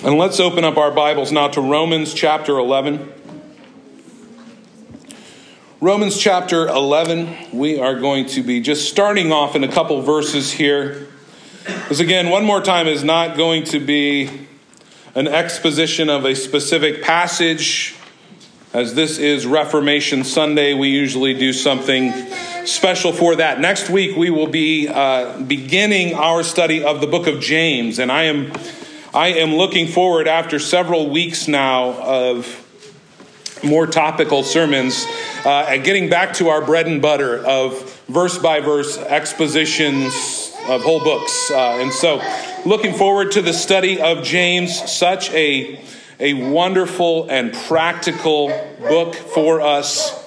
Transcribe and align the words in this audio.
And 0.00 0.18
let's 0.18 0.40
open 0.40 0.64
up 0.64 0.78
our 0.78 0.90
Bibles 0.90 1.30
now 1.30 1.46
to 1.48 1.60
Romans 1.60 2.12
chapter 2.12 2.58
11. 2.58 3.12
Romans 5.80 6.18
chapter 6.18 6.66
11, 6.66 7.52
we 7.52 7.78
are 7.78 7.94
going 7.94 8.26
to 8.26 8.42
be 8.42 8.60
just 8.60 8.88
starting 8.88 9.30
off 9.30 9.54
in 9.54 9.62
a 9.62 9.68
couple 9.68 10.00
verses 10.02 10.50
here. 10.50 11.06
This, 11.88 12.00
again, 12.00 12.30
one 12.30 12.44
more 12.44 12.60
time, 12.60 12.88
is 12.88 13.04
not 13.04 13.36
going 13.36 13.62
to 13.64 13.78
be 13.78 14.48
an 15.14 15.28
exposition 15.28 16.10
of 16.10 16.24
a 16.24 16.34
specific 16.34 17.02
passage. 17.02 17.94
As 18.72 18.94
this 18.94 19.18
is 19.18 19.46
Reformation 19.46 20.24
Sunday, 20.24 20.74
we 20.74 20.88
usually 20.88 21.34
do 21.34 21.52
something 21.52 22.12
special 22.66 23.12
for 23.12 23.36
that. 23.36 23.60
Next 23.60 23.88
week, 23.88 24.16
we 24.16 24.30
will 24.30 24.48
be 24.48 24.88
uh, 24.88 25.40
beginning 25.42 26.14
our 26.14 26.42
study 26.42 26.82
of 26.82 27.00
the 27.00 27.06
book 27.06 27.28
of 27.28 27.38
James, 27.38 28.00
and 28.00 28.10
I 28.10 28.24
am 28.24 28.52
I 29.14 29.28
am 29.28 29.56
looking 29.56 29.88
forward 29.88 30.26
after 30.26 30.58
several 30.58 31.10
weeks 31.10 31.46
now 31.46 31.90
of 31.92 32.46
more 33.62 33.86
topical 33.86 34.42
sermons 34.42 35.04
uh, 35.44 35.66
at 35.68 35.78
getting 35.78 36.08
back 36.08 36.32
to 36.34 36.48
our 36.48 36.64
bread 36.64 36.86
and 36.86 37.02
butter 37.02 37.36
of 37.44 38.02
verse 38.06 38.38
by 38.38 38.60
verse 38.60 38.96
expositions 38.96 40.50
of 40.66 40.80
whole 40.82 41.00
books. 41.04 41.50
Uh, 41.50 41.80
and 41.82 41.92
so, 41.92 42.22
looking 42.64 42.94
forward 42.94 43.32
to 43.32 43.42
the 43.42 43.52
study 43.52 44.00
of 44.00 44.24
James, 44.24 44.90
such 44.90 45.30
a, 45.32 45.84
a 46.18 46.32
wonderful 46.32 47.28
and 47.28 47.52
practical 47.52 48.48
book 48.80 49.14
for 49.14 49.60
us 49.60 50.21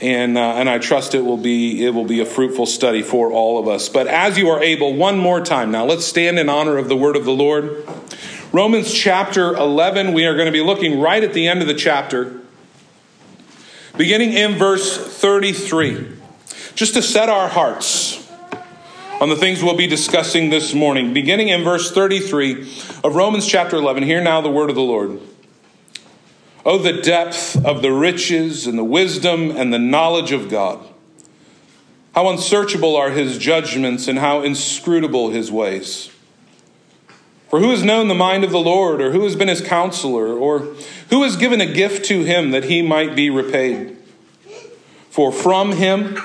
and 0.00 0.38
uh, 0.38 0.54
and 0.56 0.68
I 0.68 0.78
trust 0.78 1.14
it 1.14 1.24
will 1.24 1.36
be 1.36 1.84
it 1.84 1.94
will 1.94 2.04
be 2.04 2.20
a 2.20 2.26
fruitful 2.26 2.66
study 2.66 3.02
for 3.02 3.32
all 3.32 3.58
of 3.58 3.68
us. 3.68 3.88
But 3.88 4.06
as 4.06 4.38
you 4.38 4.48
are 4.48 4.62
able, 4.62 4.94
one 4.94 5.18
more 5.18 5.40
time 5.40 5.70
now, 5.70 5.84
let's 5.84 6.04
stand 6.04 6.38
in 6.38 6.48
honor 6.48 6.76
of 6.78 6.88
the 6.88 6.96
word 6.96 7.16
of 7.16 7.24
the 7.24 7.32
Lord. 7.32 7.86
Romans 8.50 8.92
chapter 8.94 9.54
11, 9.54 10.14
we 10.14 10.24
are 10.24 10.34
going 10.34 10.46
to 10.46 10.52
be 10.52 10.62
looking 10.62 11.00
right 11.00 11.22
at 11.22 11.34
the 11.34 11.48
end 11.48 11.60
of 11.60 11.68
the 11.68 11.74
chapter, 11.74 12.40
beginning 13.96 14.32
in 14.32 14.54
verse 14.54 14.96
33, 14.96 16.16
just 16.74 16.94
to 16.94 17.02
set 17.02 17.28
our 17.28 17.48
hearts 17.48 18.26
on 19.20 19.28
the 19.28 19.36
things 19.36 19.62
we'll 19.62 19.76
be 19.76 19.86
discussing 19.86 20.48
this 20.48 20.72
morning. 20.72 21.12
Beginning 21.12 21.48
in 21.48 21.62
verse 21.62 21.90
33 21.92 22.62
of 23.04 23.16
Romans 23.16 23.46
chapter 23.46 23.76
11, 23.76 24.04
hear 24.04 24.22
now 24.22 24.40
the 24.40 24.50
word 24.50 24.70
of 24.70 24.76
the 24.76 24.82
Lord. 24.82 25.20
Oh, 26.64 26.78
the 26.78 27.00
depth 27.00 27.64
of 27.64 27.82
the 27.82 27.92
riches 27.92 28.66
and 28.66 28.78
the 28.78 28.84
wisdom 28.84 29.50
and 29.50 29.72
the 29.72 29.78
knowledge 29.78 30.32
of 30.32 30.48
God. 30.48 30.86
How 32.14 32.28
unsearchable 32.28 32.96
are 32.96 33.10
his 33.10 33.38
judgments 33.38 34.08
and 34.08 34.18
how 34.18 34.42
inscrutable 34.42 35.30
his 35.30 35.52
ways. 35.52 36.10
For 37.48 37.60
who 37.60 37.70
has 37.70 37.82
known 37.82 38.08
the 38.08 38.14
mind 38.14 38.44
of 38.44 38.50
the 38.50 38.58
Lord, 38.58 39.00
or 39.00 39.12
who 39.12 39.22
has 39.22 39.34
been 39.34 39.48
his 39.48 39.62
counselor, 39.62 40.26
or 40.26 40.74
who 41.10 41.22
has 41.22 41.36
given 41.36 41.60
a 41.60 41.72
gift 41.72 42.04
to 42.06 42.22
him 42.22 42.50
that 42.50 42.64
he 42.64 42.82
might 42.82 43.16
be 43.16 43.30
repaid? 43.30 43.96
For 45.10 45.32
from 45.32 45.72
him 45.72 46.18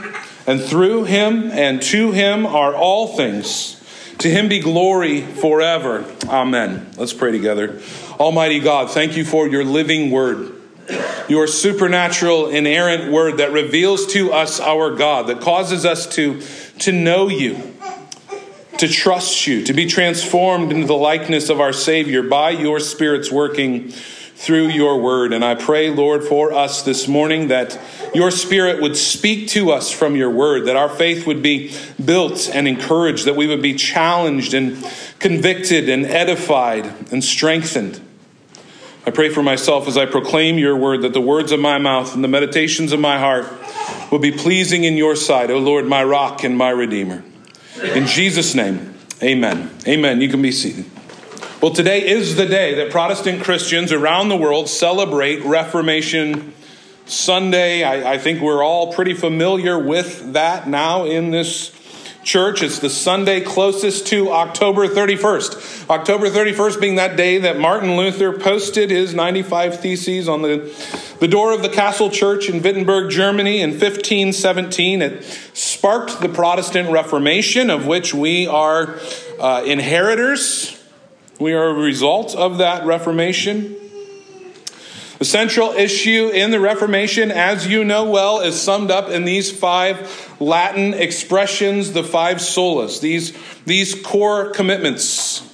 and 0.45 0.61
through 0.61 1.05
him 1.05 1.49
and 1.51 1.81
to 1.83 2.11
him 2.11 2.45
are 2.45 2.75
all 2.75 3.15
things. 3.15 3.79
To 4.19 4.29
him 4.29 4.49
be 4.49 4.59
glory 4.59 5.21
forever. 5.21 6.05
Amen. 6.27 6.91
Let's 6.97 7.13
pray 7.13 7.31
together. 7.31 7.81
Almighty 8.23 8.59
God, 8.59 8.89
thank 8.89 9.17
you 9.17 9.25
for 9.25 9.49
your 9.49 9.65
living 9.65 10.09
word, 10.09 10.53
your 11.27 11.45
supernatural, 11.45 12.47
inerrant 12.47 13.11
word 13.11 13.39
that 13.39 13.51
reveals 13.51 14.07
to 14.13 14.31
us 14.31 14.61
our 14.61 14.95
God, 14.95 15.27
that 15.27 15.41
causes 15.41 15.85
us 15.85 16.07
to, 16.15 16.41
to 16.79 16.93
know 16.93 17.27
you, 17.27 17.73
to 18.77 18.87
trust 18.87 19.45
you, 19.45 19.61
to 19.65 19.73
be 19.73 19.87
transformed 19.87 20.71
into 20.71 20.87
the 20.87 20.93
likeness 20.93 21.49
of 21.49 21.59
our 21.59 21.73
Savior 21.73 22.23
by 22.23 22.51
your 22.51 22.79
Spirit's 22.79 23.29
working 23.29 23.89
through 23.89 24.69
your 24.69 25.01
word. 25.01 25.33
And 25.33 25.43
I 25.43 25.55
pray, 25.55 25.89
Lord, 25.89 26.23
for 26.23 26.53
us 26.53 26.81
this 26.81 27.09
morning 27.09 27.49
that 27.49 27.77
your 28.15 28.31
Spirit 28.31 28.81
would 28.81 28.95
speak 28.95 29.49
to 29.49 29.69
us 29.71 29.91
from 29.91 30.15
your 30.15 30.29
word, 30.29 30.67
that 30.67 30.77
our 30.77 30.87
faith 30.87 31.27
would 31.27 31.43
be 31.43 31.75
built 32.03 32.49
and 32.53 32.69
encouraged, 32.69 33.25
that 33.25 33.35
we 33.35 33.47
would 33.47 33.61
be 33.61 33.73
challenged 33.73 34.53
and 34.53 34.81
convicted 35.19 35.89
and 35.89 36.05
edified 36.05 36.85
and 37.11 37.21
strengthened. 37.21 37.99
I 39.05 39.11
pray 39.11 39.27
for 39.27 39.43
myself 39.43 39.89
as 39.89 39.97
I 39.97 40.05
proclaim 40.05 40.57
your 40.57 40.77
word 40.77 41.01
that 41.01 41.11
the 41.11 41.19
words 41.19 41.51
of 41.51 41.59
my 41.59 41.77
mouth 41.77 42.15
and 42.15 42.23
the 42.23 42.29
meditations 42.29 42.93
of 42.93 43.01
my 43.01 43.19
heart 43.19 43.45
will 44.09 44.19
be 44.19 44.31
pleasing 44.31 44.85
in 44.85 44.95
your 44.95 45.17
sight, 45.17 45.51
O 45.51 45.57
Lord, 45.57 45.85
my 45.85 46.03
rock 46.03 46.45
and 46.45 46.57
my 46.57 46.69
redeemer. 46.69 47.21
In 47.83 48.07
Jesus' 48.07 48.55
name, 48.55 48.93
amen. 49.21 49.71
Amen. 49.85 50.21
You 50.21 50.29
can 50.29 50.41
be 50.41 50.53
seated. 50.53 50.85
Well, 51.61 51.73
today 51.73 52.07
is 52.07 52.37
the 52.37 52.45
day 52.45 52.75
that 52.75 52.91
Protestant 52.91 53.43
Christians 53.43 53.91
around 53.91 54.29
the 54.29 54.37
world 54.37 54.69
celebrate 54.69 55.43
Reformation 55.43 56.53
Sunday. 57.05 57.83
I, 57.83 58.13
I, 58.13 58.17
think 58.17 58.41
we're 58.41 58.63
all 58.63 58.93
pretty 58.93 59.13
familiar 59.13 59.77
with 59.77 60.33
that 60.33 60.67
now 60.67 61.05
in 61.05 61.31
this 61.31 61.71
church. 62.23 62.63
It's 62.63 62.79
the 62.79 62.89
Sunday 62.89 63.41
closest 63.41 64.07
to 64.07 64.31
October 64.31 64.87
31st. 64.87 65.89
October 65.89 66.29
31st 66.29 66.81
being 66.81 66.95
that 66.95 67.17
day 67.17 67.39
that 67.39 67.59
Martin 67.59 67.97
Luther 67.97 68.37
posted 68.37 68.89
his 68.89 69.13
95 69.13 69.79
Theses 69.79 70.27
on 70.27 70.41
the, 70.41 70.73
the 71.19 71.27
door 71.27 71.53
of 71.53 71.61
the 71.61 71.69
Castle 71.69 72.09
Church 72.09 72.49
in 72.49 72.61
Wittenberg, 72.61 73.11
Germany 73.11 73.61
in 73.61 73.71
1517. 73.71 75.01
It 75.01 75.23
sparked 75.53 76.21
the 76.21 76.29
Protestant 76.29 76.89
Reformation, 76.91 77.69
of 77.69 77.85
which 77.85 78.13
we 78.13 78.47
are 78.47 78.99
uh, 79.39 79.63
inheritors. 79.65 80.79
We 81.39 81.53
are 81.53 81.67
a 81.67 81.73
result 81.73 82.35
of 82.35 82.59
that 82.59 82.85
Reformation. 82.85 83.82
The 85.19 85.25
central 85.25 85.71
issue 85.71 86.29
in 86.33 86.51
the 86.51 86.59
Reformation, 86.59 87.31
as 87.31 87.67
you 87.67 87.83
know 87.83 88.09
well, 88.09 88.41
is 88.41 88.59
summed 88.59 88.89
up 88.89 89.09
in 89.09 89.25
these 89.25 89.51
five 89.51 90.35
Latin 90.39 90.93
expressions, 90.93 91.93
the 91.93 92.03
five 92.03 92.37
solas, 92.37 92.99
these, 92.99 93.37
these 93.65 93.93
core 93.93 94.49
commitments. 94.49 95.49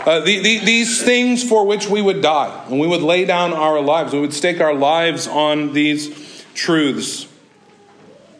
Uh, 0.00 0.20
the, 0.20 0.40
the, 0.40 0.58
these 0.58 1.02
things 1.02 1.48
for 1.48 1.64
which 1.64 1.88
we 1.88 2.02
would 2.02 2.20
die, 2.20 2.64
and 2.68 2.80
we 2.80 2.86
would 2.86 3.02
lay 3.02 3.24
down 3.24 3.52
our 3.52 3.80
lives. 3.80 4.12
We 4.12 4.20
would 4.20 4.34
stake 4.34 4.60
our 4.60 4.74
lives 4.74 5.28
on 5.28 5.72
these 5.72 6.44
truths. 6.54 7.28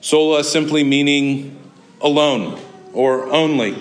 Sola 0.00 0.44
simply 0.44 0.82
meaning 0.84 1.56
alone 2.00 2.60
or 2.92 3.32
only. 3.32 3.76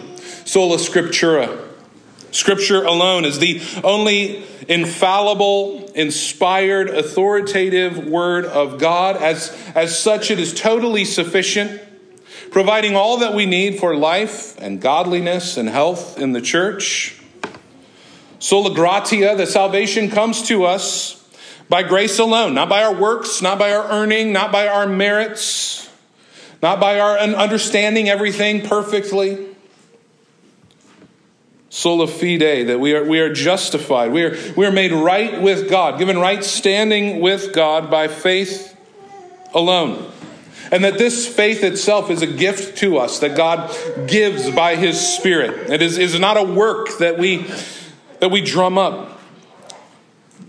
Sola 0.46 0.78
scriptura 0.78 1.73
Scripture 2.34 2.84
alone 2.84 3.26
is 3.26 3.38
the 3.38 3.62
only 3.84 4.44
infallible, 4.68 5.86
inspired, 5.94 6.90
authoritative 6.90 8.08
word 8.08 8.46
of 8.46 8.80
God. 8.80 9.18
As, 9.18 9.56
as 9.76 9.98
such, 9.98 10.32
it 10.32 10.40
is 10.40 10.52
totally 10.52 11.06
sufficient, 11.06 11.80
providing 12.50 12.96
all 12.96 13.18
that 13.18 13.36
we 13.36 13.46
need 13.46 13.80
for 13.80 13.96
life 13.96 14.60
and 14.60 14.82
godliness 14.82 15.58
and 15.58 15.70
health 15.70 16.18
in 16.18 16.34
the 16.34 16.42
church. 16.42 17.22
Sola 18.40 18.74
gratia, 18.74 19.36
the 19.38 19.46
salvation 19.46 20.10
comes 20.10 20.42
to 20.48 20.66
us 20.66 21.24
by 21.70 21.84
grace 21.84 22.18
alone, 22.18 22.56
not 22.56 22.68
by 22.68 22.84
our 22.84 22.96
works, 22.96 23.44
not 23.44 23.60
by 23.60 23.74
our 23.76 23.88
earning, 23.92 24.34
not 24.34 24.52
by 24.52 24.68
our 24.68 24.88
merits, 24.88 25.88
not 26.64 26.80
by 26.80 27.00
our 27.00 27.20
understanding 27.20 28.10
everything 28.10 28.68
perfectly 28.68 29.53
sola 31.74 32.06
fide, 32.06 32.68
that 32.68 32.80
we 32.80 32.94
are, 32.94 33.04
we 33.04 33.20
are 33.20 33.34
justified. 33.34 34.12
We 34.12 34.24
are, 34.24 34.38
we 34.56 34.64
are 34.68 34.72
made 34.72 34.92
right 34.92 35.42
with 35.42 35.68
God, 35.72 35.98
given 35.98 36.20
right 36.20 36.44
standing 36.44 37.20
with 37.20 37.52
God 37.52 37.90
by 37.90 38.08
faith 38.08 38.78
alone. 39.56 40.12
And 40.72 40.84
that 40.84 41.00
this 41.00 41.28
faith 41.28 41.64
itself 41.64 42.12
is 42.12 42.22
a 42.22 42.28
gift 42.28 42.78
to 42.80 43.00
us 43.00 43.20
that 43.20 43.36
God 43.36 43.76
gives 44.08 44.52
by 44.52 44.76
His 44.76 45.02
Spirit. 45.02 45.72
It 45.72 45.82
is, 45.82 45.98
is 45.98 46.20
not 46.20 46.38
a 46.38 46.44
work 46.44 47.00
that 47.00 47.18
we, 47.18 47.48
that 48.20 48.30
we 48.30 48.42
drum 48.42 48.78
up. 48.78 49.20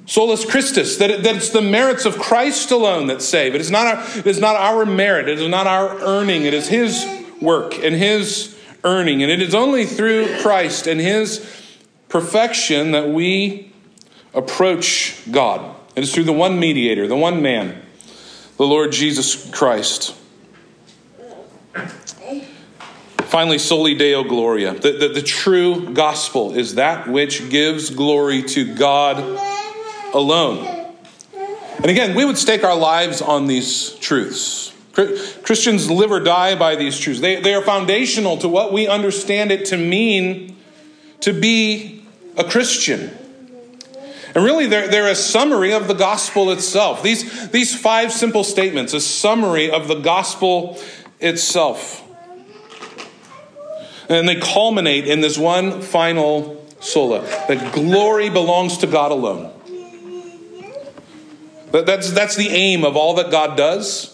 Solus 0.05 0.45
Christus, 0.45 0.99
that, 0.99 1.11
it, 1.11 1.23
that 1.23 1.37
it's 1.37 1.49
the 1.49 1.63
merits 1.63 2.05
of 2.05 2.19
Christ 2.19 2.71
alone 2.71 3.07
that 3.07 3.23
save. 3.23 3.55
It 3.55 3.63
is, 3.63 3.71
not 3.71 3.87
our, 3.87 4.19
it 4.19 4.27
is 4.27 4.41
not 4.41 4.57
our 4.57 4.85
merit, 4.85 5.31
it 5.31 5.41
is 5.41 5.49
not 5.49 5.67
our 5.67 5.99
earning, 6.01 6.45
it 6.45 6.53
is 6.53 6.69
His 6.69 7.07
work 7.41 7.83
and 7.83 7.95
His 7.95 8.54
earning. 8.85 9.23
And 9.23 9.33
it 9.33 9.43
is 9.43 9.55
only 9.55 9.87
through 9.87 10.41
Christ 10.41 10.87
and 10.87 11.01
his 11.01 11.39
perfection 12.09 12.93
that 12.93 13.09
we 13.09 13.73
approach 14.35 15.21
God. 15.31 15.75
It 15.97 16.05
is 16.05 16.15
through 16.15 16.25
the 16.25 16.33
one 16.33 16.59
mediator, 16.59 17.07
the 17.07 17.17
one 17.17 17.43
man, 17.43 17.83
the 18.57 18.67
Lord 18.67 18.93
Jesus 18.93 19.51
Christ. 19.51 20.15
Finally, 23.35 23.59
soli 23.59 23.95
deo 23.95 24.23
gloria. 24.23 24.75
The, 24.75 24.93
the, 24.93 25.09
the, 25.09 25.23
true 25.23 25.93
gospel 25.93 26.55
is 26.55 26.77
that 26.77 27.09
which 27.09 27.51
gives 27.51 27.91
glory 27.91 28.43
to 28.45 28.75
God 28.75 29.19
alone. 30.13 30.93
And 31.79 31.87
again, 31.87 32.15
we 32.15 32.25
would 32.25 32.39
stake 32.39 32.63
our 32.63 32.77
lives 32.77 33.21
on 33.21 33.49
these 33.49 33.95
truths. 33.97 34.74
Christians 34.95 35.91
live 35.91 36.13
or 36.13 36.21
die 36.21 36.55
by 36.55 36.77
these 36.77 36.99
truths. 36.99 37.21
They, 37.21 37.41
they 37.41 37.55
are 37.55 37.63
foundational 37.63 38.37
to 38.39 38.49
what 38.49 38.73
we 38.73 38.87
understand 38.87 39.51
it 39.51 39.67
to 39.67 39.77
mean 39.77 40.57
to 41.21 41.33
be 41.33 42.05
a 42.37 42.45
Christian. 42.45 43.11
And 44.35 44.45
really, 44.45 44.67
they're, 44.67 44.89
they're 44.89 45.11
a 45.11 45.17
summary 45.17 45.73
of 45.73 45.89
the 45.89 45.95
gospel 45.95 46.51
itself. 46.51 47.03
These, 47.03 47.51
these 47.51 47.75
five 47.75 48.13
simple 48.13 48.45
statements, 48.45 48.93
a 48.93 49.01
summary 49.01 49.71
of 49.71 49.89
the 49.89 49.97
gospel 49.97 50.81
itself. 51.21 52.03
And 54.09 54.29
they 54.29 54.37
culminate 54.37 55.07
in 55.07 55.21
this 55.21 55.39
one 55.39 55.81
final 55.83 56.65
sola 56.81 57.23
that 57.49 57.73
glory 57.73 58.29
belongs 58.29 58.79
to 58.79 58.87
God 58.87 59.11
alone. 59.11 59.51
That's, 61.73 62.13
that's 62.13 62.37
the 62.37 62.49
aim 62.49 62.85
of 62.85 62.97
all 62.97 63.15
that 63.15 63.31
God 63.31 63.57
does. 63.57 64.14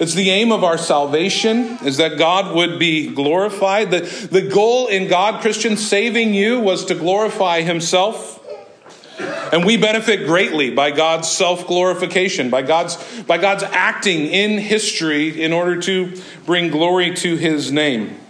It's 0.00 0.14
the 0.14 0.30
aim 0.30 0.52
of 0.52 0.62
our 0.62 0.78
salvation 0.78 1.78
is 1.84 1.96
that 1.96 2.18
God 2.18 2.54
would 2.54 2.78
be 2.78 3.08
glorified. 3.08 3.90
The, 3.90 4.00
the 4.30 4.42
goal 4.42 4.86
in 4.86 5.08
God, 5.08 5.40
Christian, 5.40 5.76
saving 5.76 6.34
you 6.34 6.60
was 6.60 6.84
to 6.86 6.94
glorify 6.94 7.62
himself. 7.62 8.36
And 9.52 9.64
we 9.64 9.76
benefit 9.76 10.26
greatly 10.26 10.70
by 10.70 10.92
God's 10.92 11.28
self 11.28 11.66
glorification, 11.66 12.48
by 12.48 12.62
God's, 12.62 12.96
by 13.22 13.38
God's 13.38 13.64
acting 13.64 14.26
in 14.26 14.58
history 14.58 15.42
in 15.42 15.52
order 15.52 15.80
to 15.82 16.14
bring 16.46 16.70
glory 16.70 17.14
to 17.16 17.36
his 17.36 17.72
name. 17.72 18.20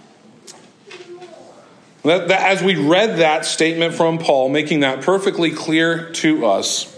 That, 2.05 2.29
that, 2.29 2.41
as 2.41 2.63
we 2.63 2.77
read 2.77 3.19
that 3.19 3.45
statement 3.45 3.95
from 3.95 4.19
Paul, 4.19 4.49
making 4.49 4.81
that 4.81 5.03
perfectly 5.03 5.51
clear 5.51 6.11
to 6.13 6.47
us, 6.47 6.95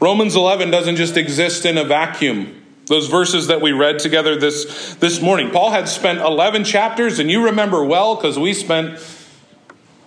Romans 0.00 0.36
11 0.36 0.70
doesn't 0.70 0.96
just 0.96 1.16
exist 1.16 1.64
in 1.64 1.78
a 1.78 1.84
vacuum. 1.84 2.59
Those 2.90 3.06
verses 3.06 3.46
that 3.46 3.60
we 3.60 3.70
read 3.70 4.00
together 4.00 4.34
this, 4.34 4.96
this 4.96 5.22
morning. 5.22 5.52
Paul 5.52 5.70
had 5.70 5.88
spent 5.88 6.18
11 6.18 6.64
chapters, 6.64 7.20
and 7.20 7.30
you 7.30 7.44
remember 7.44 7.84
well 7.84 8.16
because 8.16 8.36
we 8.36 8.52
spent 8.52 8.98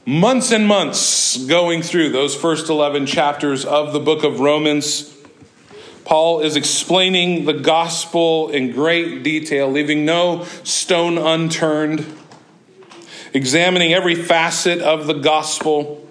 months 0.06 0.52
and 0.52 0.68
months 0.68 1.38
going 1.46 1.82
through 1.82 2.10
those 2.10 2.36
first 2.36 2.70
11 2.70 3.06
chapters 3.06 3.64
of 3.64 3.94
the 3.94 4.02
book 4.02 4.26
of 4.26 4.42
Romans. 4.42 5.16
Paul 6.04 6.42
is 6.42 6.58
explaining 6.58 7.46
the 7.46 7.54
gospel 7.54 8.50
in 8.50 8.74
great 8.74 9.24
detail, 9.24 9.72
leaving 9.72 10.04
no 10.04 10.44
stone 10.66 11.18
unturned, 11.18 12.06
examining 13.34 13.94
every 13.94 14.16
facet 14.16 14.82
of 14.82 15.08
the 15.08 15.14
gospel. 15.14 16.06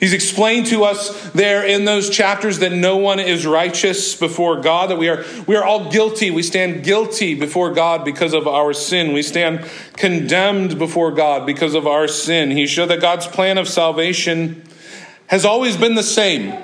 He's 0.00 0.12
explained 0.12 0.66
to 0.66 0.84
us 0.84 1.30
there 1.30 1.64
in 1.64 1.84
those 1.84 2.10
chapters 2.10 2.58
that 2.58 2.72
no 2.72 2.96
one 2.96 3.18
is 3.20 3.46
righteous 3.46 4.14
before 4.14 4.60
God, 4.60 4.90
that 4.90 4.98
we 4.98 5.08
are, 5.08 5.24
we 5.46 5.56
are 5.56 5.64
all 5.64 5.90
guilty. 5.90 6.30
We 6.30 6.42
stand 6.42 6.84
guilty 6.84 7.34
before 7.34 7.72
God 7.72 8.04
because 8.04 8.34
of 8.34 8.46
our 8.46 8.72
sin. 8.72 9.12
We 9.12 9.22
stand 9.22 9.68
condemned 9.94 10.78
before 10.78 11.12
God 11.12 11.46
because 11.46 11.74
of 11.74 11.86
our 11.86 12.08
sin. 12.08 12.50
He 12.50 12.66
showed 12.66 12.86
that 12.86 13.00
God's 13.00 13.26
plan 13.26 13.58
of 13.58 13.68
salvation 13.68 14.62
has 15.28 15.44
always 15.44 15.76
been 15.76 15.94
the 15.94 16.02
same. 16.02 16.62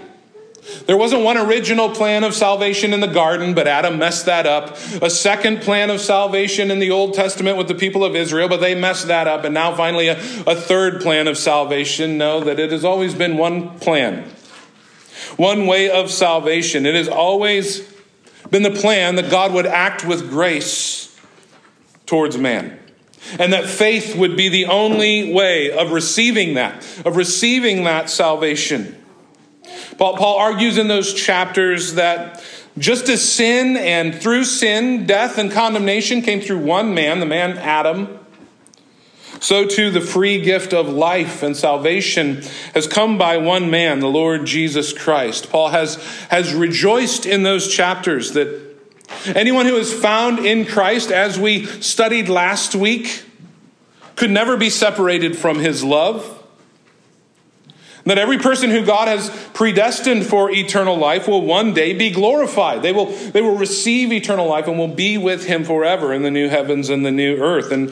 There 0.87 0.97
wasn't 0.97 1.25
one 1.25 1.37
original 1.37 1.91
plan 1.91 2.23
of 2.23 2.35
salvation 2.35 2.93
in 2.93 3.00
the 3.00 3.09
garden, 3.09 3.53
but 3.53 3.67
Adam 3.67 3.99
messed 3.99 4.26
that 4.26 4.47
up. 4.47 4.76
A 5.03 5.11
second 5.11 5.61
plan 5.61 5.91
of 5.91 6.00
salvation 6.00 6.70
in 6.70 6.79
the 6.79 6.93
Old 6.93 7.14
Testament 7.14 7.56
with 7.59 7.67
the 7.67 7.75
people 7.75 8.05
of 8.05 8.14
Israel, 8.14 8.49
but 8.49 8.61
they 8.61 8.76
messed 8.76 9.09
that 9.09 9.26
up. 9.26 9.43
And 9.43 9.55
now 9.55 9.75
finally 9.75 10.06
a, 10.06 10.17
a 10.47 10.55
third 10.55 11.00
plan 11.00 11.26
of 11.26 11.37
salvation. 11.37 12.17
Know 12.17 12.41
that 12.41 12.61
it 12.61 12.70
has 12.70 12.85
always 12.85 13.12
been 13.12 13.37
one 13.37 13.79
plan, 13.81 14.29
one 15.37 15.67
way 15.67 15.91
of 15.91 16.12
salvation. 16.12 16.87
It 16.87 16.94
has 16.94 17.08
always 17.08 17.81
been 18.50 18.62
the 18.62 18.70
plan 18.70 19.17
that 19.17 19.31
God 19.31 19.53
would 19.53 19.67
act 19.67 20.05
with 20.05 20.31
grace 20.31 21.19
towards 22.06 22.38
man. 22.38 22.79
And 23.38 23.53
that 23.53 23.67
faith 23.67 24.15
would 24.17 24.37
be 24.37 24.49
the 24.49 24.67
only 24.67 25.32
way 25.32 25.73
of 25.73 25.91
receiving 25.91 26.55
that, 26.55 26.87
of 27.05 27.17
receiving 27.17 27.85
that 27.85 28.11
salvation. 28.11 29.02
Paul, 29.99 30.17
Paul 30.17 30.39
argues 30.39 30.79
in 30.79 30.89
those 30.89 31.12
chapters 31.15 31.94
that 31.94 32.43
just 32.79 33.09
as 33.09 33.27
sin 33.27 33.77
and 33.77 34.15
through 34.15 34.44
sin, 34.44 35.06
death 35.06 35.39
and 35.39 35.50
condemnation 35.50 36.23
came 36.23 36.41
through 36.41 36.59
one 36.59 36.94
man, 36.94 37.21
the 37.21 37.27
man 37.27 37.59
Adam, 37.59 38.19
so 39.41 39.67
too 39.67 39.91
the 39.91 40.00
free 40.00 40.41
gift 40.41 40.73
of 40.73 40.89
life 40.89 41.43
and 41.43 41.56
salvation 41.56 42.43
has 42.75 42.87
come 42.87 43.19
by 43.19 43.39
one 43.39 43.71
man, 43.71 43.99
the 44.00 44.06
Lord 44.06 44.47
Jesus 44.47 44.93
Christ. 44.93 45.50
Paul 45.50 45.71
has, 45.71 45.97
has 46.31 46.55
rejoiced 46.55 47.27
in 47.27 47.43
those 47.43 47.69
chapters 47.69 48.33
that 48.33 48.77
anyone 49.27 49.67
who 49.67 49.77
is 49.77 49.93
found 49.93 50.39
in 50.39 50.65
Christ, 50.65 51.11
as 51.11 51.39
we 51.39 51.67
studied 51.67 52.29
last 52.29 52.75
week, 52.75 53.25
could 54.15 54.31
never 54.31 54.56
be 54.56 54.71
separated 54.71 55.37
from 55.37 55.59
his 55.59 55.83
love. 55.83 56.42
That 58.05 58.19
every 58.19 58.39
person 58.39 58.71
who 58.71 58.85
God 58.85 59.07
has 59.07 59.31
predestined 59.55 60.27
for 60.27 60.51
eternal 60.51 60.97
life 60.97 61.29
will 61.29 61.43
one 61.43 61.73
day 61.73 61.93
be 61.93 62.11
glorified. 62.11 62.83
They 62.83 62.93
will, 62.93 63.07
they 63.07 63.41
will 63.41 63.57
receive 63.57 64.13
eternal 64.13 64.49
life 64.49 64.67
and 64.67 64.77
will 64.77 64.89
be 64.89 65.19
with 65.19 65.47
him 65.47 65.63
forever 65.65 66.13
in 66.13 66.23
the 66.23 66.31
new 66.31 66.49
heavens 66.49 66.91
and 66.91 67.07
the 67.07 67.13
new 67.13 67.37
earth. 67.37 67.71
And, 67.71 67.91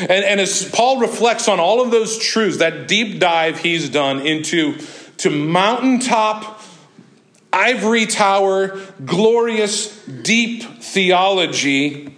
and, 0.00 0.24
and 0.24 0.40
as 0.40 0.70
Paul 0.70 1.00
reflects 1.00 1.48
on 1.48 1.58
all 1.58 1.82
of 1.82 1.90
those 1.90 2.18
truths, 2.18 2.58
that 2.58 2.86
deep 2.86 3.18
dive 3.18 3.58
he's 3.58 3.90
done 3.90 4.20
into 4.20 4.78
to 5.18 5.30
mountaintop, 5.30 6.62
ivory 7.52 8.06
tower, 8.06 8.80
glorious, 9.04 10.04
deep 10.06 10.62
theology, 10.62 12.14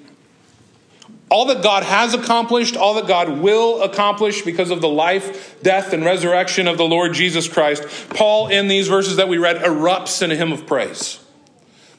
all 1.30 1.46
that 1.46 1.62
God 1.62 1.84
has 1.84 2.12
accomplished, 2.12 2.76
all 2.76 2.94
that 2.94 3.06
God 3.06 3.38
will 3.38 3.82
accomplish 3.82 4.42
because 4.42 4.70
of 4.70 4.80
the 4.80 4.88
life, 4.88 5.62
death, 5.62 5.92
and 5.92 6.04
resurrection 6.04 6.66
of 6.66 6.76
the 6.76 6.84
Lord 6.84 7.14
Jesus 7.14 7.48
Christ, 7.48 7.84
Paul, 8.10 8.48
in 8.48 8.66
these 8.66 8.88
verses 8.88 9.16
that 9.16 9.28
we 9.28 9.38
read, 9.38 9.58
erupts 9.58 10.22
in 10.22 10.32
a 10.32 10.36
hymn 10.36 10.52
of 10.52 10.66
praise. 10.66 11.20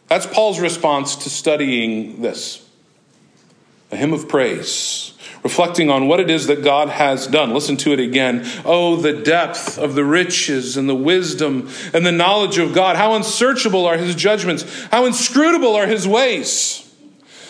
That's 0.08 0.26
Paul's 0.26 0.60
response 0.60 1.16
to 1.16 1.30
studying 1.30 2.22
this 2.22 2.68
a 3.90 3.96
hymn 3.96 4.14
of 4.14 4.28
praise, 4.28 5.14
reflecting 5.44 5.90
on 5.90 6.08
what 6.08 6.20
it 6.20 6.30
is 6.30 6.48
that 6.48 6.64
God 6.64 6.90
has 6.90 7.28
done. 7.28 7.54
Listen 7.54 7.78
to 7.78 7.94
it 7.94 8.00
again. 8.00 8.46
Oh, 8.64 8.96
the 8.98 9.14
depth 9.14 9.78
of 9.78 9.96
the 9.96 10.06
riches 10.06 10.78
and 10.78 10.88
the 10.88 10.96
wisdom 10.96 11.70
and 11.94 12.06
the 12.06 12.12
knowledge 12.12 12.58
of 12.58 12.74
God. 12.74 12.96
How 12.96 13.14
unsearchable 13.14 13.86
are 13.86 13.98
his 13.98 14.16
judgments, 14.16 14.86
how 14.92 15.06
inscrutable 15.06 15.76
are 15.76 15.88
his 15.88 16.08
ways. 16.08 16.91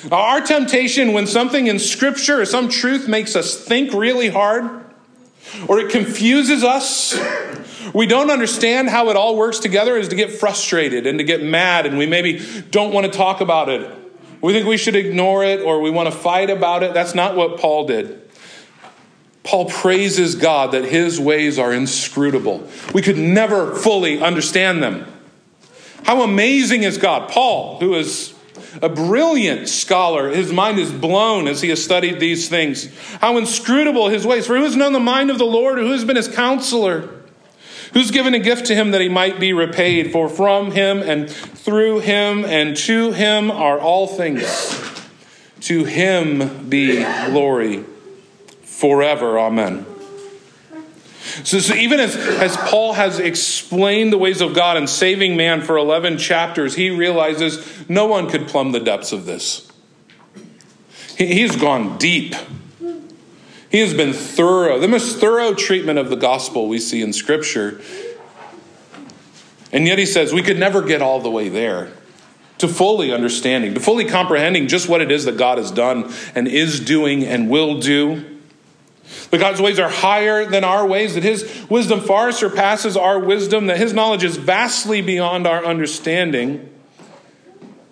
Our 0.10 0.42
temptation 0.42 1.14
when 1.14 1.28
something 1.28 1.68
in 1.68 1.78
Scripture 1.78 2.42
or 2.42 2.46
some 2.46 2.70
truth 2.70 3.08
makes 3.08 3.36
us 3.36 3.56
think 3.56 3.94
really 3.94 4.30
hard, 4.30 4.86
or 5.68 5.80
it 5.80 5.92
confuses 5.92 6.64
us, 6.64 7.20
we 7.94 8.08
don't 8.08 8.32
understand 8.32 8.90
how 8.90 9.10
it 9.10 9.16
all 9.16 9.36
works 9.36 9.60
together, 9.60 9.98
is 9.98 10.08
to 10.08 10.16
get 10.16 10.32
frustrated 10.32 11.06
and 11.06 11.20
to 11.20 11.24
get 11.24 11.44
mad, 11.44 11.86
and 11.86 11.98
we 11.98 12.06
maybe 12.06 12.42
don't 12.72 12.94
want 12.94 13.06
to 13.06 13.12
talk 13.12 13.42
about 13.42 13.70
it. 13.70 13.98
We 14.42 14.54
think 14.54 14.66
we 14.66 14.78
should 14.78 14.96
ignore 14.96 15.44
it 15.44 15.62
or 15.62 15.82
we 15.82 15.92
want 15.92 16.12
to 16.12 16.18
fight 16.18 16.50
about 16.50 16.82
it. 16.82 16.94
That's 16.94 17.14
not 17.14 17.36
what 17.36 17.60
Paul 17.60 17.86
did. 17.86 18.18
Paul 19.44 19.66
praises 19.66 20.36
God 20.36 20.72
that 20.72 20.86
his 20.86 21.20
ways 21.20 21.60
are 21.60 21.74
inscrutable. 21.74 22.68
We 22.94 23.02
could 23.02 23.18
never 23.18 23.76
fully 23.76 24.22
understand 24.22 24.82
them. 24.82 25.06
How 26.04 26.22
amazing 26.24 26.84
is 26.84 26.98
God? 26.98 27.30
Paul, 27.30 27.80
who 27.80 27.94
is 27.94 28.31
a 28.82 28.90
brilliant 28.90 29.70
scholar. 29.70 30.30
His 30.30 30.52
mind 30.52 30.80
is 30.80 30.92
blown 30.92 31.48
as 31.48 31.62
he 31.62 31.70
has 31.70 31.84
studied 31.84 32.20
these 32.20 32.50
things. 32.50 32.90
How 33.20 33.38
inscrutable 33.38 34.10
his 34.10 34.26
ways. 34.26 34.48
For 34.48 34.56
who 34.56 34.64
has 34.64 34.76
known 34.76 34.94
the 34.94 35.00
mind 35.00 35.30
of 35.30 35.38
the 35.38 35.46
Lord, 35.46 35.80
or 35.80 35.84
who 35.84 35.92
has 35.92 36.06
been 36.06 36.16
his 36.16 36.28
counselor? 36.28 37.10
Who's 37.94 38.12
given 38.12 38.34
a 38.34 38.40
gift 38.40 38.68
to 38.68 38.76
him 38.76 38.92
that 38.92 39.02
he 39.02 39.10
might 39.10 39.40
be 39.40 39.52
repaid? 39.52 40.12
For 40.12 40.30
from 40.30 40.72
him 40.72 41.00
and 41.00 41.30
through 41.30 42.00
him 42.00 42.46
and 42.46 42.76
to 42.78 43.12
him 43.12 43.52
are 43.52 43.80
all 43.80 44.08
things. 44.08 44.44
To 45.62 45.84
him 45.84 46.70
be 46.70 47.04
glory 47.30 47.84
forever. 48.64 49.38
Amen. 49.38 49.86
So, 51.44 51.60
so 51.60 51.76
even 51.76 52.00
as, 52.00 52.16
as 52.16 52.58
Paul 52.58 52.94
has 52.94 53.20
explained 53.20 54.12
the 54.12 54.18
ways 54.18 54.42
of 54.42 54.56
God 54.56 54.76
and 54.76 54.90
saving 54.90 55.38
man 55.38 55.62
for 55.62 55.78
11 55.78 56.18
chapters, 56.18 56.76
he 56.76 56.90
realizes 56.90 57.88
no 57.88 58.08
one 58.08 58.28
could 58.28 58.48
plumb 58.48 58.72
the 58.72 58.80
depths 58.80 59.12
of 59.12 59.26
this. 59.26 59.72
He, 61.18 61.28
he's 61.28 61.56
gone 61.56 61.98
deep. 61.98 62.36
He 63.70 63.80
has 63.80 63.94
been 63.94 64.14
thorough, 64.14 64.80
the 64.80 64.88
most 64.88 65.20
thorough 65.20 65.54
treatment 65.54 66.00
of 66.00 66.10
the 66.10 66.16
gospel 66.16 66.68
we 66.68 66.80
see 66.80 67.02
in 67.02 67.14
Scripture. 67.14 67.82
And 69.72 69.88
yet 69.88 70.00
he 70.00 70.06
says 70.06 70.34
we 70.34 70.42
could 70.42 70.60
never 70.60 70.82
get 70.82 71.02
all 71.02 71.22
the 71.22 71.30
way 71.30 71.48
there 71.48 71.94
to 72.58 72.68
fully 72.68 73.14
understanding, 73.14 73.74
to 73.74 73.80
fully 73.80 74.06
comprehending 74.06 74.68
just 74.68 74.90
what 74.90 75.02
it 75.02 75.12
is 75.12 75.26
that 75.26 75.38
God 75.38 75.58
has 75.58 75.72
done 75.72 76.14
and 76.36 76.48
is 76.48 76.80
doing 76.80 77.26
and 77.26 77.50
will 77.50 77.80
do. 77.80 78.31
That 79.32 79.40
God's 79.40 79.62
ways 79.62 79.80
are 79.80 79.90
higher 79.90 80.46
than 80.46 80.64
our 80.64 80.86
ways, 80.86 81.16
that 81.16 81.24
His 81.24 81.66
wisdom 81.70 82.02
far 82.02 82.32
surpasses 82.32 82.96
our 82.96 83.18
wisdom, 83.18 83.68
that 83.68 83.78
His 83.78 83.94
knowledge 83.94 84.24
is 84.24 84.38
vastly 84.38 85.02
beyond 85.02 85.48
our 85.48 85.66
understanding. 85.66 86.70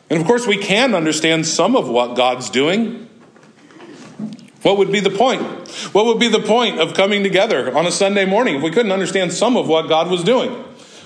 And 0.09 0.19
of 0.19 0.27
course, 0.27 0.45
we 0.45 0.57
can 0.57 0.93
understand 0.93 1.47
some 1.47 1.75
of 1.75 1.87
what 1.87 2.15
God's 2.15 2.49
doing. 2.49 3.09
What 4.63 4.77
would 4.77 4.91
be 4.91 4.99
the 4.99 5.09
point? 5.09 5.41
What 5.93 6.05
would 6.05 6.19
be 6.19 6.27
the 6.27 6.41
point 6.41 6.79
of 6.79 6.93
coming 6.93 7.23
together 7.23 7.75
on 7.75 7.85
a 7.85 7.91
Sunday 7.91 8.25
morning 8.25 8.55
if 8.55 8.61
we 8.61 8.71
couldn't 8.71 8.91
understand 8.91 9.31
some 9.31 9.55
of 9.55 9.67
what 9.67 9.87
God 9.87 10.09
was 10.09 10.23
doing? 10.23 10.51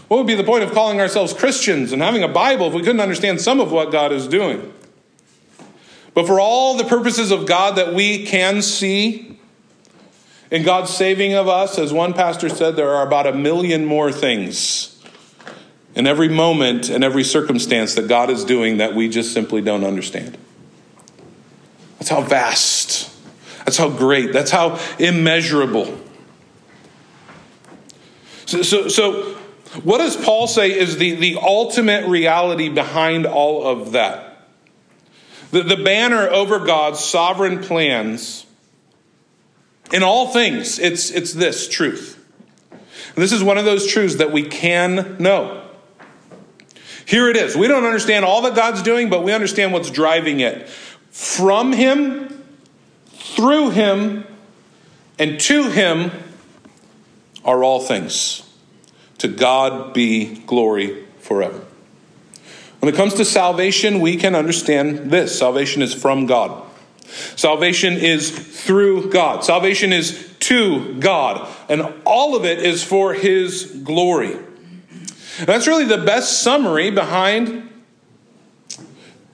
What 0.08 0.18
would 0.18 0.28
be 0.28 0.36
the 0.36 0.44
point 0.44 0.64
of 0.64 0.72
calling 0.72 1.00
ourselves 1.00 1.34
Christians 1.34 1.92
and 1.92 2.02
having 2.02 2.24
a 2.24 2.28
Bible 2.28 2.68
if 2.68 2.74
we 2.74 2.82
couldn't 2.82 3.02
understand 3.02 3.42
some 3.42 3.60
of 3.60 3.72
what 3.72 3.92
God 3.92 4.12
is 4.12 4.28
doing? 4.28 4.74
But 6.14 6.28
for 6.28 6.40
all 6.40 6.78
the 6.78 6.84
purposes 6.84 7.32
of 7.32 7.46
God 7.46 7.76
that 7.76 7.94
we 7.94 8.26
can 8.26 8.62
see 8.62 9.33
in 10.54 10.62
God's 10.62 10.92
saving 10.92 11.34
of 11.34 11.48
us, 11.48 11.80
as 11.80 11.92
one 11.92 12.14
pastor 12.14 12.48
said, 12.48 12.76
there 12.76 12.92
are 12.94 13.08
about 13.08 13.26
a 13.26 13.34
million 13.34 13.86
more 13.86 14.12
things 14.12 15.04
in 15.96 16.06
every 16.06 16.30
moment 16.30 16.92
and 16.92 17.04
every 17.04 17.24
circumstance 17.24 17.96
that 17.96 18.08
God 18.08 18.30
is 18.30 18.46
doing 18.46 18.78
that 18.78 18.94
we 18.94 19.10
just 19.10 19.34
simply 19.34 19.62
don't 19.64 19.84
understand. 19.84 20.38
That's 21.98 22.10
how 22.10 22.22
vast, 22.22 23.12
that's 23.66 23.78
how 23.78 23.90
great, 23.90 24.32
that's 24.32 24.52
how 24.52 24.80
immeasurable. 25.00 26.00
So, 28.46 28.62
so, 28.62 28.90
so 28.90 29.34
what 29.82 29.98
does 29.98 30.16
Paul 30.16 30.46
say 30.46 30.70
is 30.70 30.98
the, 30.98 31.16
the 31.16 31.40
ultimate 31.42 32.08
reality 32.08 32.70
behind 32.70 33.26
all 33.26 33.66
of 33.66 33.94
that? 33.94 34.46
The, 35.50 35.64
the 35.64 35.78
banner 35.78 36.30
over 36.30 36.60
God's 36.60 37.00
sovereign 37.00 37.64
plans 37.64 38.46
in 39.92 40.04
all 40.04 40.28
things, 40.28 40.80
it's, 40.80 41.12
it's 41.12 41.34
this 41.34 41.68
truth. 41.68 42.20
this 43.16 43.32
is 43.32 43.44
one 43.44 43.58
of 43.58 43.66
those 43.66 43.88
truths 43.88 44.16
that 44.16 44.32
we 44.32 44.44
can 44.44 45.18
know. 45.20 45.64
Here 47.06 47.30
it 47.30 47.36
is. 47.36 47.56
We 47.56 47.68
don't 47.68 47.84
understand 47.84 48.24
all 48.26 48.42
that 48.44 48.56
God's 48.56 48.82
doing, 48.82 49.10
but 49.10 49.24
we 49.24 49.34
understand 49.34 49.74
what's 49.74 49.90
driving 49.90 50.40
it. 50.40 50.70
From 51.12 51.74
Him, 51.74 52.44
through 53.10 53.72
Him, 53.72 54.26
and 55.20 55.40
to 55.42 55.70
Him 55.70 56.12
are 57.44 57.64
all 57.64 57.82
things. 57.82 58.50
To 59.20 59.28
God 59.28 59.94
be 59.94 60.36
glory 60.46 61.06
forever. 61.20 61.64
When 62.80 62.94
it 62.94 62.98
comes 62.98 63.14
to 63.16 63.26
salvation, 63.26 64.00
we 64.02 64.18
can 64.18 64.36
understand 64.36 65.12
this 65.12 65.38
salvation 65.38 65.82
is 65.82 65.94
from 65.94 66.26
God. 66.26 66.64
Salvation 67.06 67.94
is 67.94 68.32
through 68.32 69.10
God. 69.10 69.44
Salvation 69.44 69.94
is 69.94 70.34
to 70.40 70.96
God. 71.00 71.48
And 71.70 71.94
all 72.06 72.36
of 72.36 72.46
it 72.46 72.60
is 72.60 72.84
for 72.84 73.14
His 73.14 73.66
glory. 73.84 74.38
That's 75.46 75.68
really 75.68 75.86
the 75.86 75.98
best 75.98 76.42
summary 76.42 76.92
behind 76.92 77.70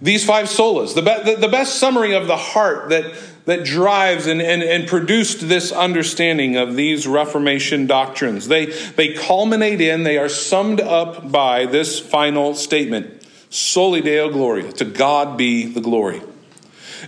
these 0.01 0.25
five 0.25 0.45
solas. 0.45 0.95
The, 0.95 1.01
be- 1.01 1.35
the 1.35 1.49
best 1.49 1.75
summary 1.75 2.13
of 2.13 2.27
the 2.27 2.37
heart 2.37 2.89
that 2.89 3.13
that 3.49 3.65
drives 3.65 4.27
and, 4.27 4.43
and, 4.43 4.61
and 4.61 4.87
produced 4.87 5.49
this 5.49 5.71
understanding 5.71 6.55
of 6.55 6.75
these 6.75 7.07
Reformation 7.07 7.87
doctrines. 7.87 8.47
They, 8.47 8.67
they 8.67 9.15
culminate 9.15 9.81
in, 9.81 10.03
they 10.03 10.19
are 10.19 10.29
summed 10.29 10.79
up 10.79 11.31
by 11.31 11.65
this 11.65 11.99
final 11.99 12.53
statement 12.53 13.15
Soli 13.49 14.01
Deo 14.01 14.29
Gloria, 14.29 14.71
to 14.73 14.85
God 14.85 15.35
be 15.35 15.65
the 15.65 15.81
glory. 15.81 16.21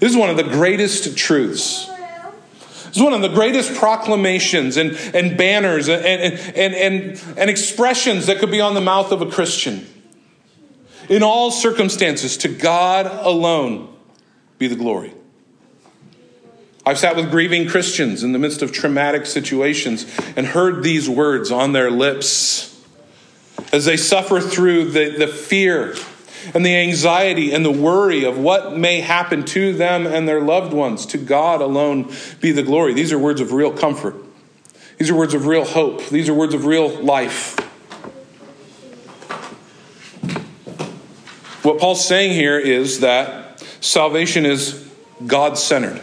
This 0.01 0.13
is 0.13 0.17
one 0.17 0.31
of 0.31 0.37
the 0.37 0.43
greatest 0.43 1.15
truths. 1.15 1.85
This 1.85 2.97
is 2.97 3.03
one 3.03 3.13
of 3.13 3.21
the 3.21 3.29
greatest 3.29 3.75
proclamations 3.75 4.75
and, 4.75 4.93
and 5.13 5.37
banners 5.37 5.89
and, 5.89 6.03
and, 6.03 6.73
and, 6.73 7.23
and, 7.37 7.49
expressions 7.51 8.25
that 8.25 8.39
could 8.39 8.49
be 8.49 8.59
on 8.59 8.73
the 8.73 8.81
mouth 8.81 9.11
of 9.11 9.21
a 9.21 9.27
Christian. 9.27 9.85
In 11.07 11.21
all 11.21 11.51
circumstances, 11.51 12.35
to 12.37 12.47
God 12.47 13.05
alone 13.05 13.95
be 14.57 14.65
the 14.65 14.75
glory. 14.75 15.13
I've 16.83 16.97
sat 16.97 17.15
with 17.15 17.29
grieving 17.29 17.69
Christians 17.69 18.23
in 18.23 18.31
the 18.31 18.39
midst 18.39 18.63
of 18.63 18.71
traumatic 18.71 19.27
situations 19.27 20.11
and 20.35 20.47
heard 20.47 20.81
these 20.81 21.07
words 21.07 21.51
on 21.51 21.73
their 21.73 21.91
lips 21.91 22.83
as 23.71 23.85
they 23.85 23.97
suffer 23.97 24.41
through 24.41 24.85
the, 24.85 25.11
the 25.11 25.27
fear 25.27 25.93
and 26.53 26.65
the 26.65 26.75
anxiety 26.75 27.53
and 27.53 27.63
the 27.63 27.71
worry 27.71 28.23
of 28.23 28.37
what 28.37 28.77
may 28.77 29.01
happen 29.01 29.43
to 29.45 29.73
them 29.73 30.05
and 30.05 30.27
their 30.27 30.41
loved 30.41 30.73
ones. 30.73 31.05
To 31.07 31.17
God 31.17 31.61
alone 31.61 32.11
be 32.39 32.51
the 32.51 32.63
glory. 32.63 32.93
These 32.93 33.11
are 33.11 33.19
words 33.19 33.41
of 33.41 33.51
real 33.51 33.71
comfort. 33.71 34.15
These 34.97 35.09
are 35.09 35.15
words 35.15 35.33
of 35.33 35.45
real 35.47 35.65
hope. 35.65 36.07
These 36.09 36.29
are 36.29 36.33
words 36.33 36.53
of 36.53 36.65
real 36.65 36.89
life. 37.01 37.57
What 41.63 41.79
Paul's 41.79 42.05
saying 42.05 42.33
here 42.33 42.57
is 42.57 43.01
that 43.01 43.63
salvation 43.81 44.45
is 44.45 44.89
God 45.25 45.57
centered. 45.57 46.01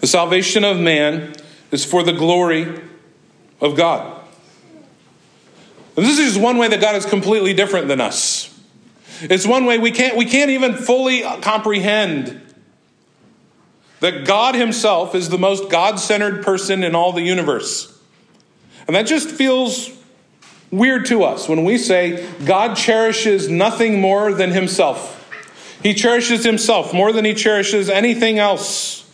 The 0.00 0.06
salvation 0.06 0.64
of 0.64 0.78
man 0.78 1.34
is 1.70 1.84
for 1.84 2.02
the 2.02 2.12
glory 2.12 2.80
of 3.60 3.76
God. 3.76 4.20
And 5.96 6.04
this 6.04 6.18
is 6.18 6.34
just 6.34 6.40
one 6.40 6.58
way 6.58 6.68
that 6.68 6.80
God 6.80 6.96
is 6.96 7.06
completely 7.06 7.54
different 7.54 7.88
than 7.88 8.00
us. 8.00 8.53
It's 9.30 9.46
one 9.46 9.64
way 9.66 9.78
we 9.78 9.90
can't, 9.90 10.16
we 10.16 10.24
can't 10.24 10.50
even 10.50 10.74
fully 10.74 11.22
comprehend 11.40 12.40
that 14.00 14.24
God 14.26 14.54
Himself 14.54 15.14
is 15.14 15.28
the 15.28 15.38
most 15.38 15.70
God 15.70 15.98
centered 15.98 16.42
person 16.42 16.84
in 16.84 16.94
all 16.94 17.12
the 17.12 17.22
universe. 17.22 17.90
And 18.86 18.94
that 18.94 19.06
just 19.06 19.30
feels 19.30 19.90
weird 20.70 21.06
to 21.06 21.24
us 21.24 21.48
when 21.48 21.64
we 21.64 21.78
say 21.78 22.28
God 22.44 22.76
cherishes 22.76 23.48
nothing 23.48 24.00
more 24.00 24.32
than 24.32 24.50
Himself. 24.50 25.20
He 25.82 25.94
cherishes 25.94 26.44
Himself 26.44 26.92
more 26.92 27.12
than 27.12 27.24
He 27.24 27.34
cherishes 27.34 27.88
anything 27.88 28.38
else. 28.38 29.10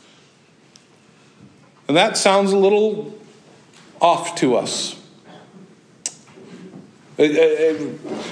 And 1.86 1.96
that 1.96 2.16
sounds 2.16 2.52
a 2.52 2.56
little 2.56 3.16
off 4.00 4.36
to 4.36 4.56
us. 4.56 4.99
Uh, 7.20 7.24
uh, 7.24 7.74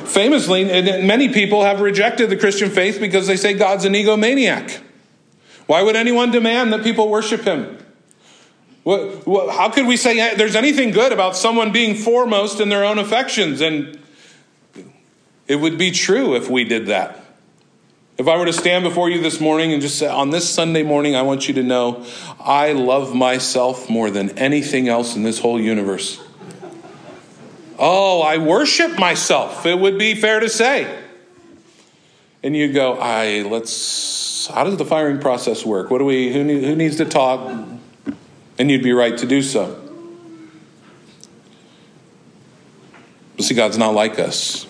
famously, 0.06 0.64
many 0.64 1.28
people 1.28 1.62
have 1.62 1.82
rejected 1.82 2.30
the 2.30 2.36
Christian 2.36 2.70
faith 2.70 2.98
because 2.98 3.26
they 3.26 3.36
say 3.36 3.52
God's 3.52 3.84
an 3.84 3.92
egomaniac. 3.92 4.80
Why 5.66 5.82
would 5.82 5.94
anyone 5.94 6.30
demand 6.30 6.72
that 6.72 6.82
people 6.82 7.10
worship 7.10 7.42
him? 7.42 7.76
How 8.86 9.68
could 9.68 9.86
we 9.86 9.98
say 9.98 10.34
there's 10.36 10.56
anything 10.56 10.92
good 10.92 11.12
about 11.12 11.36
someone 11.36 11.70
being 11.70 11.94
foremost 11.94 12.60
in 12.60 12.70
their 12.70 12.82
own 12.86 12.98
affections? 12.98 13.60
And 13.60 13.98
it 15.46 15.56
would 15.56 15.76
be 15.76 15.90
true 15.90 16.34
if 16.34 16.48
we 16.48 16.64
did 16.64 16.86
that. 16.86 17.22
If 18.16 18.26
I 18.26 18.38
were 18.38 18.46
to 18.46 18.54
stand 18.54 18.84
before 18.84 19.10
you 19.10 19.20
this 19.20 19.38
morning 19.38 19.74
and 19.74 19.82
just 19.82 19.98
say, 19.98 20.08
on 20.08 20.30
this 20.30 20.48
Sunday 20.48 20.82
morning, 20.82 21.14
I 21.14 21.20
want 21.20 21.46
you 21.46 21.54
to 21.54 21.62
know 21.62 22.06
I 22.40 22.72
love 22.72 23.14
myself 23.14 23.90
more 23.90 24.10
than 24.10 24.30
anything 24.38 24.88
else 24.88 25.14
in 25.14 25.24
this 25.24 25.38
whole 25.38 25.60
universe. 25.60 26.22
Oh, 27.78 28.22
I 28.22 28.38
worship 28.38 28.98
myself, 28.98 29.64
it 29.64 29.78
would 29.78 29.98
be 29.98 30.14
fair 30.14 30.40
to 30.40 30.48
say. 30.48 31.04
And 32.42 32.56
you 32.56 32.72
go, 32.72 32.94
I 32.94 33.42
let's 33.42 34.46
how 34.48 34.64
does 34.64 34.76
the 34.76 34.84
firing 34.84 35.18
process 35.20 35.64
work? 35.64 35.90
What 35.90 35.98
do 35.98 36.04
we 36.04 36.32
who, 36.32 36.42
who 36.42 36.76
needs 36.76 36.96
to 36.96 37.04
talk? 37.04 37.52
And 38.58 38.70
you'd 38.70 38.82
be 38.82 38.92
right 38.92 39.16
to 39.18 39.26
do 39.26 39.42
so. 39.42 39.80
But 43.36 43.44
see, 43.44 43.54
God's 43.54 43.78
not 43.78 43.94
like 43.94 44.18
us. 44.18 44.66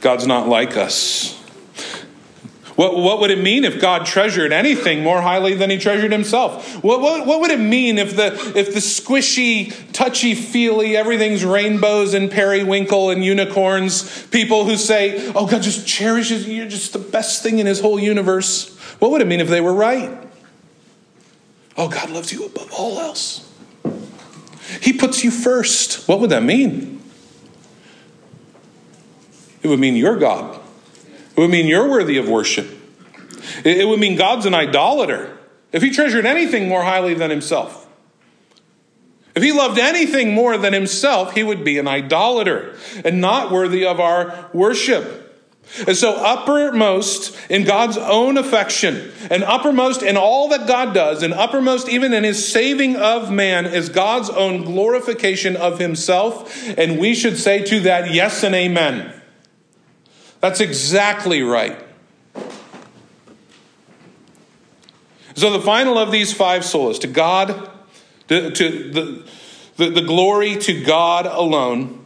God's 0.00 0.26
not 0.26 0.48
like 0.48 0.76
us. 0.76 1.39
What, 2.80 2.96
what 2.96 3.20
would 3.20 3.30
it 3.30 3.38
mean 3.38 3.64
if 3.64 3.78
God 3.78 4.06
treasured 4.06 4.54
anything 4.54 5.02
more 5.02 5.20
highly 5.20 5.52
than 5.52 5.68
he 5.68 5.76
treasured 5.76 6.12
himself? 6.12 6.82
What, 6.82 7.02
what, 7.02 7.26
what 7.26 7.42
would 7.42 7.50
it 7.50 7.60
mean 7.60 7.98
if 7.98 8.16
the, 8.16 8.32
if 8.56 8.72
the 8.72 8.80
squishy, 8.80 9.74
touchy 9.92 10.34
feely, 10.34 10.96
everything's 10.96 11.44
rainbows 11.44 12.14
and 12.14 12.30
periwinkle 12.30 13.10
and 13.10 13.22
unicorns, 13.22 14.26
people 14.28 14.64
who 14.64 14.78
say, 14.78 15.30
oh, 15.34 15.46
God 15.46 15.60
just 15.60 15.86
cherishes 15.86 16.48
you, 16.48 16.54
you're 16.54 16.68
just 16.68 16.94
the 16.94 16.98
best 16.98 17.42
thing 17.42 17.58
in 17.58 17.66
his 17.66 17.82
whole 17.82 18.00
universe? 18.00 18.74
What 18.98 19.10
would 19.10 19.20
it 19.20 19.26
mean 19.26 19.40
if 19.40 19.48
they 19.48 19.60
were 19.60 19.74
right? 19.74 20.16
Oh, 21.76 21.90
God 21.90 22.08
loves 22.08 22.32
you 22.32 22.46
above 22.46 22.72
all 22.72 22.98
else. 22.98 23.46
He 24.80 24.94
puts 24.94 25.22
you 25.22 25.30
first. 25.30 26.08
What 26.08 26.18
would 26.20 26.30
that 26.30 26.44
mean? 26.44 27.02
It 29.62 29.68
would 29.68 29.80
mean 29.80 29.96
you're 29.96 30.16
God. 30.16 30.59
It 31.36 31.40
would 31.40 31.50
mean 31.50 31.66
you're 31.66 31.88
worthy 31.88 32.16
of 32.18 32.28
worship. 32.28 32.68
It 33.64 33.86
would 33.86 34.00
mean 34.00 34.16
God's 34.16 34.46
an 34.46 34.54
idolater 34.54 35.36
if 35.72 35.82
he 35.82 35.90
treasured 35.90 36.26
anything 36.26 36.68
more 36.68 36.82
highly 36.82 37.14
than 37.14 37.30
himself. 37.30 37.88
If 39.34 39.42
he 39.42 39.52
loved 39.52 39.78
anything 39.78 40.34
more 40.34 40.58
than 40.58 40.72
himself, 40.72 41.34
he 41.34 41.42
would 41.42 41.64
be 41.64 41.78
an 41.78 41.86
idolater 41.86 42.76
and 43.04 43.20
not 43.20 43.52
worthy 43.52 43.84
of 43.84 44.00
our 44.00 44.50
worship. 44.52 45.18
And 45.86 45.96
so, 45.96 46.14
uppermost 46.14 47.36
in 47.48 47.62
God's 47.62 47.96
own 47.96 48.36
affection, 48.36 49.12
and 49.30 49.44
uppermost 49.44 50.02
in 50.02 50.16
all 50.16 50.48
that 50.48 50.66
God 50.66 50.92
does, 50.94 51.22
and 51.22 51.32
uppermost 51.32 51.88
even 51.88 52.12
in 52.12 52.24
his 52.24 52.50
saving 52.50 52.96
of 52.96 53.30
man, 53.30 53.66
is 53.66 53.88
God's 53.88 54.30
own 54.30 54.64
glorification 54.64 55.54
of 55.54 55.78
himself. 55.78 56.68
And 56.76 56.98
we 56.98 57.14
should 57.14 57.38
say 57.38 57.62
to 57.66 57.80
that, 57.80 58.12
yes 58.12 58.42
and 58.42 58.52
amen. 58.52 59.19
That's 60.40 60.60
exactly 60.60 61.42
right. 61.42 61.78
So, 65.34 65.50
the 65.50 65.60
final 65.60 65.96
of 65.96 66.10
these 66.10 66.32
five 66.32 66.62
solas 66.62 67.00
to 67.00 67.06
God, 67.06 67.70
to, 68.28 68.50
to 68.50 68.90
the, 68.92 69.30
the, 69.76 69.90
the 69.90 70.02
glory 70.02 70.56
to 70.56 70.84
God 70.84 71.26
alone. 71.26 71.98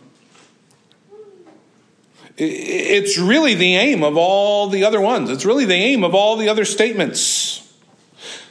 It's 2.36 3.16
really 3.16 3.54
the 3.54 3.76
aim 3.76 4.02
of 4.02 4.16
all 4.16 4.68
the 4.68 4.84
other 4.84 5.00
ones. 5.00 5.30
It's 5.30 5.44
really 5.44 5.64
the 5.64 5.74
aim 5.74 6.02
of 6.02 6.16
all 6.16 6.36
the 6.36 6.48
other 6.48 6.64
statements. 6.64 7.72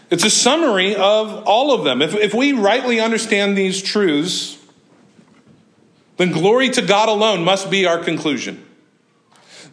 It's 0.10 0.24
a 0.24 0.30
summary 0.30 0.96
of 0.96 1.44
all 1.46 1.74
of 1.74 1.84
them. 1.84 2.02
If, 2.02 2.16
if 2.16 2.34
we 2.34 2.54
rightly 2.54 3.02
understand 3.02 3.58
these 3.58 3.82
truths, 3.82 4.58
then 6.18 6.32
glory 6.32 6.70
to 6.70 6.82
God 6.82 7.10
alone 7.10 7.44
must 7.44 7.70
be 7.70 7.86
our 7.86 7.98
conclusion. 7.98 8.64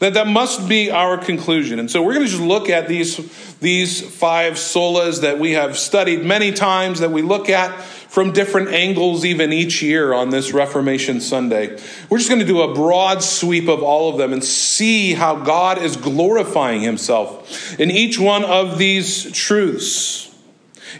That, 0.00 0.14
that 0.14 0.26
must 0.26 0.66
be 0.66 0.90
our 0.90 1.18
conclusion. 1.18 1.78
And 1.78 1.90
so 1.90 2.02
we're 2.02 2.14
going 2.14 2.24
to 2.24 2.30
just 2.30 2.42
look 2.42 2.70
at 2.70 2.88
these, 2.88 3.16
these 3.58 4.00
five 4.00 4.54
solas 4.54 5.20
that 5.20 5.38
we 5.38 5.52
have 5.52 5.78
studied 5.78 6.24
many 6.24 6.52
times, 6.52 7.00
that 7.00 7.10
we 7.10 7.20
look 7.20 7.50
at 7.50 7.78
from 7.82 8.32
different 8.32 8.70
angles 8.70 9.26
even 9.26 9.52
each 9.52 9.82
year 9.82 10.14
on 10.14 10.30
this 10.30 10.52
Reformation 10.52 11.20
Sunday. 11.20 11.78
We're 12.08 12.16
just 12.16 12.30
going 12.30 12.40
to 12.40 12.46
do 12.46 12.62
a 12.62 12.74
broad 12.74 13.22
sweep 13.22 13.68
of 13.68 13.82
all 13.82 14.10
of 14.10 14.16
them 14.16 14.32
and 14.32 14.42
see 14.42 15.12
how 15.12 15.36
God 15.36 15.76
is 15.76 15.96
glorifying 15.96 16.80
himself 16.80 17.78
in 17.78 17.90
each 17.90 18.18
one 18.18 18.42
of 18.42 18.78
these 18.78 19.30
truths. 19.32 20.34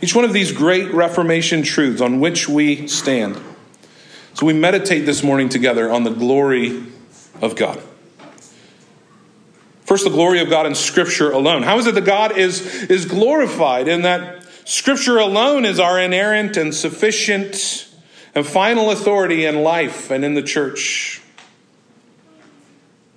Each 0.02 0.14
one 0.14 0.26
of 0.26 0.34
these 0.34 0.52
great 0.52 0.92
Reformation 0.92 1.62
truths 1.62 2.02
on 2.02 2.20
which 2.20 2.50
we 2.50 2.86
stand. 2.86 3.40
So 4.34 4.44
we 4.44 4.52
meditate 4.52 5.06
this 5.06 5.22
morning 5.22 5.48
together 5.48 5.90
on 5.90 6.04
the 6.04 6.10
glory 6.10 6.84
of 7.40 7.56
God. 7.56 7.82
First, 9.90 10.04
the 10.04 10.10
glory 10.10 10.38
of 10.40 10.48
God 10.48 10.66
in 10.66 10.76
Scripture 10.76 11.32
alone. 11.32 11.64
How 11.64 11.76
is 11.76 11.88
it 11.88 11.96
that 11.96 12.04
God 12.04 12.38
is, 12.38 12.84
is 12.84 13.06
glorified 13.06 13.88
in 13.88 14.02
that 14.02 14.46
Scripture 14.64 15.18
alone 15.18 15.64
is 15.64 15.80
our 15.80 15.98
inerrant 15.98 16.56
and 16.56 16.72
sufficient 16.72 17.88
and 18.32 18.46
final 18.46 18.92
authority 18.92 19.46
in 19.46 19.64
life 19.64 20.12
and 20.12 20.24
in 20.24 20.34
the 20.34 20.44
church? 20.44 21.20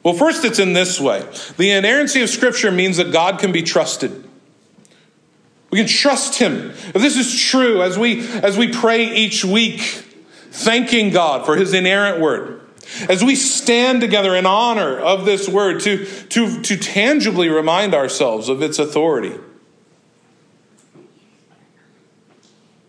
Well, 0.02 0.16
first, 0.16 0.44
it's 0.46 0.58
in 0.58 0.74
this 0.74 1.00
way 1.00 1.24
the 1.58 1.70
inerrancy 1.70 2.24
of 2.24 2.30
Scripture 2.32 2.72
means 2.72 2.98
that 2.98 3.12
God 3.12 3.38
can 3.38 3.52
be 3.52 3.62
trusted. 3.62 4.28
We 5.70 5.78
can 5.78 5.88
trust 5.88 6.40
Him. 6.40 6.72
If 6.72 6.94
this 6.94 7.18
is 7.18 7.40
true, 7.40 7.84
as 7.84 8.00
we, 8.00 8.28
as 8.28 8.58
we 8.58 8.74
pray 8.74 9.16
each 9.16 9.46
week, 9.46 9.82
thanking 10.50 11.12
God 11.12 11.46
for 11.46 11.56
His 11.56 11.72
inerrant 11.72 12.20
word, 12.20 12.63
as 13.10 13.24
we 13.24 13.36
stand 13.36 14.02
together 14.02 14.36
in 14.36 14.46
honor 14.46 14.98
of 15.00 15.26
this 15.26 15.48
word 15.48 15.82
to, 15.82 16.06
to, 16.06 16.62
to 16.62 16.78
tangibly 16.78 17.50
remind 17.50 17.94
ourselves 17.94 18.50
of 18.50 18.62
its 18.62 18.80
authority. 18.80 19.38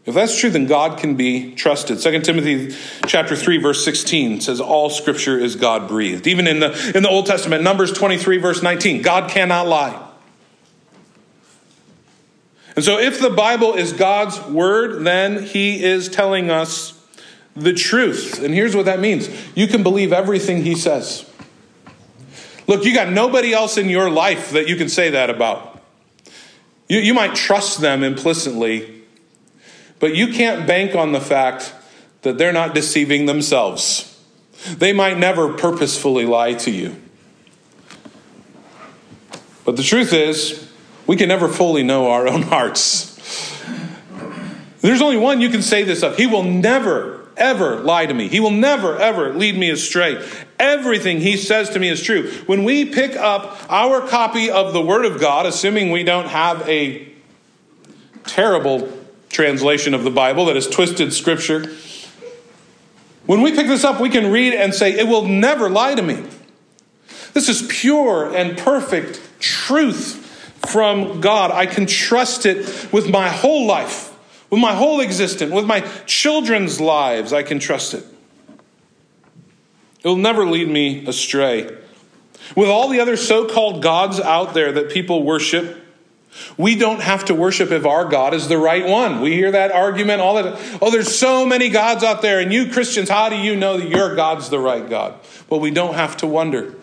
If 0.07 0.15
that's 0.15 0.39
true, 0.39 0.51
then 0.51 0.67
God 0.67 0.99
can 0.99 1.15
be 1.15 1.55
trusted. 1.55 1.99
2 1.99 2.21
Timothy 2.21 2.77
chapter 3.07 3.35
3, 3.35 3.57
verse 3.57 3.83
16 3.85 4.43
says, 4.43 4.61
All 4.61 4.91
scripture 4.91 5.39
is 5.39 5.57
God 5.57 5.89
breathed. 5.89 6.27
Even 6.27 6.47
in 6.47 6.61
the, 6.61 6.93
in 6.95 7.03
the 7.03 7.09
Old 7.09 7.25
Testament, 7.25 7.63
Numbers 7.63 7.91
23, 7.93 8.37
verse 8.37 8.63
19, 8.63 9.01
God 9.01 9.31
cannot 9.31 9.67
lie. 9.67 10.01
And 12.77 12.85
so 12.85 12.99
if 12.99 13.21
the 13.21 13.31
Bible 13.31 13.75
is 13.75 13.93
God's 13.93 14.41
word, 14.43 15.05
then 15.05 15.43
he 15.43 15.83
is 15.83 16.09
telling 16.09 16.51
us 16.51 17.01
the 17.57 17.73
truth. 17.73 18.43
And 18.43 18.53
here's 18.53 18.75
what 18.75 18.87
that 18.87 19.01
means 19.01 19.29
you 19.55 19.67
can 19.67 19.83
believe 19.83 20.13
everything 20.13 20.63
he 20.63 20.75
says. 20.75 21.31
Look, 22.67 22.85
you 22.85 22.95
got 22.95 23.11
nobody 23.11 23.53
else 23.53 23.77
in 23.77 23.89
your 23.89 24.11
life 24.11 24.51
that 24.53 24.69
you 24.69 24.77
can 24.77 24.89
say 24.89 25.11
that 25.11 25.31
about. 25.31 25.83
You, 26.89 26.99
you 26.99 27.15
might 27.15 27.35
trust 27.35 27.81
them 27.81 28.03
implicitly, 28.03 29.03
but 30.01 30.15
you 30.15 30.29
can't 30.29 30.67
bank 30.67 30.95
on 30.95 31.13
the 31.13 31.21
fact 31.21 31.75
that 32.23 32.39
they're 32.39 32.53
not 32.53 32.75
deceiving 32.75 33.27
themselves. 33.27 34.11
They 34.71 34.93
might 34.93 35.19
never 35.19 35.53
purposefully 35.53 36.25
lie 36.25 36.55
to 36.55 36.71
you. 36.71 36.97
But 39.65 39.77
the 39.77 39.83
truth 39.83 40.13
is, 40.13 40.71
we 41.07 41.17
can 41.17 41.29
never 41.29 41.49
fully 41.49 41.83
know 41.83 42.11
our 42.11 42.27
own 42.27 42.43
hearts. 42.55 43.11
There's 44.81 45.01
only 45.01 45.17
one 45.17 45.41
you 45.41 45.49
can 45.49 45.63
say 45.63 45.83
this 45.83 46.03
of. 46.03 46.17
He 46.17 46.27
will 46.27 46.43
never 46.43 47.24
ever 47.37 47.77
lie 47.81 48.07
to 48.07 48.15
me. 48.15 48.29
He 48.29 48.41
will 48.41 48.51
never, 48.51 48.97
ever 48.99 49.33
lead 49.35 49.57
me 49.57 49.71
astray. 49.71 50.27
Everything 50.59 51.21
he 51.21 51.37
says 51.37 51.71
to 51.71 51.79
me 51.79 51.89
is 51.89 52.03
true. 52.03 52.31
When 52.47 52.65
we 52.65 52.85
pick 52.85 53.17
up 53.17 53.59
our 53.71 54.07
copy 54.07 54.51
of 54.51 54.73
the 54.73 54.81
Word 54.81 55.05
of 55.05 55.21
God, 55.21 55.47
assuming 55.47 55.91
we 55.91 56.05
don't 56.05 56.29
have 56.29 56.69
a 56.69 57.09
terrible 58.25 58.93
translation 59.29 59.95
of 59.95 60.05
the 60.05 60.11
Bible 60.11 60.47
that 60.47 60.55
has 60.55 60.69
twisted 60.69 61.13
Scripture, 61.13 61.71
when 63.27 63.41
we 63.41 63.53
pick 63.55 63.67
this 63.67 63.85
up, 63.85 64.01
we 64.01 64.11
can 64.11 64.31
read 64.31 64.55
and 64.55 64.75
say, 64.75 64.93
It 64.93 65.09
will 65.09 65.27
never 65.27 65.71
lie 65.71 65.95
to 65.95 66.03
me. 66.03 66.23
This 67.33 67.49
is 67.49 67.67
pure 67.69 68.35
and 68.35 68.57
perfect 68.57 69.21
truth 69.41 70.21
from 70.71 71.21
God. 71.21 71.51
I 71.51 71.67
can 71.67 71.87
trust 71.87 72.47
it 72.47 72.93
with 72.93 73.11
my 73.11 73.29
whole 73.29 73.67
life. 73.67 74.14
With 74.55 74.61
my 74.61 74.77
whole 74.77 75.01
existence, 75.01 75.53
with 75.53 75.65
my 75.65 75.81
children's 76.07 76.81
lives, 76.81 77.33
I 77.33 77.43
can 77.43 77.59
trust 77.59 77.93
it. 77.93 78.05
It 80.05 80.07
will 80.07 80.15
never 80.15 80.47
lead 80.47 80.69
me 80.69 81.05
astray. 81.09 81.77
With 82.55 82.69
all 82.69 82.89
the 82.89 83.01
other 83.01 83.17
so 83.17 83.49
called 83.49 83.83
gods 83.83 84.21
out 84.21 84.55
there 84.55 84.71
that 84.71 84.91
people 84.91 85.25
worship, 85.25 85.85
we 86.57 86.77
don't 86.77 87.01
have 87.01 87.25
to 87.25 87.35
worship 87.35 87.73
if 87.73 87.85
our 87.85 88.05
God 88.05 88.33
is 88.33 88.47
the 88.47 88.57
right 88.57 88.87
one. 88.87 89.21
We 89.21 89.33
hear 89.33 89.51
that 89.51 89.73
argument 89.73 90.21
all 90.21 90.41
the 90.41 90.53
time. 90.53 90.79
Oh, 90.81 90.93
there's 90.93 91.19
so 91.19 91.45
many 91.45 91.69
gods 91.69 92.05
out 92.05 92.23
there, 92.23 92.39
and 92.39 92.53
you 92.53 92.71
Christians, 92.71 93.09
how 93.09 93.31
do 93.31 93.37
you 93.37 93.57
know 93.57 93.79
that 93.79 93.89
your 93.89 94.15
God's 94.15 94.51
the 94.51 94.61
right 94.61 94.89
God? 94.89 95.19
Well, 95.51 95.59
we 95.59 95.73
don't 95.73 95.95
have 95.95 96.17
to 96.19 96.29
wonder 96.29 96.77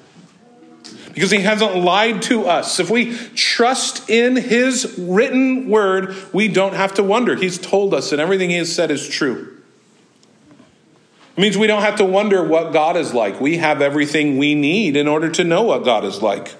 because 1.13 1.31
he 1.31 1.41
hasn't 1.41 1.75
lied 1.75 2.21
to 2.23 2.45
us. 2.45 2.79
If 2.79 2.89
we 2.89 3.15
trust 3.35 4.09
in 4.09 4.35
his 4.35 4.95
written 4.97 5.69
word, 5.69 6.15
we 6.33 6.47
don't 6.47 6.73
have 6.73 6.93
to 6.95 7.03
wonder. 7.03 7.35
He's 7.35 7.57
told 7.57 7.93
us, 7.93 8.11
and 8.11 8.21
everything 8.21 8.49
he 8.49 8.57
has 8.57 8.73
said 8.73 8.91
is 8.91 9.07
true. 9.07 9.57
It 11.37 11.41
means 11.41 11.57
we 11.57 11.67
don't 11.67 11.81
have 11.81 11.97
to 11.97 12.05
wonder 12.05 12.43
what 12.43 12.73
God 12.73 12.97
is 12.97 13.13
like. 13.13 13.39
We 13.39 13.57
have 13.57 13.81
everything 13.81 14.37
we 14.37 14.55
need 14.55 14.95
in 14.95 15.07
order 15.07 15.29
to 15.29 15.43
know 15.43 15.63
what 15.63 15.83
God 15.83 16.03
is 16.03 16.21
like. 16.21 16.55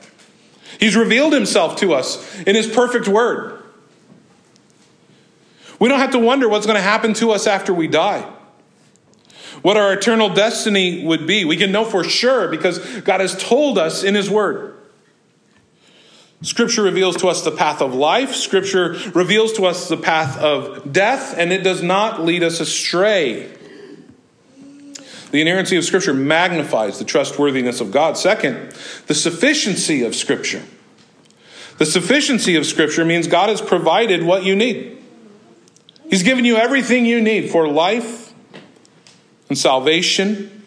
He's 0.79 0.95
revealed 0.95 1.33
himself 1.33 1.75
to 1.77 1.93
us 1.93 2.41
in 2.41 2.55
his 2.55 2.67
perfect 2.67 3.07
word. 3.07 3.63
We 5.79 5.89
don't 5.89 5.99
have 5.99 6.11
to 6.11 6.19
wonder 6.19 6.47
what's 6.47 6.65
going 6.65 6.77
to 6.77 6.81
happen 6.81 7.13
to 7.15 7.31
us 7.31 7.47
after 7.47 7.73
we 7.73 7.87
die 7.87 8.25
what 9.61 9.77
our 9.77 9.93
eternal 9.93 10.29
destiny 10.29 11.05
would 11.05 11.27
be. 11.27 11.45
We 11.45 11.57
can 11.57 11.71
know 11.71 11.85
for 11.85 12.03
sure 12.03 12.47
because 12.47 12.79
God 13.01 13.19
has 13.19 13.35
told 13.41 13.77
us 13.77 14.03
in 14.03 14.15
His 14.15 14.29
Word. 14.29 14.75
Scripture 16.41 16.81
reveals 16.81 17.17
to 17.17 17.27
us 17.27 17.43
the 17.43 17.51
path 17.51 17.81
of 17.81 17.93
life, 17.93 18.33
Scripture 18.33 18.95
reveals 19.13 19.53
to 19.53 19.65
us 19.65 19.87
the 19.87 19.97
path 19.97 20.37
of 20.39 20.91
death, 20.91 21.35
and 21.37 21.53
it 21.53 21.63
does 21.63 21.83
not 21.83 22.23
lead 22.23 22.41
us 22.41 22.59
astray. 22.59 23.55
The 25.29 25.39
inerrancy 25.39 25.77
of 25.77 25.85
Scripture 25.85 26.15
magnifies 26.15 26.97
the 26.97 27.05
trustworthiness 27.05 27.79
of 27.79 27.91
God. 27.91 28.17
Second, 28.17 28.73
the 29.05 29.13
sufficiency 29.13 30.03
of 30.03 30.15
Scripture. 30.15 30.63
The 31.77 31.85
sufficiency 31.85 32.55
of 32.55 32.65
Scripture 32.65 33.05
means 33.05 33.27
God 33.27 33.49
has 33.49 33.61
provided 33.61 34.23
what 34.23 34.43
you 34.43 34.55
need. 34.55 34.97
He's 36.09 36.23
given 36.23 36.43
you 36.43 36.57
everything 36.57 37.05
you 37.05 37.21
need 37.21 37.49
for 37.49 37.67
life 37.67 38.20
and 39.51 39.57
salvation, 39.57 40.63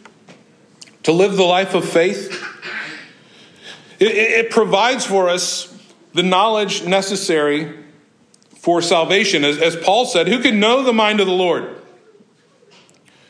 to 1.05 1.13
live 1.13 1.37
the 1.37 1.43
life 1.43 1.73
of 1.73 1.89
faith. 1.89 2.39
It, 3.99 4.09
it, 4.09 4.51
provides 4.51 5.07
for 5.07 5.31
us 5.31 5.75
the 6.13 6.23
knowledge 6.23 6.85
necessary 6.85 7.79
for 8.59 8.83
salvation. 8.83 9.43
As, 9.43 9.57
as, 9.57 9.75
Paul 9.75 10.05
said, 10.05 10.29
who 10.29 10.39
can 10.41 10.61
know 10.61 10.83
the 10.83 10.93
mind 10.93 11.21
of 11.21 11.27
the 11.27 11.33
Lord? 11.33 11.81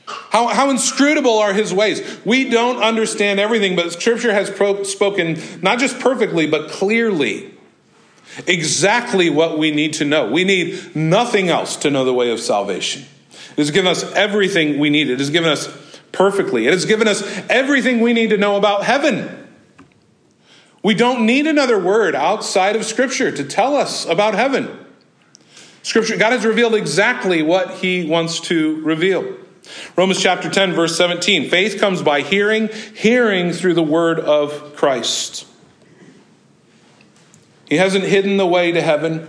How, 0.07 0.49
how 0.49 0.71
inscrutable 0.71 1.39
are 1.39 1.53
his 1.53 1.73
ways? 1.73 2.03
We 2.25 2.51
don't 2.51 2.83
understand 2.83 3.39
everything, 3.39 3.77
but 3.77 3.93
Scripture 3.93 4.33
has 4.33 4.51
pro- 4.51 4.83
spoken 4.83 5.39
not 5.63 5.79
just 5.79 6.01
perfectly, 6.01 6.49
but 6.49 6.69
clearly 6.69 7.55
exactly 8.49 9.31
what 9.31 9.57
we 9.57 9.71
need 9.71 9.93
to 9.95 10.05
know. 10.05 10.29
We 10.29 10.43
need 10.43 10.97
nothing 10.97 11.49
else 11.49 11.77
to 11.77 11.93
know 11.93 12.05
the 12.05 12.13
way 12.13 12.33
of 12.33 12.41
salvation. 12.41 13.05
It 13.57 13.59
has 13.59 13.71
given 13.71 13.91
us 13.91 14.03
everything 14.13 14.79
we 14.79 14.91
need. 14.91 15.11
It 15.11 15.21
has 15.21 15.31
given 15.31 15.51
us 15.51 15.69
perfectly. 16.13 16.67
It 16.67 16.73
has 16.73 16.85
given 16.85 17.07
us 17.07 17.23
everything 17.49 18.01
we 18.01 18.13
need 18.13 18.31
to 18.31 18.37
know 18.37 18.57
about 18.57 18.85
heaven. 18.85 19.49
We 20.83 20.95
don't 20.95 21.25
need 21.25 21.47
another 21.47 21.79
word 21.79 22.15
outside 22.15 22.77
of 22.77 22.85
Scripture 22.85 23.31
to 23.31 23.45
tell 23.45 23.77
us 23.77 24.05
about 24.07 24.35
heaven. 24.35 24.85
Scripture, 25.83 26.17
God 26.17 26.33
has 26.33 26.45
revealed 26.45 26.75
exactly 26.75 27.43
what 27.43 27.71
He 27.77 28.07
wants 28.07 28.41
to 28.41 28.83
reveal. 28.83 29.37
Romans 29.97 30.21
chapter 30.21 30.51
10, 30.51 30.73
verse 30.73 30.97
17 30.97 31.49
faith 31.49 31.79
comes 31.81 32.03
by 32.03 32.21
hearing, 32.21 32.69
hearing 32.95 33.53
through 33.53 33.75
the 33.75 33.83
word 33.83 34.21
of 34.21 34.77
Christ. 34.77 35.47
He 37.69 37.77
hasn't 37.77 38.05
hidden 38.05 38.37
the 38.37 38.47
way 38.47 38.73
to 38.73 38.83
heaven. 38.83 39.29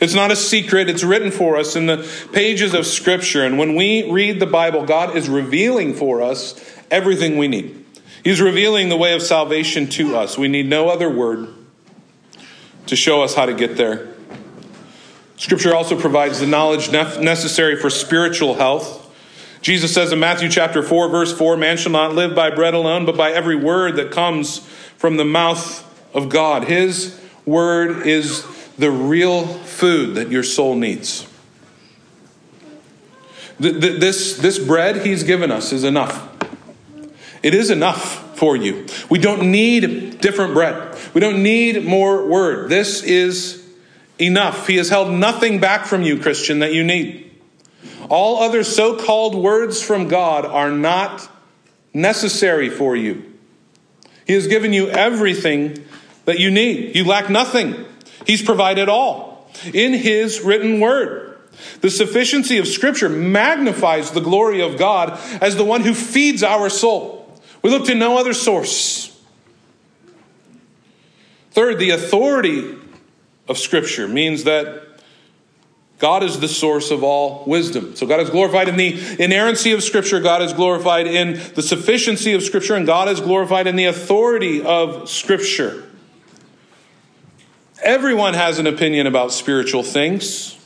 It's 0.00 0.14
not 0.14 0.30
a 0.30 0.36
secret. 0.36 0.88
It's 0.88 1.02
written 1.02 1.30
for 1.30 1.56
us 1.56 1.74
in 1.74 1.86
the 1.86 2.08
pages 2.32 2.74
of 2.74 2.86
Scripture. 2.86 3.44
And 3.44 3.58
when 3.58 3.74
we 3.74 4.10
read 4.10 4.40
the 4.40 4.46
Bible, 4.46 4.84
God 4.84 5.16
is 5.16 5.28
revealing 5.28 5.94
for 5.94 6.22
us 6.22 6.54
everything 6.90 7.36
we 7.36 7.48
need. 7.48 7.84
He's 8.22 8.40
revealing 8.40 8.88
the 8.88 8.96
way 8.96 9.14
of 9.14 9.22
salvation 9.22 9.88
to 9.90 10.16
us. 10.16 10.38
We 10.38 10.48
need 10.48 10.68
no 10.68 10.88
other 10.88 11.10
word 11.10 11.48
to 12.86 12.96
show 12.96 13.22
us 13.22 13.34
how 13.34 13.46
to 13.46 13.54
get 13.54 13.76
there. 13.76 14.14
Scripture 15.36 15.74
also 15.74 15.98
provides 15.98 16.40
the 16.40 16.46
knowledge 16.46 16.90
necessary 16.90 17.76
for 17.76 17.90
spiritual 17.90 18.54
health. 18.54 19.04
Jesus 19.62 19.92
says 19.92 20.12
in 20.12 20.20
Matthew 20.20 20.48
chapter 20.48 20.82
4 20.82 21.08
verse 21.08 21.36
4, 21.36 21.56
man 21.56 21.76
shall 21.76 21.92
not 21.92 22.14
live 22.14 22.34
by 22.34 22.50
bread 22.50 22.74
alone, 22.74 23.04
but 23.04 23.16
by 23.16 23.32
every 23.32 23.56
word 23.56 23.96
that 23.96 24.10
comes 24.10 24.58
from 24.96 25.16
the 25.16 25.24
mouth 25.24 25.84
of 26.14 26.28
God. 26.28 26.64
His 26.64 27.20
word 27.44 28.06
is 28.06 28.44
the 28.78 28.90
real 28.90 29.46
food 29.46 30.14
that 30.14 30.30
your 30.30 30.42
soul 30.42 30.76
needs. 30.76 31.26
This, 33.58 34.36
this 34.36 34.58
bread 34.58 35.04
he's 35.04 35.24
given 35.24 35.50
us 35.50 35.72
is 35.72 35.82
enough. 35.82 36.28
It 37.42 37.54
is 37.54 37.70
enough 37.70 38.38
for 38.38 38.56
you. 38.56 38.86
We 39.10 39.18
don't 39.18 39.50
need 39.50 40.20
different 40.20 40.54
bread. 40.54 40.96
We 41.12 41.20
don't 41.20 41.42
need 41.42 41.84
more 41.84 42.26
word. 42.26 42.70
This 42.70 43.02
is 43.02 43.66
enough. 44.20 44.66
He 44.68 44.76
has 44.76 44.88
held 44.88 45.12
nothing 45.12 45.58
back 45.58 45.86
from 45.86 46.02
you, 46.02 46.20
Christian, 46.20 46.60
that 46.60 46.72
you 46.72 46.84
need. 46.84 47.30
All 48.08 48.42
other 48.42 48.62
so 48.62 48.96
called 48.96 49.34
words 49.34 49.82
from 49.82 50.08
God 50.08 50.44
are 50.44 50.70
not 50.70 51.28
necessary 51.92 52.70
for 52.70 52.96
you. 52.96 53.24
He 54.26 54.34
has 54.34 54.46
given 54.46 54.72
you 54.72 54.88
everything 54.88 55.84
that 56.26 56.38
you 56.38 56.50
need. 56.50 56.94
You 56.94 57.04
lack 57.04 57.28
nothing. 57.28 57.86
He's 58.28 58.42
provided 58.42 58.90
all 58.90 59.50
in 59.72 59.94
His 59.94 60.42
written 60.42 60.80
word. 60.80 61.38
The 61.80 61.88
sufficiency 61.88 62.58
of 62.58 62.68
Scripture 62.68 63.08
magnifies 63.08 64.10
the 64.10 64.20
glory 64.20 64.60
of 64.60 64.78
God 64.78 65.18
as 65.40 65.56
the 65.56 65.64
one 65.64 65.80
who 65.80 65.94
feeds 65.94 66.42
our 66.42 66.68
soul. 66.68 67.40
We 67.62 67.70
look 67.70 67.86
to 67.86 67.94
no 67.94 68.18
other 68.18 68.34
source. 68.34 69.18
Third, 71.52 71.78
the 71.78 71.90
authority 71.90 72.76
of 73.48 73.56
Scripture 73.56 74.06
means 74.06 74.44
that 74.44 74.82
God 75.98 76.22
is 76.22 76.38
the 76.38 76.48
source 76.48 76.90
of 76.90 77.02
all 77.02 77.44
wisdom. 77.46 77.96
So 77.96 78.06
God 78.06 78.20
is 78.20 78.28
glorified 78.28 78.68
in 78.68 78.76
the 78.76 79.16
inerrancy 79.18 79.72
of 79.72 79.82
Scripture, 79.82 80.20
God 80.20 80.42
is 80.42 80.52
glorified 80.52 81.06
in 81.06 81.40
the 81.54 81.62
sufficiency 81.62 82.34
of 82.34 82.42
Scripture, 82.42 82.74
and 82.74 82.86
God 82.86 83.08
is 83.08 83.22
glorified 83.22 83.66
in 83.66 83.74
the 83.74 83.86
authority 83.86 84.62
of 84.62 85.08
Scripture. 85.08 85.87
Everyone 87.82 88.34
has 88.34 88.58
an 88.58 88.66
opinion 88.66 89.06
about 89.06 89.32
spiritual 89.32 89.84
things. 89.84 90.58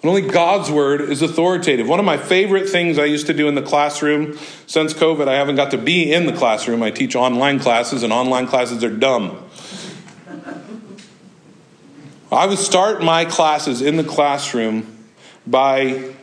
And 0.00 0.08
only 0.08 0.22
God's 0.22 0.70
word 0.70 1.02
is 1.02 1.22
authoritative. 1.22 1.88
One 1.88 1.98
of 1.98 2.04
my 2.04 2.16
favorite 2.16 2.68
things 2.68 2.98
I 2.98 3.04
used 3.04 3.26
to 3.26 3.34
do 3.34 3.48
in 3.48 3.54
the 3.54 3.62
classroom 3.62 4.38
since 4.66 4.94
COVID, 4.94 5.28
I 5.28 5.34
haven't 5.34 5.56
got 5.56 5.70
to 5.72 5.78
be 5.78 6.12
in 6.12 6.26
the 6.26 6.32
classroom. 6.32 6.82
I 6.82 6.90
teach 6.90 7.14
online 7.14 7.58
classes, 7.58 8.02
and 8.02 8.12
online 8.12 8.46
classes 8.46 8.82
are 8.84 8.90
dumb. 8.90 9.42
I 12.32 12.46
would 12.46 12.58
start 12.58 13.02
my 13.02 13.24
classes 13.24 13.80
in 13.80 13.96
the 13.96 14.04
classroom 14.04 15.04
by 15.46 16.14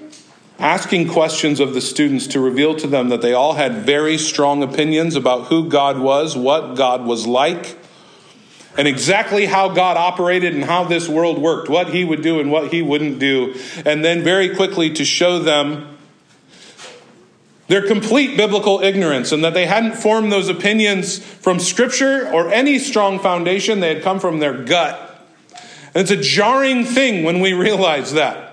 asking 0.59 1.09
questions 1.09 1.59
of 1.59 1.73
the 1.73 1.81
students 1.81 2.27
to 2.27 2.39
reveal 2.39 2.75
to 2.75 2.87
them 2.87 3.09
that 3.09 3.21
they 3.21 3.33
all 3.33 3.53
had 3.53 3.77
very 3.85 4.17
strong 4.17 4.61
opinions 4.61 5.15
about 5.15 5.47
who 5.47 5.69
God 5.69 5.99
was, 5.99 6.35
what 6.35 6.75
God 6.75 7.05
was 7.05 7.25
like, 7.25 7.77
and 8.77 8.87
exactly 8.87 9.45
how 9.45 9.69
God 9.69 9.97
operated 9.97 10.53
and 10.55 10.63
how 10.63 10.83
this 10.83 11.09
world 11.09 11.37
worked, 11.39 11.69
what 11.69 11.93
he 11.93 12.03
would 12.03 12.21
do 12.21 12.39
and 12.39 12.51
what 12.51 12.71
he 12.71 12.81
wouldn't 12.81 13.19
do, 13.19 13.55
and 13.85 14.03
then 14.03 14.23
very 14.23 14.55
quickly 14.55 14.91
to 14.93 15.05
show 15.05 15.39
them 15.39 15.97
their 17.67 17.87
complete 17.87 18.35
biblical 18.35 18.81
ignorance 18.81 19.31
and 19.31 19.45
that 19.45 19.53
they 19.53 19.65
hadn't 19.65 19.93
formed 19.93 20.29
those 20.29 20.49
opinions 20.49 21.19
from 21.19 21.57
Scripture 21.57 22.29
or 22.29 22.49
any 22.49 22.77
strong 22.79 23.17
foundation, 23.17 23.79
they 23.79 23.93
had 23.93 24.03
come 24.03 24.19
from 24.19 24.39
their 24.39 24.53
gut. 24.53 25.25
And 25.93 26.01
it's 26.01 26.11
a 26.11 26.17
jarring 26.17 26.83
thing 26.83 27.23
when 27.23 27.39
we 27.39 27.53
realize 27.53 28.13
that. 28.13 28.50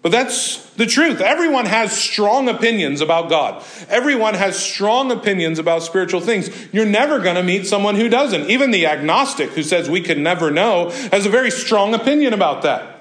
But 0.00 0.12
that's 0.12 0.64
the 0.74 0.86
truth. 0.86 1.20
Everyone 1.20 1.66
has 1.66 1.98
strong 1.98 2.48
opinions 2.48 3.00
about 3.00 3.28
God. 3.28 3.64
Everyone 3.88 4.34
has 4.34 4.56
strong 4.56 5.10
opinions 5.10 5.58
about 5.58 5.82
spiritual 5.82 6.20
things. 6.20 6.50
You're 6.72 6.86
never 6.86 7.18
going 7.18 7.34
to 7.34 7.42
meet 7.42 7.66
someone 7.66 7.96
who 7.96 8.08
doesn't. 8.08 8.48
Even 8.48 8.70
the 8.70 8.86
agnostic 8.86 9.50
who 9.50 9.62
says 9.62 9.90
we 9.90 10.00
can 10.00 10.22
never 10.22 10.50
know 10.52 10.90
has 11.10 11.26
a 11.26 11.30
very 11.30 11.50
strong 11.50 11.94
opinion 11.94 12.32
about 12.32 12.62
that. 12.62 12.96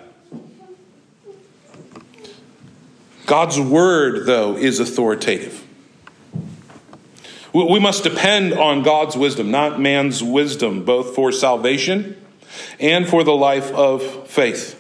God's 3.28 3.60
word, 3.60 4.26
though, 4.26 4.56
is 4.56 4.80
authoritative. 4.80 5.64
We 7.54 7.80
must 7.80 8.04
depend 8.04 8.54
on 8.54 8.84
God's 8.84 9.18
wisdom, 9.18 9.52
not 9.52 9.80
man's 9.80 10.24
wisdom, 10.24 10.86
both 10.86 11.14
for 11.14 11.32
salvation 11.32 12.16
and 12.80 13.08
for 13.08 13.24
the 13.24 13.36
life 13.36 13.72
of 13.72 14.28
faith. 14.28 14.77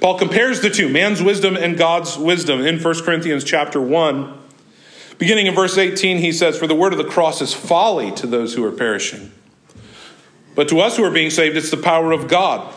Paul 0.00 0.18
compares 0.18 0.60
the 0.60 0.70
two, 0.70 0.88
man's 0.88 1.22
wisdom 1.22 1.56
and 1.56 1.76
God's 1.76 2.18
wisdom, 2.18 2.60
in 2.60 2.82
1 2.82 3.02
Corinthians 3.02 3.44
chapter 3.44 3.80
1. 3.80 4.38
Beginning 5.18 5.46
in 5.46 5.54
verse 5.54 5.76
18, 5.76 6.18
he 6.18 6.32
says, 6.32 6.58
For 6.58 6.66
the 6.66 6.74
word 6.74 6.92
of 6.92 6.98
the 6.98 7.04
cross 7.04 7.40
is 7.40 7.52
folly 7.52 8.10
to 8.12 8.26
those 8.26 8.54
who 8.54 8.64
are 8.64 8.72
perishing. 8.72 9.32
But 10.54 10.68
to 10.68 10.80
us 10.80 10.96
who 10.96 11.04
are 11.04 11.10
being 11.10 11.30
saved, 11.30 11.56
it's 11.56 11.70
the 11.70 11.76
power 11.76 12.12
of 12.12 12.28
God. 12.28 12.74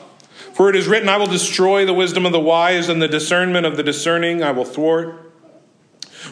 For 0.54 0.70
it 0.70 0.76
is 0.76 0.88
written, 0.88 1.10
I 1.10 1.18
will 1.18 1.28
destroy 1.28 1.86
the 1.86 1.94
wisdom 1.94 2.26
of 2.26 2.32
the 2.32 2.40
wise, 2.40 2.90
and 2.90 3.02
the 3.02 3.08
discernment 3.08 3.66
of 3.66 3.78
the 3.78 3.84
discerning 3.84 4.44
I 4.44 4.52
will 4.52 4.66
thwart. 4.66 5.20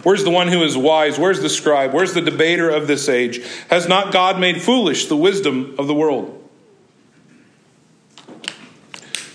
Where's 0.03 0.23
the 0.23 0.29
one 0.29 0.47
who 0.47 0.63
is 0.63 0.77
wise? 0.77 1.19
Where's 1.19 1.41
the 1.41 1.49
scribe? 1.49 1.93
Where's 1.93 2.13
the 2.13 2.21
debater 2.21 2.69
of 2.69 2.87
this 2.87 3.09
age? 3.09 3.43
Has 3.69 3.87
not 3.87 4.13
God 4.13 4.39
made 4.39 4.61
foolish 4.61 5.07
the 5.07 5.17
wisdom 5.17 5.75
of 5.77 5.87
the 5.87 5.93
world? 5.93 6.40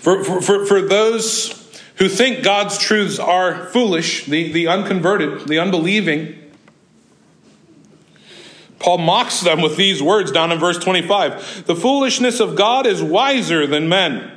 For, 0.07 0.41
for, 0.41 0.65
for, 0.65 0.81
those 0.81 1.49
who 1.95 2.07
think 2.07 2.41
God's 2.41 2.77
truths 2.77 3.19
are 3.19 3.65
foolish, 3.65 4.23
the, 4.23 4.53
the 4.53 4.67
unconverted, 4.69 5.49
the 5.49 5.59
unbelieving, 5.59 6.49
Paul 8.79 8.99
mocks 8.99 9.41
them 9.41 9.61
with 9.61 9.75
these 9.75 10.01
words 10.01 10.31
down 10.31 10.53
in 10.53 10.59
verse 10.59 10.77
25 10.77 11.65
The 11.65 11.75
foolishness 11.75 12.39
of 12.39 12.55
God 12.55 12.87
is 12.87 13.03
wiser 13.03 13.67
than 13.67 13.89
men, 13.89 14.31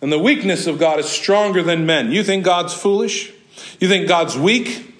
and 0.00 0.10
the 0.10 0.18
weakness 0.18 0.66
of 0.66 0.76
God 0.76 0.98
is 0.98 1.06
stronger 1.06 1.62
than 1.62 1.86
men. 1.86 2.10
You 2.10 2.24
think 2.24 2.44
God's 2.44 2.74
foolish? 2.74 3.32
You 3.78 3.86
think 3.86 4.08
God's 4.08 4.36
weak? 4.36 4.92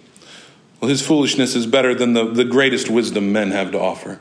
Well, 0.81 0.89
his 0.89 1.05
foolishness 1.05 1.57
is 1.57 1.67
better 1.67 1.97
than 1.97 2.13
the, 2.13 2.27
the 2.27 2.45
greatest 2.45 2.89
wisdom 2.89 3.33
men 3.33 3.51
have 3.51 3.73
to 3.73 3.81
offer. 3.81 4.21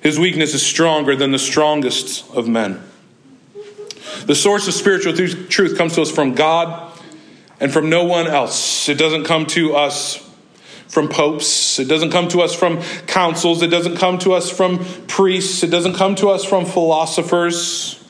His 0.00 0.18
weakness 0.18 0.54
is 0.54 0.62
stronger 0.62 1.14
than 1.14 1.30
the 1.30 1.38
strongest 1.38 2.24
of 2.34 2.48
men. 2.48 2.82
The 4.26 4.34
source 4.34 4.68
of 4.68 4.74
spiritual 4.74 5.14
truth 5.14 5.76
comes 5.76 5.94
to 5.94 6.02
us 6.02 6.10
from 6.10 6.34
God 6.34 6.92
and 7.58 7.72
from 7.72 7.90
no 7.90 8.04
one 8.04 8.26
else. 8.26 8.88
It 8.88 8.98
doesn't 8.98 9.24
come 9.24 9.46
to 9.46 9.74
us 9.74 10.26
from 10.88 11.08
popes. 11.08 11.78
It 11.78 11.88
doesn't 11.88 12.10
come 12.10 12.28
to 12.28 12.40
us 12.40 12.54
from 12.54 12.82
councils. 13.06 13.62
It 13.62 13.68
doesn't 13.68 13.96
come 13.96 14.18
to 14.20 14.32
us 14.32 14.50
from 14.50 14.84
priests. 15.06 15.62
It 15.62 15.70
doesn't 15.70 15.94
come 15.94 16.16
to 16.16 16.28
us 16.30 16.44
from 16.44 16.66
philosophers. 16.66 18.02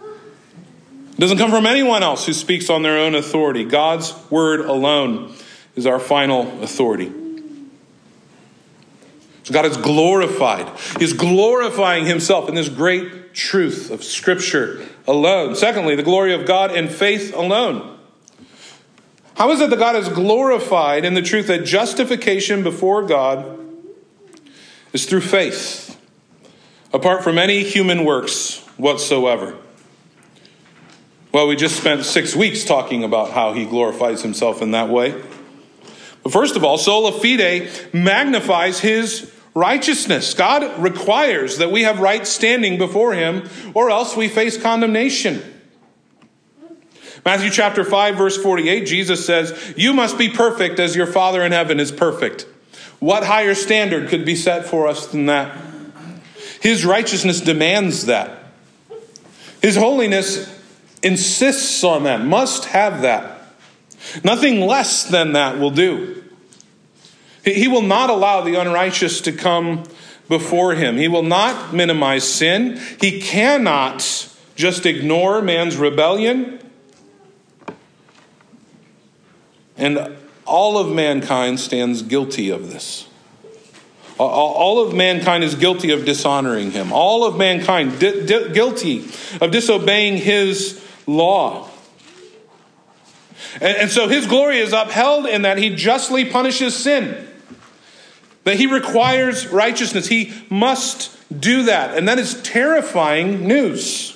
It 0.00 1.20
doesn't 1.20 1.38
come 1.38 1.50
from 1.50 1.66
anyone 1.66 2.02
else 2.02 2.24
who 2.26 2.32
speaks 2.32 2.70
on 2.70 2.82
their 2.82 2.98
own 2.98 3.14
authority. 3.14 3.64
God's 3.64 4.14
word 4.30 4.60
alone 4.60 5.34
is 5.76 5.86
our 5.86 5.98
final 5.98 6.62
authority. 6.62 7.12
So 9.42 9.52
God 9.52 9.66
is 9.66 9.76
glorified. 9.76 10.68
He's 10.98 11.12
glorifying 11.12 12.06
himself 12.06 12.48
in 12.48 12.54
this 12.54 12.68
great 12.68 13.27
truth 13.38 13.90
of 13.92 14.02
Scripture 14.02 14.84
alone. 15.06 15.54
Secondly, 15.54 15.94
the 15.94 16.02
glory 16.02 16.34
of 16.34 16.44
God 16.44 16.74
in 16.74 16.88
faith 16.88 17.32
alone. 17.32 17.96
How 19.36 19.52
is 19.52 19.60
it 19.60 19.70
that 19.70 19.78
God 19.78 19.94
is 19.94 20.08
glorified 20.08 21.04
in 21.04 21.14
the 21.14 21.22
truth 21.22 21.46
that 21.46 21.64
justification 21.64 22.64
before 22.64 23.04
God 23.04 23.56
is 24.92 25.06
through 25.06 25.20
faith, 25.20 25.96
apart 26.92 27.22
from 27.22 27.38
any 27.38 27.62
human 27.62 28.04
works 28.04 28.58
whatsoever? 28.76 29.56
Well, 31.30 31.46
we 31.46 31.54
just 31.54 31.76
spent 31.76 32.04
six 32.04 32.34
weeks 32.34 32.64
talking 32.64 33.04
about 33.04 33.30
how 33.30 33.52
he 33.52 33.64
glorifies 33.64 34.22
himself 34.22 34.60
in 34.62 34.72
that 34.72 34.88
way. 34.88 35.12
But 36.24 36.32
first 36.32 36.56
of 36.56 36.64
all, 36.64 36.76
sola 36.76 37.12
fide 37.12 37.70
magnifies 37.94 38.80
his 38.80 39.32
righteousness. 39.58 40.34
God 40.34 40.78
requires 40.78 41.58
that 41.58 41.72
we 41.72 41.82
have 41.82 42.00
right 42.00 42.26
standing 42.26 42.78
before 42.78 43.12
Him, 43.12 43.48
or 43.74 43.90
else 43.90 44.16
we 44.16 44.28
face 44.28 44.60
condemnation. 44.60 45.42
Matthew 47.24 47.50
chapter 47.50 47.84
5, 47.84 48.16
verse 48.16 48.40
48, 48.40 48.86
Jesus 48.86 49.26
says, 49.26 49.74
You 49.76 49.92
must 49.92 50.16
be 50.16 50.28
perfect 50.28 50.78
as 50.78 50.94
your 50.94 51.06
Father 51.06 51.42
in 51.44 51.52
heaven 51.52 51.80
is 51.80 51.92
perfect. 51.92 52.46
What 53.00 53.24
higher 53.24 53.54
standard 53.54 54.08
could 54.08 54.24
be 54.24 54.36
set 54.36 54.66
for 54.66 54.86
us 54.86 55.06
than 55.08 55.26
that? 55.26 55.56
His 56.60 56.84
righteousness 56.84 57.40
demands 57.40 58.06
that. 58.06 58.44
His 59.60 59.76
holiness 59.76 60.48
insists 61.02 61.82
on 61.84 62.04
that, 62.04 62.20
must 62.20 62.66
have 62.66 63.02
that. 63.02 63.42
Nothing 64.24 64.60
less 64.60 65.04
than 65.04 65.32
that 65.32 65.58
will 65.58 65.70
do. 65.70 66.24
He 67.54 67.68
will 67.68 67.82
not 67.82 68.10
allow 68.10 68.40
the 68.42 68.54
unrighteous 68.56 69.20
to 69.22 69.32
come 69.32 69.84
before 70.28 70.74
him. 70.74 70.96
He 70.96 71.08
will 71.08 71.22
not 71.22 71.72
minimize 71.72 72.28
sin. 72.28 72.80
He 73.00 73.20
cannot 73.20 74.28
just 74.56 74.86
ignore 74.86 75.40
man's 75.40 75.76
rebellion. 75.76 76.58
And 79.76 80.16
all 80.44 80.78
of 80.78 80.92
mankind 80.92 81.60
stands 81.60 82.02
guilty 82.02 82.50
of 82.50 82.70
this. 82.70 83.06
All 84.18 84.84
of 84.84 84.94
mankind 84.94 85.44
is 85.44 85.54
guilty 85.54 85.92
of 85.92 86.04
dishonoring 86.04 86.72
him. 86.72 86.92
All 86.92 87.24
of 87.24 87.36
mankind 87.36 88.00
di- 88.00 88.26
di- 88.26 88.52
guilty 88.52 89.04
of 89.40 89.52
disobeying 89.52 90.16
his 90.16 90.84
law. 91.06 91.68
And, 93.60 93.76
and 93.76 93.90
so 93.90 94.08
his 94.08 94.26
glory 94.26 94.58
is 94.58 94.72
upheld 94.72 95.26
in 95.26 95.42
that 95.42 95.58
he 95.58 95.74
justly 95.74 96.24
punishes 96.24 96.76
sin. 96.76 97.28
That 98.44 98.56
he 98.56 98.66
requires 98.66 99.48
righteousness. 99.48 100.06
He 100.06 100.32
must 100.48 101.16
do 101.40 101.64
that. 101.64 101.96
And 101.96 102.08
that 102.08 102.18
is 102.18 102.40
terrifying 102.42 103.46
news. 103.46 104.14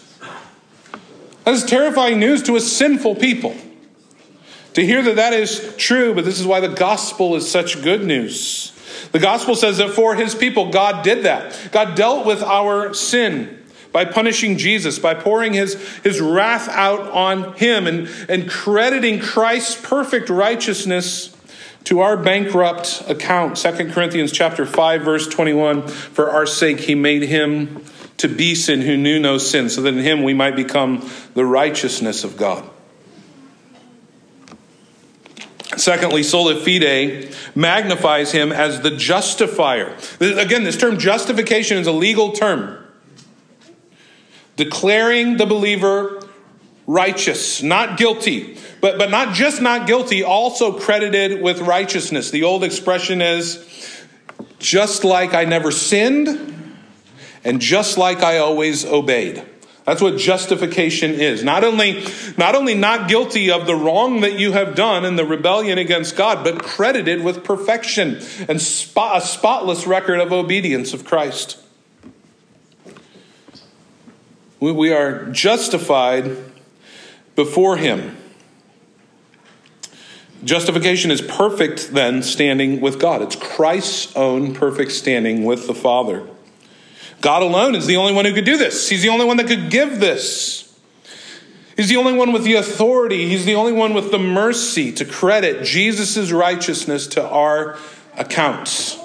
That 1.45 1.55
is 1.55 1.65
terrifying 1.65 2.19
news 2.19 2.43
to 2.45 2.57
a 2.57 2.61
sinful 2.61 3.17
people. 3.17 3.55
To 4.75 4.85
hear 4.85 5.03
that 5.03 5.17
that 5.17 5.33
is 5.35 5.75
true, 5.77 6.15
but 6.15 6.25
this 6.25 6.41
is 6.41 6.47
why 6.47 6.61
the 6.61 6.69
gospel 6.69 7.37
is 7.37 7.51
such 7.51 7.83
good 7.83 8.05
news. 8.05 8.73
The 9.13 9.19
gospel 9.19 9.55
says 9.55 9.77
that 9.79 9.91
for 9.91 10.15
his 10.15 10.35
people, 10.35 10.71
God 10.71 11.05
did 11.05 11.25
that. 11.25 11.69
God 11.71 11.95
dealt 11.95 12.25
with 12.27 12.43
our 12.43 12.95
sin 12.95 13.63
by 13.93 14.07
punishing 14.07 14.57
Jesus, 14.57 14.99
by 14.99 15.15
pouring 15.15 15.53
his, 15.53 15.75
his 15.99 16.21
wrath 16.21 16.69
out 16.71 17.01
on 17.11 17.53
him 17.55 17.87
and, 17.87 18.09
and 18.29 18.49
crediting 18.49 19.21
Christ's 19.21 19.79
perfect 19.79 20.31
righteousness 20.31 21.32
to 21.85 22.01
our 22.01 22.17
bankrupt 22.17 23.03
account. 23.09 23.57
2 23.57 23.91
Corinthians 23.93 24.33
chapter 24.33 24.65
5, 24.65 25.03
verse 25.03 25.27
21, 25.29 25.89
for 25.89 26.31
our 26.31 26.47
sake 26.47 26.81
he 26.81 26.95
made 26.95 27.23
him 27.23 27.85
to 28.19 28.29
be 28.29 28.55
sin 28.55 28.83
who 28.83 28.97
knew 28.97 29.19
no 29.19 29.39
sin, 29.39 29.69
so 29.69 29.83
that 29.83 29.95
in 29.95 30.01
him 30.01 30.23
we 30.23 30.35
might 30.35 30.55
become 30.55 31.09
the 31.35 31.45
righteousness 31.45 32.25
of 32.25 32.37
God. 32.37 32.69
Secondly, 35.77 36.23
sola 36.23 36.55
fide 36.55 37.35
magnifies 37.55 38.31
him 38.31 38.53
as 38.53 38.83
the 38.83 38.91
justifier. 38.91 39.97
Again, 40.21 40.65
this 40.65 40.77
term 40.77 40.99
justification 40.99 41.79
is 41.79 41.87
a 41.87 41.93
legal 41.93 42.33
term. 42.33 42.79
Declaring 44.57 45.39
the 45.39 45.47
believer 45.47 46.22
righteous, 46.93 47.63
not 47.63 47.97
guilty, 47.97 48.59
but, 48.81 48.99
but 48.99 49.11
not 49.11 49.35
just 49.35 49.63
not 49.63 49.87
guilty, 49.87 50.23
also 50.23 50.79
credited 50.79 51.41
with 51.41 51.61
righteousness. 51.61 52.31
The 52.31 52.43
old 52.43 52.65
expression 52.65 53.23
is 53.23 54.07
just 54.59 55.03
like 55.03 55.33
I 55.33 55.45
never 55.45 55.71
sinned, 55.71 56.53
and 57.45 57.61
just 57.61 57.97
like 57.97 58.19
I 58.19 58.39
always 58.39 58.85
obeyed. 58.85 59.43
That's 59.85 60.01
what 60.01 60.17
justification 60.17 61.13
is. 61.13 61.43
Not 61.43 61.65
only, 61.65 62.05
not 62.37 62.55
only 62.55 62.75
not 62.75 63.09
guilty 63.09 63.51
of 63.51 63.67
the 63.67 63.75
wrong 63.75 64.21
that 64.21 64.39
you 64.39 64.53
have 64.53 64.77
done 64.77 65.05
in 65.05 65.17
the 65.17 65.25
rebellion 65.25 65.79
against 65.79 66.15
God, 66.15 66.45
but 66.45 66.63
credited 66.63 67.25
with 67.25 67.43
perfection 67.43 68.21
and 68.49 68.63
spot, 68.63 69.17
a 69.17 69.27
spotless 69.27 69.87
record 69.87 70.21
of 70.21 70.33
obedience 70.33 70.95
of 70.95 71.05
Christ. 71.05 71.59
We, 74.61 74.71
we 74.71 74.93
are 74.93 75.25
justified 75.31 76.52
before 77.45 77.77
Him. 77.77 78.17
Justification 80.45 81.11
is 81.11 81.21
perfect, 81.21 81.93
then, 81.93 82.23
standing 82.23 82.81
with 82.81 83.01
God. 83.01 83.21
It's 83.21 83.35
Christ's 83.35 84.15
own 84.17 84.55
perfect 84.55 84.93
standing 84.93 85.45
with 85.45 85.67
the 85.67 85.75
Father. 85.75 86.29
God 87.21 87.43
alone 87.43 87.75
is 87.75 87.87
the 87.87 87.97
only 87.97 88.13
one 88.13 88.25
who 88.25 88.33
could 88.33 88.45
do 88.45 88.57
this. 88.57 88.89
He's 88.89 89.03
the 89.03 89.09
only 89.09 89.25
one 89.25 89.39
that 89.39 89.49
could 89.49 89.71
give 89.71 89.99
this. 89.99 90.73
He's 91.77 91.89
the 91.89 91.97
only 91.97 92.13
one 92.13 92.33
with 92.33 92.45
the 92.45 92.55
authority. 92.55 93.29
He's 93.29 93.45
the 93.45 93.57
only 93.57 93.73
one 93.73 93.93
with 93.93 94.13
the 94.13 94.19
mercy 94.19 94.93
to 94.93 95.05
credit 95.05 95.65
Jesus' 95.65 96.31
righteousness 96.31 97.09
to 97.09 97.29
our 97.29 97.77
accounts. 98.17 98.99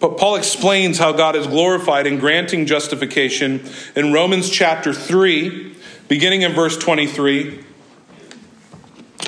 But 0.00 0.16
Paul 0.18 0.36
explains 0.36 0.98
how 0.98 1.12
God 1.12 1.36
is 1.36 1.46
glorified 1.46 2.06
in 2.06 2.18
granting 2.18 2.66
justification 2.66 3.64
in 3.96 4.12
Romans 4.12 4.48
chapter 4.48 4.92
3, 4.92 5.74
beginning 6.08 6.42
in 6.42 6.52
verse 6.52 6.76
23, 6.76 7.64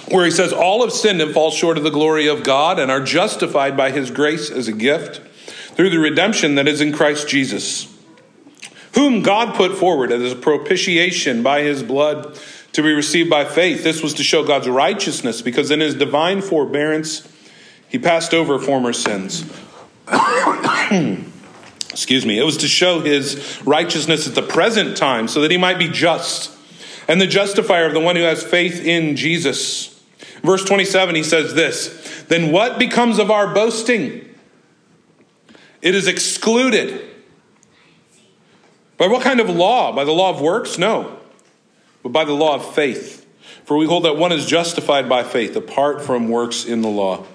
where 0.08 0.24
he 0.24 0.30
says, 0.30 0.52
All 0.52 0.82
have 0.82 0.92
sinned 0.92 1.22
and 1.22 1.32
fall 1.32 1.50
short 1.50 1.78
of 1.78 1.84
the 1.84 1.90
glory 1.90 2.26
of 2.26 2.42
God 2.42 2.78
and 2.78 2.90
are 2.90 3.00
justified 3.00 3.76
by 3.76 3.90
his 3.90 4.10
grace 4.10 4.50
as 4.50 4.66
a 4.66 4.72
gift 4.72 5.20
through 5.74 5.90
the 5.90 5.98
redemption 5.98 6.56
that 6.56 6.66
is 6.66 6.80
in 6.80 6.92
Christ 6.92 7.28
Jesus, 7.28 7.94
whom 8.94 9.22
God 9.22 9.54
put 9.54 9.76
forward 9.76 10.10
as 10.10 10.32
a 10.32 10.36
propitiation 10.36 11.42
by 11.42 11.62
his 11.62 11.82
blood 11.82 12.38
to 12.72 12.82
be 12.82 12.92
received 12.92 13.30
by 13.30 13.44
faith. 13.44 13.84
This 13.84 14.02
was 14.02 14.14
to 14.14 14.22
show 14.22 14.44
God's 14.44 14.68
righteousness, 14.68 15.42
because 15.42 15.70
in 15.70 15.80
his 15.80 15.94
divine 15.94 16.40
forbearance 16.40 17.26
he 17.88 17.98
passed 17.98 18.34
over 18.34 18.58
former 18.58 18.92
sins. 18.92 19.44
Excuse 21.90 22.24
me. 22.24 22.38
It 22.38 22.44
was 22.44 22.56
to 22.58 22.68
show 22.68 23.00
his 23.00 23.60
righteousness 23.64 24.28
at 24.28 24.34
the 24.34 24.42
present 24.42 24.96
time, 24.96 25.28
so 25.28 25.40
that 25.40 25.50
he 25.50 25.56
might 25.56 25.78
be 25.78 25.88
just 25.88 26.56
and 27.10 27.20
the 27.20 27.26
justifier 27.26 27.86
of 27.86 27.92
the 27.92 27.98
one 27.98 28.14
who 28.14 28.22
has 28.22 28.44
faith 28.44 28.84
in 28.84 29.16
Jesus. 29.16 30.00
Verse 30.44 30.64
27, 30.64 31.16
he 31.16 31.24
says 31.24 31.54
this 31.54 32.24
Then 32.28 32.52
what 32.52 32.78
becomes 32.78 33.18
of 33.18 33.32
our 33.32 33.52
boasting? 33.52 34.32
It 35.82 35.96
is 35.96 36.06
excluded. 36.06 37.04
By 38.96 39.08
what 39.08 39.22
kind 39.22 39.40
of 39.40 39.50
law? 39.50 39.92
By 39.92 40.04
the 40.04 40.12
law 40.12 40.30
of 40.30 40.40
works? 40.40 40.78
No, 40.78 41.18
but 42.04 42.10
by 42.10 42.24
the 42.24 42.32
law 42.32 42.54
of 42.54 42.74
faith. 42.76 43.26
For 43.64 43.76
we 43.76 43.86
hold 43.86 44.04
that 44.04 44.16
one 44.16 44.30
is 44.30 44.46
justified 44.46 45.08
by 45.08 45.24
faith 45.24 45.56
apart 45.56 46.02
from 46.02 46.28
works 46.28 46.64
in 46.64 46.80
the 46.80 46.88
law. 46.88 47.26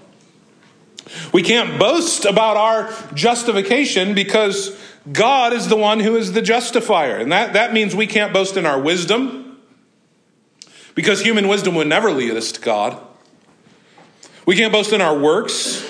We 1.34 1.44
can't 1.44 1.78
boast 1.78 2.24
about 2.24 2.56
our 2.56 2.94
justification 3.14 4.14
because 4.14 4.80
God 5.12 5.52
is 5.52 5.68
the 5.68 5.76
one 5.76 6.00
who 6.00 6.16
is 6.16 6.32
the 6.32 6.42
justifier. 6.42 7.18
And 7.18 7.34
that, 7.34 7.54
that 7.54 7.74
means 7.74 7.94
we 7.94 8.08
can't 8.08 8.32
boast 8.32 8.56
in 8.56 8.66
our 8.66 8.80
wisdom 8.80 9.45
because 10.96 11.22
human 11.22 11.48
wisdom 11.48 11.76
would 11.76 11.88
never 11.88 12.12
lead 12.12 12.32
us 12.32 12.52
to 12.54 12.62
God. 12.62 13.00
We 14.46 14.56
can't 14.56 14.72
boast 14.72 14.94
in 14.94 15.02
our 15.02 15.18
works 15.18 15.86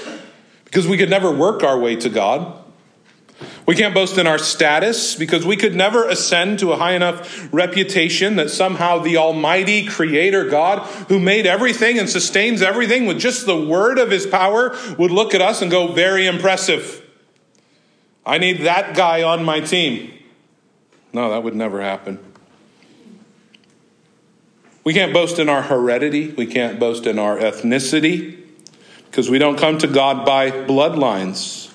because 0.66 0.88
we 0.88 0.98
could 0.98 1.10
never 1.10 1.32
work 1.32 1.64
our 1.64 1.80
way 1.80 1.96
to 1.98 2.10
God. 2.10 2.64
We 3.66 3.76
can't 3.76 3.94
boast 3.94 4.18
in 4.18 4.28
our 4.28 4.38
status 4.38 5.16
because 5.16 5.46
we 5.46 5.58
could 5.58 5.76
never 5.76 6.08
ascend 6.08 6.60
to 6.60 6.72
a 6.72 6.78
high 6.78 6.94
enough 6.94 7.50
reputation 7.52 8.36
that 8.36 8.50
somehow 8.50 9.00
the 9.00 9.18
Almighty 9.18 9.86
Creator 9.86 10.50
God, 10.50 10.80
who 11.10 11.20
made 11.20 11.46
everything 11.46 11.98
and 11.98 12.10
sustains 12.10 12.62
everything 12.62 13.08
with 13.08 13.20
just 13.20 13.46
the 13.46 13.60
word 13.60 13.98
of 13.98 14.12
His 14.12 14.26
power, 14.26 14.78
would 14.98 15.12
look 15.12 15.34
at 15.34 15.42
us 15.42 15.62
and 15.62 15.72
go, 15.72 15.92
Very 15.92 16.28
impressive. 16.28 17.02
I 18.26 18.38
need 18.38 18.62
that 18.62 18.96
guy 18.96 19.24
on 19.24 19.44
my 19.44 19.60
team. 19.60 20.12
No, 21.12 21.30
that 21.32 21.44
would 21.44 21.56
never 21.56 21.82
happen. 21.82 22.20
We 24.86 24.94
can't 24.94 25.14
boast 25.14 25.40
in 25.40 25.50
our 25.50 25.64
heredity, 25.64 26.30
we 26.30 26.46
can't 26.46 26.80
boast 26.80 27.08
in 27.08 27.18
our 27.18 27.38
ethnicity 27.38 28.38
because 29.08 29.32
we 29.32 29.40
don't 29.40 29.58
come 29.58 29.80
to 29.80 29.88
God 29.88 30.26
by 30.26 30.52
bloodlines. 30.52 31.74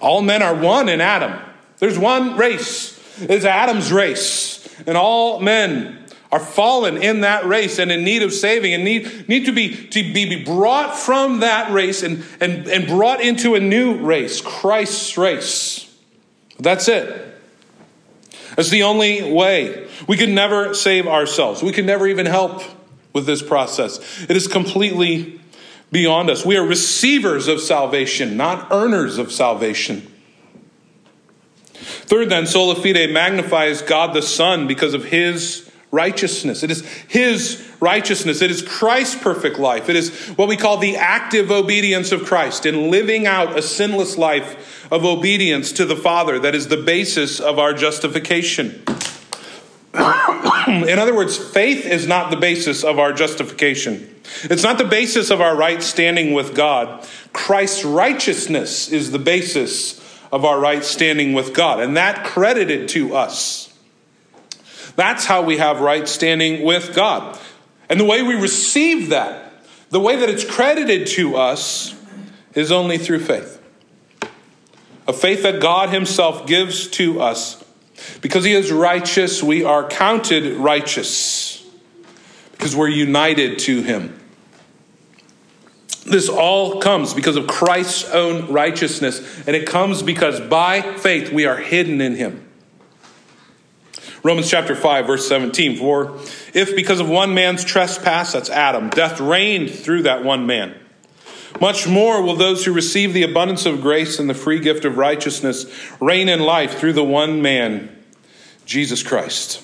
All 0.00 0.22
men 0.22 0.42
are 0.42 0.54
one 0.54 0.88
in 0.88 1.02
Adam. 1.02 1.38
There's 1.78 1.98
one 1.98 2.38
race. 2.38 2.98
It's 3.20 3.44
Adam's 3.44 3.92
race. 3.92 4.66
And 4.86 4.96
all 4.96 5.40
men 5.40 6.06
are 6.32 6.40
fallen 6.40 6.96
in 6.96 7.20
that 7.20 7.44
race 7.44 7.78
and 7.78 7.92
in 7.92 8.02
need 8.02 8.22
of 8.22 8.32
saving 8.32 8.72
and 8.72 8.82
need, 8.82 9.28
need 9.28 9.44
to, 9.44 9.52
be, 9.52 9.86
to 9.88 10.02
be 10.14 10.42
brought 10.42 10.96
from 10.96 11.40
that 11.40 11.70
race 11.70 12.02
and, 12.02 12.24
and, 12.40 12.66
and 12.66 12.86
brought 12.86 13.20
into 13.20 13.56
a 13.56 13.60
new 13.60 13.98
race, 13.98 14.40
Christ's 14.40 15.18
race. 15.18 15.94
That's 16.58 16.88
it. 16.88 17.35
That's 18.54 18.70
the 18.70 18.84
only 18.84 19.32
way. 19.32 19.88
We 20.06 20.16
can 20.16 20.34
never 20.34 20.74
save 20.74 21.06
ourselves. 21.06 21.62
We 21.62 21.72
can 21.72 21.86
never 21.86 22.06
even 22.06 22.26
help 22.26 22.62
with 23.12 23.26
this 23.26 23.42
process. 23.42 23.98
It 24.28 24.36
is 24.36 24.46
completely 24.46 25.40
beyond 25.90 26.30
us. 26.30 26.44
We 26.44 26.56
are 26.56 26.64
receivers 26.64 27.48
of 27.48 27.60
salvation, 27.60 28.36
not 28.36 28.68
earners 28.70 29.18
of 29.18 29.32
salvation. 29.32 30.12
Third, 31.74 32.28
then, 32.30 32.46
sola 32.46 32.74
fide 32.74 33.10
magnifies 33.10 33.82
God 33.82 34.14
the 34.14 34.22
Son 34.22 34.66
because 34.66 34.94
of 34.94 35.06
his 35.06 35.70
righteousness. 35.90 36.62
It 36.62 36.70
is 36.70 36.86
his 37.08 37.66
righteousness. 37.80 38.42
It 38.42 38.50
is 38.50 38.62
Christ's 38.62 39.16
perfect 39.16 39.58
life. 39.58 39.88
It 39.88 39.96
is 39.96 40.10
what 40.36 40.48
we 40.48 40.56
call 40.56 40.78
the 40.78 40.96
active 40.96 41.50
obedience 41.50 42.12
of 42.12 42.24
Christ 42.24 42.66
in 42.66 42.90
living 42.90 43.26
out 43.26 43.58
a 43.58 43.62
sinless 43.62 44.18
life 44.18 44.75
of 44.90 45.04
obedience 45.04 45.72
to 45.72 45.84
the 45.84 45.96
Father 45.96 46.38
that 46.38 46.54
is 46.54 46.68
the 46.68 46.76
basis 46.76 47.40
of 47.40 47.58
our 47.58 47.72
justification. 47.72 48.82
In 50.66 50.98
other 50.98 51.14
words, 51.14 51.36
faith 51.36 51.86
is 51.86 52.06
not 52.06 52.30
the 52.30 52.36
basis 52.36 52.84
of 52.84 52.98
our 52.98 53.12
justification. 53.12 54.14
It's 54.44 54.62
not 54.62 54.78
the 54.78 54.84
basis 54.84 55.30
of 55.30 55.40
our 55.40 55.56
right 55.56 55.82
standing 55.82 56.32
with 56.32 56.54
God. 56.54 57.06
Christ's 57.32 57.84
righteousness 57.84 58.90
is 58.90 59.10
the 59.10 59.18
basis 59.18 60.00
of 60.32 60.44
our 60.44 60.58
right 60.58 60.84
standing 60.84 61.32
with 61.32 61.54
God, 61.54 61.80
and 61.80 61.96
that 61.96 62.26
credited 62.26 62.88
to 62.90 63.14
us. 63.14 63.72
That's 64.96 65.24
how 65.24 65.42
we 65.42 65.58
have 65.58 65.80
right 65.80 66.08
standing 66.08 66.64
with 66.64 66.94
God. 66.94 67.38
And 67.88 68.00
the 68.00 68.04
way 68.04 68.22
we 68.22 68.34
receive 68.34 69.10
that, 69.10 69.52
the 69.90 70.00
way 70.00 70.16
that 70.16 70.28
it's 70.28 70.44
credited 70.44 71.06
to 71.08 71.36
us, 71.36 71.94
is 72.54 72.72
only 72.72 72.98
through 72.98 73.20
faith. 73.20 73.55
A 75.08 75.12
faith 75.12 75.42
that 75.42 75.60
God 75.60 75.90
Himself 75.90 76.46
gives 76.46 76.88
to 76.88 77.20
us. 77.20 77.62
Because 78.20 78.44
He 78.44 78.52
is 78.52 78.72
righteous, 78.72 79.42
we 79.42 79.64
are 79.64 79.88
counted 79.88 80.56
righteous. 80.56 81.64
Because 82.52 82.74
we're 82.74 82.88
united 82.88 83.58
to 83.60 83.82
Him. 83.82 84.18
This 86.04 86.28
all 86.28 86.80
comes 86.80 87.14
because 87.14 87.36
of 87.36 87.48
Christ's 87.48 88.08
own 88.10 88.52
righteousness, 88.52 89.42
and 89.46 89.56
it 89.56 89.66
comes 89.66 90.02
because 90.02 90.40
by 90.40 90.80
faith 90.80 91.32
we 91.32 91.46
are 91.46 91.56
hidden 91.56 92.00
in 92.00 92.14
Him. 92.14 92.48
Romans 94.22 94.48
chapter 94.48 94.74
5, 94.74 95.06
verse 95.06 95.28
17. 95.28 95.76
For 95.76 96.18
if 96.54 96.74
because 96.74 97.00
of 97.00 97.08
one 97.08 97.34
man's 97.34 97.64
trespass, 97.64 98.32
that's 98.32 98.50
Adam, 98.50 98.90
death 98.90 99.20
reigned 99.20 99.70
through 99.70 100.02
that 100.02 100.24
one 100.24 100.46
man, 100.46 100.74
much 101.60 101.86
more 101.86 102.22
will 102.22 102.36
those 102.36 102.64
who 102.64 102.72
receive 102.72 103.12
the 103.12 103.22
abundance 103.22 103.66
of 103.66 103.80
grace 103.80 104.18
and 104.18 104.28
the 104.28 104.34
free 104.34 104.60
gift 104.60 104.84
of 104.84 104.96
righteousness 104.96 105.66
reign 106.00 106.28
in 106.28 106.40
life 106.40 106.78
through 106.78 106.92
the 106.92 107.04
one 107.04 107.42
man, 107.42 108.04
Jesus 108.64 109.02
Christ. 109.02 109.62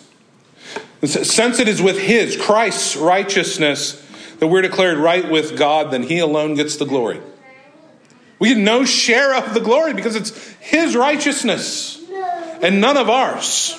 Since 1.04 1.58
it 1.58 1.68
is 1.68 1.82
with 1.82 1.98
his, 1.98 2.36
Christ's 2.36 2.96
righteousness, 2.96 3.98
that 4.38 4.46
we're 4.46 4.62
declared 4.62 4.98
right 4.98 5.28
with 5.28 5.56
God, 5.56 5.90
then 5.90 6.04
he 6.04 6.18
alone 6.18 6.54
gets 6.54 6.76
the 6.76 6.84
glory. 6.84 7.20
We 8.38 8.48
get 8.48 8.58
no 8.58 8.84
share 8.84 9.36
of 9.36 9.54
the 9.54 9.60
glory 9.60 9.94
because 9.94 10.16
it's 10.16 10.48
his 10.54 10.96
righteousness 10.96 12.02
and 12.60 12.80
none 12.80 12.96
of 12.96 13.08
ours. 13.08 13.78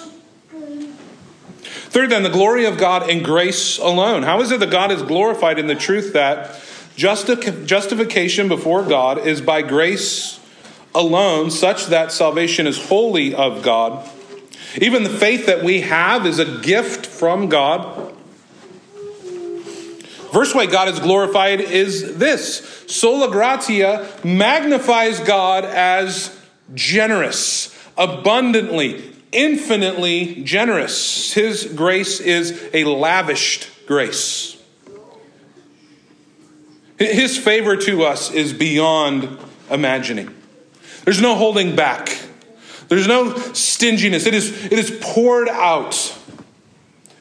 Third, 1.94 2.10
then, 2.10 2.24
the 2.24 2.30
glory 2.30 2.66
of 2.66 2.78
God 2.78 3.10
and 3.10 3.24
grace 3.24 3.78
alone. 3.78 4.24
How 4.24 4.42
is 4.42 4.52
it 4.52 4.60
that 4.62 4.72
God 4.72 4.92
is 4.92 5.02
glorified 5.02 5.60
in 5.60 5.68
the 5.68 5.76
truth 5.76 6.14
that 6.14 6.56
justification 6.96 8.48
before 8.48 8.84
God 8.84 9.20
is 9.20 9.42
by 9.42 9.62
grace 9.62 10.40
alone, 10.96 11.50
such 11.52 11.88
that 11.88 12.12
salvation 12.12 12.68
is 12.68 12.88
wholly 12.88 13.34
of 13.34 13.64
God? 13.64 14.10
Even 14.82 15.04
the 15.04 15.10
faith 15.10 15.46
that 15.46 15.64
we 15.64 15.82
have 15.82 16.26
is 16.26 16.40
a 16.40 16.60
gift 16.60 17.06
from 17.06 17.50
God. 17.50 18.14
First 20.32 20.56
way 20.56 20.66
God 20.66 20.88
is 20.88 21.00
glorified 21.00 21.62
is 21.62 22.18
this 22.18 22.84
sola 22.88 23.30
gratia 23.30 24.08
magnifies 24.24 25.20
God 25.20 25.64
as 25.64 26.36
generous, 26.74 27.70
abundantly, 27.98 29.14
infinitely 29.32 30.44
generous. 30.44 31.34
His 31.34 31.66
grace 31.66 32.20
is 32.20 32.68
a 32.74 32.84
lavished 32.84 33.70
grace. 33.86 34.63
His 37.06 37.38
favor 37.38 37.76
to 37.78 38.04
us 38.04 38.32
is 38.32 38.54
beyond 38.54 39.38
imagining. 39.70 40.34
There's 41.06 41.22
no 41.22 41.36
holding 41.36 41.76
back. 41.76 42.18
There's 42.88 43.08
no 43.08 43.36
stinginess. 43.54 44.26
It 44.26 44.34
is, 44.34 44.66
it 44.66 44.74
is 44.74 44.98
poured 45.02 45.50
out 45.50 46.18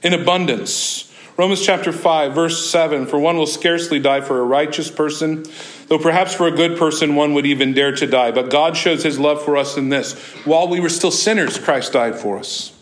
in 0.02 0.12
abundance. 0.12 1.12
Romans 1.36 1.64
chapter 1.64 1.92
5, 1.92 2.34
verse 2.34 2.68
7 2.68 3.06
For 3.06 3.18
one 3.18 3.36
will 3.36 3.46
scarcely 3.46 3.98
die 3.98 4.20
for 4.20 4.38
a 4.38 4.44
righteous 4.44 4.90
person, 4.90 5.44
though 5.88 5.98
perhaps 5.98 6.34
for 6.34 6.46
a 6.46 6.50
good 6.50 6.78
person 6.78 7.14
one 7.14 7.34
would 7.34 7.46
even 7.46 7.72
dare 7.72 7.92
to 7.92 8.06
die. 8.06 8.30
But 8.32 8.50
God 8.50 8.76
shows 8.76 9.02
his 9.02 9.18
love 9.18 9.42
for 9.42 9.56
us 9.56 9.76
in 9.76 9.88
this 9.88 10.12
while 10.44 10.68
we 10.68 10.80
were 10.80 10.90
still 10.90 11.10
sinners, 11.10 11.58
Christ 11.58 11.94
died 11.94 12.16
for 12.16 12.38
us. 12.38 12.72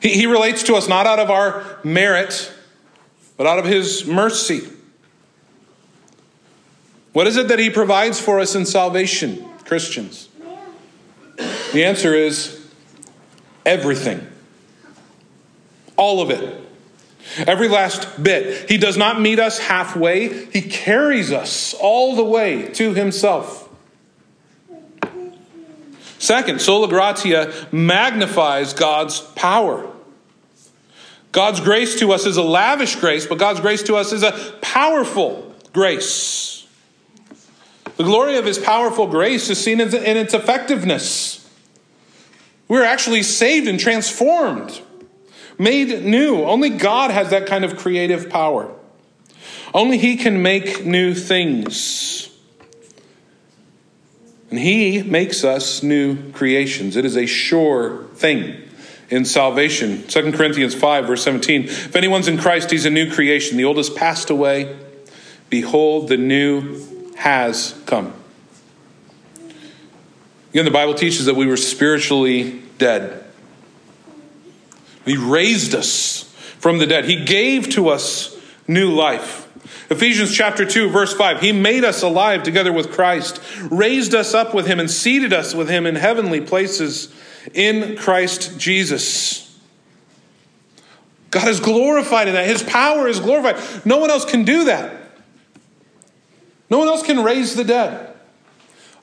He, 0.00 0.10
he 0.10 0.26
relates 0.26 0.62
to 0.64 0.74
us 0.74 0.88
not 0.88 1.06
out 1.06 1.18
of 1.18 1.30
our 1.30 1.78
merit, 1.82 2.52
but 3.36 3.46
out 3.46 3.58
of 3.58 3.64
his 3.64 4.06
mercy. 4.06 4.68
What 7.18 7.26
is 7.26 7.36
it 7.36 7.48
that 7.48 7.58
he 7.58 7.68
provides 7.68 8.20
for 8.20 8.38
us 8.38 8.54
in 8.54 8.64
salvation, 8.64 9.44
Christians? 9.64 10.28
The 11.72 11.84
answer 11.84 12.14
is 12.14 12.64
everything. 13.66 14.24
All 15.96 16.22
of 16.22 16.30
it. 16.30 16.60
Every 17.38 17.66
last 17.66 18.22
bit. 18.22 18.70
He 18.70 18.78
does 18.78 18.96
not 18.96 19.20
meet 19.20 19.40
us 19.40 19.58
halfway, 19.58 20.46
He 20.52 20.62
carries 20.62 21.32
us 21.32 21.74
all 21.74 22.14
the 22.14 22.22
way 22.22 22.68
to 22.74 22.94
Himself. 22.94 23.68
Second, 26.20 26.60
sola 26.60 26.86
gratia 26.86 27.52
magnifies 27.72 28.74
God's 28.74 29.22
power. 29.34 29.90
God's 31.32 31.58
grace 31.58 31.98
to 31.98 32.12
us 32.12 32.26
is 32.26 32.36
a 32.36 32.44
lavish 32.44 32.94
grace, 32.94 33.26
but 33.26 33.38
God's 33.38 33.58
grace 33.58 33.82
to 33.82 33.96
us 33.96 34.12
is 34.12 34.22
a 34.22 34.56
powerful 34.60 35.52
grace. 35.72 36.57
The 37.98 38.04
glory 38.04 38.38
of 38.38 38.46
His 38.46 38.58
powerful 38.58 39.08
grace 39.08 39.50
is 39.50 39.62
seen 39.62 39.80
in 39.80 40.16
its 40.16 40.32
effectiveness. 40.32 41.46
We're 42.68 42.84
actually 42.84 43.24
saved 43.24 43.66
and 43.68 43.78
transformed 43.78 44.80
made 45.58 46.04
new. 46.04 46.44
Only 46.44 46.70
God 46.70 47.10
has 47.10 47.30
that 47.30 47.46
kind 47.46 47.64
of 47.64 47.76
creative 47.76 48.30
power. 48.30 48.72
Only 49.74 49.98
He 49.98 50.16
can 50.16 50.42
make 50.42 50.84
new 50.84 51.12
things. 51.12 52.30
And 54.50 54.58
He 54.58 55.02
makes 55.02 55.42
us 55.42 55.82
new 55.82 56.30
creations. 56.30 56.96
It 56.96 57.04
is 57.04 57.16
a 57.16 57.26
sure 57.26 58.04
thing 58.14 58.62
in 59.10 59.24
salvation. 59.24 60.06
2 60.06 60.32
Corinthians 60.32 60.74
5, 60.74 61.06
verse 61.06 61.24
17. 61.24 61.64
If 61.64 61.96
anyone's 61.96 62.28
in 62.28 62.38
Christ, 62.38 62.70
he's 62.70 62.86
a 62.86 62.90
new 62.90 63.10
creation. 63.10 63.56
The 63.56 63.64
old 63.64 63.78
has 63.78 63.90
passed 63.90 64.30
away. 64.30 64.78
Behold, 65.50 66.08
the 66.08 66.16
new 66.16 66.97
has 67.18 67.78
come. 67.84 68.14
Again, 70.50 70.64
the 70.64 70.70
Bible 70.70 70.94
teaches 70.94 71.26
that 71.26 71.34
we 71.34 71.46
were 71.46 71.56
spiritually 71.56 72.62
dead. 72.78 73.24
He 75.04 75.16
raised 75.16 75.74
us 75.74 76.22
from 76.58 76.78
the 76.78 76.86
dead. 76.86 77.04
He 77.04 77.24
gave 77.24 77.68
to 77.70 77.88
us 77.88 78.36
new 78.66 78.92
life. 78.92 79.44
Ephesians 79.90 80.34
chapter 80.34 80.64
2 80.64 80.90
verse 80.90 81.14
5 81.14 81.40
He 81.40 81.52
made 81.52 81.84
us 81.84 82.02
alive 82.02 82.42
together 82.42 82.72
with 82.72 82.92
Christ, 82.92 83.40
raised 83.70 84.14
us 84.14 84.34
up 84.34 84.54
with 84.54 84.66
him 84.66 84.78
and 84.80 84.90
seated 84.90 85.32
us 85.32 85.54
with 85.54 85.68
him 85.68 85.86
in 85.86 85.96
heavenly 85.96 86.40
places 86.40 87.12
in 87.52 87.96
Christ 87.96 88.58
Jesus. 88.58 89.44
God 91.30 91.48
is 91.48 91.60
glorified 91.60 92.28
in 92.28 92.34
that. 92.34 92.46
His 92.46 92.62
power 92.62 93.06
is 93.08 93.20
glorified. 93.20 93.84
No 93.84 93.98
one 93.98 94.10
else 94.10 94.24
can 94.24 94.44
do 94.44 94.64
that. 94.64 94.97
No 96.70 96.78
one 96.78 96.88
else 96.88 97.02
can 97.02 97.22
raise 97.22 97.54
the 97.54 97.64
dead. 97.64 98.14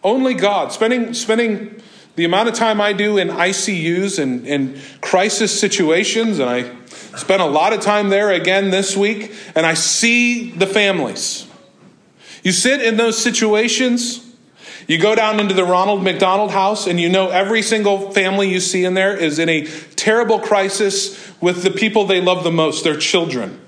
Only 0.03 0.33
God. 0.33 0.71
Spending 0.71 1.13
spending 1.13 1.81
the 2.15 2.25
amount 2.25 2.47
of 2.47 2.55
time 2.55 2.79
I 2.79 2.93
do 2.93 3.17
in 3.17 3.29
ICUs 3.29 4.19
and 4.19 4.47
in 4.47 4.79
crisis 5.01 5.57
situations, 5.59 6.39
and 6.39 6.49
I 6.49 6.71
spent 7.17 7.41
a 7.41 7.45
lot 7.45 7.73
of 7.73 7.81
time 7.81 8.09
there 8.09 8.31
again 8.31 8.69
this 8.69 8.95
week, 8.95 9.33
and 9.55 9.65
I 9.65 9.73
see 9.73 10.51
the 10.51 10.67
families. 10.67 11.47
You 12.43 12.51
sit 12.51 12.81
in 12.81 12.95
those 12.95 13.17
situations, 13.17 14.21
you 14.87 14.99
go 14.99 15.15
down 15.15 15.39
into 15.39 15.53
the 15.53 15.65
Ronald 15.65 16.03
McDonald 16.03 16.51
house, 16.51 16.87
and 16.87 16.99
you 16.99 17.09
know 17.09 17.29
every 17.29 17.61
single 17.61 18.11
family 18.11 18.49
you 18.49 18.59
see 18.59 18.85
in 18.85 18.93
there 18.93 19.17
is 19.17 19.39
in 19.39 19.49
a 19.49 19.65
terrible 19.95 20.39
crisis 20.39 21.33
with 21.41 21.63
the 21.63 21.71
people 21.71 22.05
they 22.05 22.21
love 22.21 22.43
the 22.43 22.51
most, 22.51 22.83
their 22.83 22.97
children. 22.97 23.59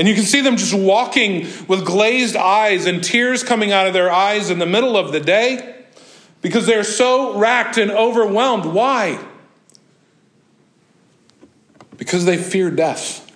And 0.00 0.08
you 0.08 0.14
can 0.14 0.24
see 0.24 0.40
them 0.40 0.56
just 0.56 0.72
walking 0.72 1.46
with 1.68 1.84
glazed 1.84 2.34
eyes 2.34 2.86
and 2.86 3.04
tears 3.04 3.44
coming 3.44 3.70
out 3.70 3.86
of 3.86 3.92
their 3.92 4.10
eyes 4.10 4.48
in 4.48 4.58
the 4.58 4.64
middle 4.64 4.96
of 4.96 5.12
the 5.12 5.20
day 5.20 5.84
because 6.40 6.64
they're 6.64 6.84
so 6.84 7.38
racked 7.38 7.76
and 7.76 7.90
overwhelmed. 7.90 8.64
Why? 8.64 9.22
Because 11.98 12.24
they 12.24 12.38
fear 12.38 12.70
death. 12.70 13.30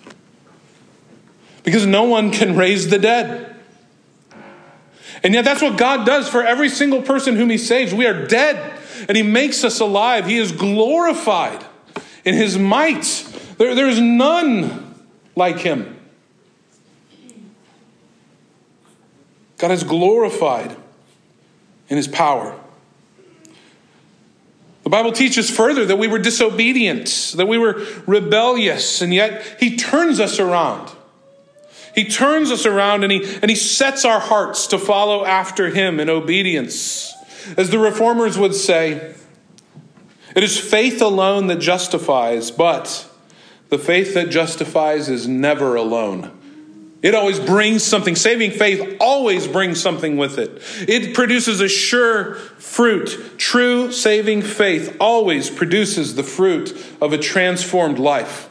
Because 1.61 1.85
no 1.85 2.05
one 2.05 2.31
can 2.31 2.57
raise 2.57 2.89
the 2.89 2.97
dead. 2.97 3.55
And 5.21 5.35
yet, 5.35 5.45
that's 5.45 5.61
what 5.61 5.77
God 5.77 6.03
does 6.07 6.27
for 6.27 6.43
every 6.43 6.69
single 6.69 7.03
person 7.03 7.35
whom 7.35 7.51
He 7.51 7.59
saves. 7.59 7.93
We 7.93 8.07
are 8.07 8.25
dead, 8.25 8.79
and 9.07 9.15
He 9.15 9.21
makes 9.21 9.63
us 9.63 9.79
alive. 9.79 10.25
He 10.25 10.37
is 10.37 10.51
glorified 10.51 11.63
in 12.23 12.33
His 12.33 12.57
might. 12.57 13.03
There, 13.59 13.75
there's 13.75 13.99
none 13.99 14.95
like 15.35 15.59
Him. 15.59 15.94
God 19.57 19.71
is 19.71 19.83
glorified 19.83 20.75
in 21.89 21.97
His 21.97 22.07
power. 22.07 22.59
The 24.83 24.89
Bible 24.89 25.11
teaches 25.11 25.49
further 25.49 25.85
that 25.85 25.97
we 25.97 26.07
were 26.07 26.19
disobedient, 26.19 27.33
that 27.37 27.47
we 27.47 27.57
were 27.57 27.83
rebellious, 28.05 29.01
and 29.01 29.13
yet 29.13 29.57
He 29.59 29.77
turns 29.77 30.19
us 30.19 30.39
around. 30.39 30.91
He 31.95 32.03
turns 32.03 32.51
us 32.51 32.65
around 32.65 33.03
and 33.03 33.11
he, 33.11 33.23
and 33.41 33.49
he 33.49 33.55
sets 33.55 34.03
our 34.03 34.19
hearts 34.19 34.67
to 34.67 34.77
follow 34.77 35.23
after 35.23 35.69
Him 35.69 35.99
in 35.99 36.09
obedience. 36.09 37.13
As 37.57 37.69
the 37.69 37.79
reformers 37.79 38.37
would 38.37 38.53
say, 38.53 39.15
it 40.35 40.43
is 40.43 40.59
faith 40.59 41.01
alone 41.01 41.47
that 41.47 41.59
justifies, 41.59 42.51
but 42.51 43.09
the 43.69 43.79
faith 43.79 44.13
that 44.13 44.29
justifies 44.29 45.07
is 45.07 45.27
never 45.27 45.75
alone. 45.75 46.34
It 47.01 47.13
always 47.13 47.39
brings 47.39 47.83
something. 47.83 48.15
Saving 48.15 48.51
faith 48.51 48.97
always 48.99 49.47
brings 49.47 49.79
something 49.79 50.17
with 50.17 50.39
it. 50.39 50.61
It 50.89 51.13
produces 51.13 51.61
a 51.61 51.67
sure 51.67 52.35
fruit. 52.35 53.37
True 53.37 53.91
saving 53.91 54.41
faith 54.41 54.97
always 54.99 55.49
produces 55.49 56.15
the 56.15 56.23
fruit 56.23 56.75
of 57.01 57.13
a 57.13 57.17
transformed 57.17 57.99
life. 57.99 58.49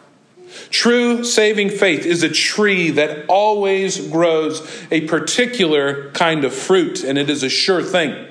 True 0.71 1.25
saving 1.25 1.71
faith 1.71 2.07
is 2.07 2.23
a 2.23 2.29
tree 2.29 2.91
that 2.91 3.27
always 3.29 4.09
grows 4.09 4.87
a 4.91 5.03
particular 5.03 6.11
kind 6.13 6.45
of 6.45 6.55
fruit, 6.55 7.03
and 7.03 7.19
it 7.19 7.29
is 7.29 7.43
a 7.43 7.49
sure 7.49 7.83
thing. 7.83 8.29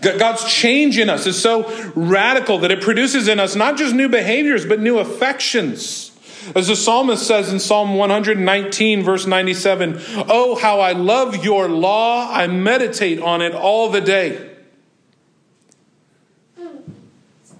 God's 0.00 0.50
change 0.50 0.98
in 0.98 1.10
us 1.10 1.26
is 1.26 1.40
so 1.40 1.70
radical 1.94 2.58
that 2.58 2.70
it 2.70 2.80
produces 2.80 3.28
in 3.28 3.38
us 3.38 3.54
not 3.54 3.76
just 3.76 3.94
new 3.94 4.08
behaviors, 4.08 4.64
but 4.64 4.80
new 4.80 4.98
affections. 4.98 6.11
As 6.54 6.68
the 6.68 6.76
psalmist 6.76 7.26
says 7.26 7.52
in 7.52 7.60
Psalm 7.60 7.94
119, 7.94 9.02
verse 9.02 9.26
97, 9.26 10.00
Oh, 10.28 10.56
how 10.56 10.80
I 10.80 10.92
love 10.92 11.44
your 11.44 11.68
law. 11.68 12.30
I 12.32 12.46
meditate 12.48 13.20
on 13.20 13.42
it 13.42 13.54
all 13.54 13.90
the 13.90 14.00
day. 14.00 14.50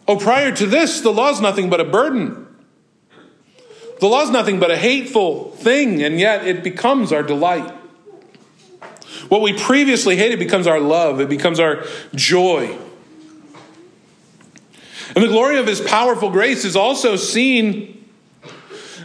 Oh, 0.08 0.16
prior 0.16 0.50
to 0.52 0.66
this, 0.66 1.00
the 1.00 1.12
law 1.12 1.30
is 1.30 1.40
nothing 1.40 1.70
but 1.70 1.80
a 1.80 1.84
burden. 1.84 2.46
The 4.00 4.08
law 4.08 4.22
is 4.22 4.30
nothing 4.30 4.58
but 4.58 4.70
a 4.70 4.76
hateful 4.76 5.52
thing, 5.52 6.02
and 6.02 6.18
yet 6.18 6.44
it 6.44 6.64
becomes 6.64 7.12
our 7.12 7.22
delight. 7.22 7.70
What 9.28 9.42
we 9.42 9.56
previously 9.56 10.16
hated 10.16 10.40
becomes 10.40 10.66
our 10.66 10.80
love, 10.80 11.20
it 11.20 11.28
becomes 11.28 11.60
our 11.60 11.84
joy. 12.14 12.76
And 15.14 15.22
the 15.22 15.28
glory 15.28 15.58
of 15.58 15.66
his 15.66 15.80
powerful 15.80 16.30
grace 16.30 16.64
is 16.64 16.74
also 16.74 17.14
seen 17.16 18.01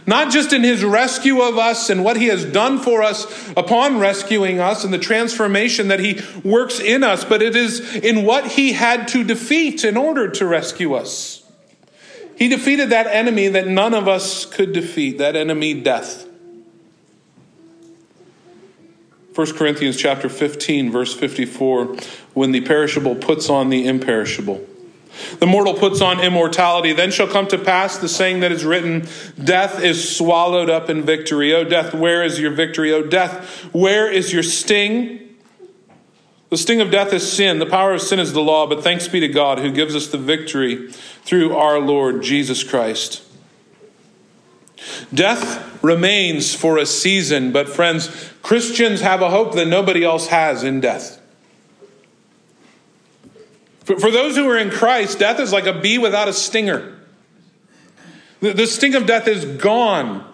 not 0.08 0.32
just 0.32 0.54
in 0.54 0.62
his 0.62 0.82
rescue 0.82 1.42
of 1.42 1.58
us 1.58 1.90
and 1.90 2.02
what 2.02 2.16
he 2.16 2.28
has 2.28 2.42
done 2.46 2.78
for 2.78 3.02
us 3.02 3.26
upon 3.58 3.98
rescuing 3.98 4.58
us 4.58 4.82
and 4.82 4.92
the 4.92 4.98
transformation 4.98 5.88
that 5.88 6.00
he 6.00 6.18
works 6.42 6.80
in 6.80 7.04
us, 7.04 7.26
but 7.26 7.42
it 7.42 7.54
is 7.54 7.94
in 7.96 8.24
what 8.24 8.52
he 8.52 8.72
had 8.72 9.06
to 9.08 9.22
defeat 9.22 9.84
in 9.84 9.98
order 9.98 10.30
to 10.30 10.46
rescue 10.46 10.94
us. 10.94 11.44
He 12.38 12.48
defeated 12.48 12.88
that 12.88 13.06
enemy 13.06 13.48
that 13.48 13.66
none 13.66 13.92
of 13.92 14.08
us 14.08 14.46
could 14.46 14.72
defeat, 14.72 15.18
that 15.18 15.36
enemy, 15.36 15.74
death. 15.74 16.26
1 19.34 19.56
Corinthians 19.56 19.98
chapter 19.98 20.30
15 20.30 20.90
verse 20.90 21.14
54 21.14 21.96
when 22.32 22.50
the 22.50 22.60
perishable 22.62 23.14
puts 23.14 23.48
on 23.48 23.68
the 23.68 23.86
imperishable 23.86 24.66
the 25.38 25.46
mortal 25.46 25.74
puts 25.74 26.00
on 26.00 26.20
immortality. 26.20 26.92
Then 26.92 27.10
shall 27.10 27.28
come 27.28 27.46
to 27.48 27.58
pass 27.58 27.98
the 27.98 28.08
saying 28.08 28.40
that 28.40 28.52
is 28.52 28.64
written 28.64 29.06
death 29.42 29.82
is 29.82 30.16
swallowed 30.16 30.70
up 30.70 30.90
in 30.90 31.02
victory. 31.02 31.54
O 31.54 31.64
death 31.64 31.94
where 31.94 32.22
is 32.22 32.38
your 32.38 32.50
victory? 32.50 32.92
O 32.92 33.02
death 33.02 33.64
where 33.72 34.10
is 34.10 34.32
your 34.32 34.42
sting? 34.42 35.36
The 36.50 36.56
sting 36.56 36.80
of 36.80 36.90
death 36.90 37.12
is 37.12 37.30
sin. 37.30 37.58
The 37.58 37.66
power 37.66 37.92
of 37.92 38.00
sin 38.00 38.18
is 38.18 38.32
the 38.32 38.40
law. 38.40 38.66
But 38.66 38.82
thanks 38.82 39.06
be 39.06 39.20
to 39.20 39.28
God 39.28 39.58
who 39.58 39.70
gives 39.70 39.94
us 39.94 40.06
the 40.06 40.18
victory 40.18 40.90
through 40.90 41.56
our 41.56 41.78
Lord 41.78 42.22
Jesus 42.22 42.64
Christ. 42.64 43.22
Death 45.12 45.82
remains 45.82 46.54
for 46.54 46.78
a 46.78 46.86
season, 46.86 47.52
but 47.52 47.68
friends, 47.68 48.32
Christians 48.42 49.00
have 49.00 49.20
a 49.20 49.30
hope 49.30 49.54
that 49.54 49.66
nobody 49.66 50.04
else 50.04 50.28
has 50.28 50.62
in 50.62 50.80
death. 50.80 51.20
For, 53.88 53.98
for 53.98 54.10
those 54.10 54.36
who 54.36 54.46
are 54.50 54.58
in 54.58 54.68
Christ, 54.68 55.18
death 55.18 55.40
is 55.40 55.50
like 55.50 55.64
a 55.64 55.72
bee 55.72 55.96
without 55.96 56.28
a 56.28 56.34
stinger. 56.34 56.94
The, 58.40 58.52
the 58.52 58.66
sting 58.66 58.94
of 58.94 59.06
death 59.06 59.26
is 59.26 59.46
gone 59.46 60.30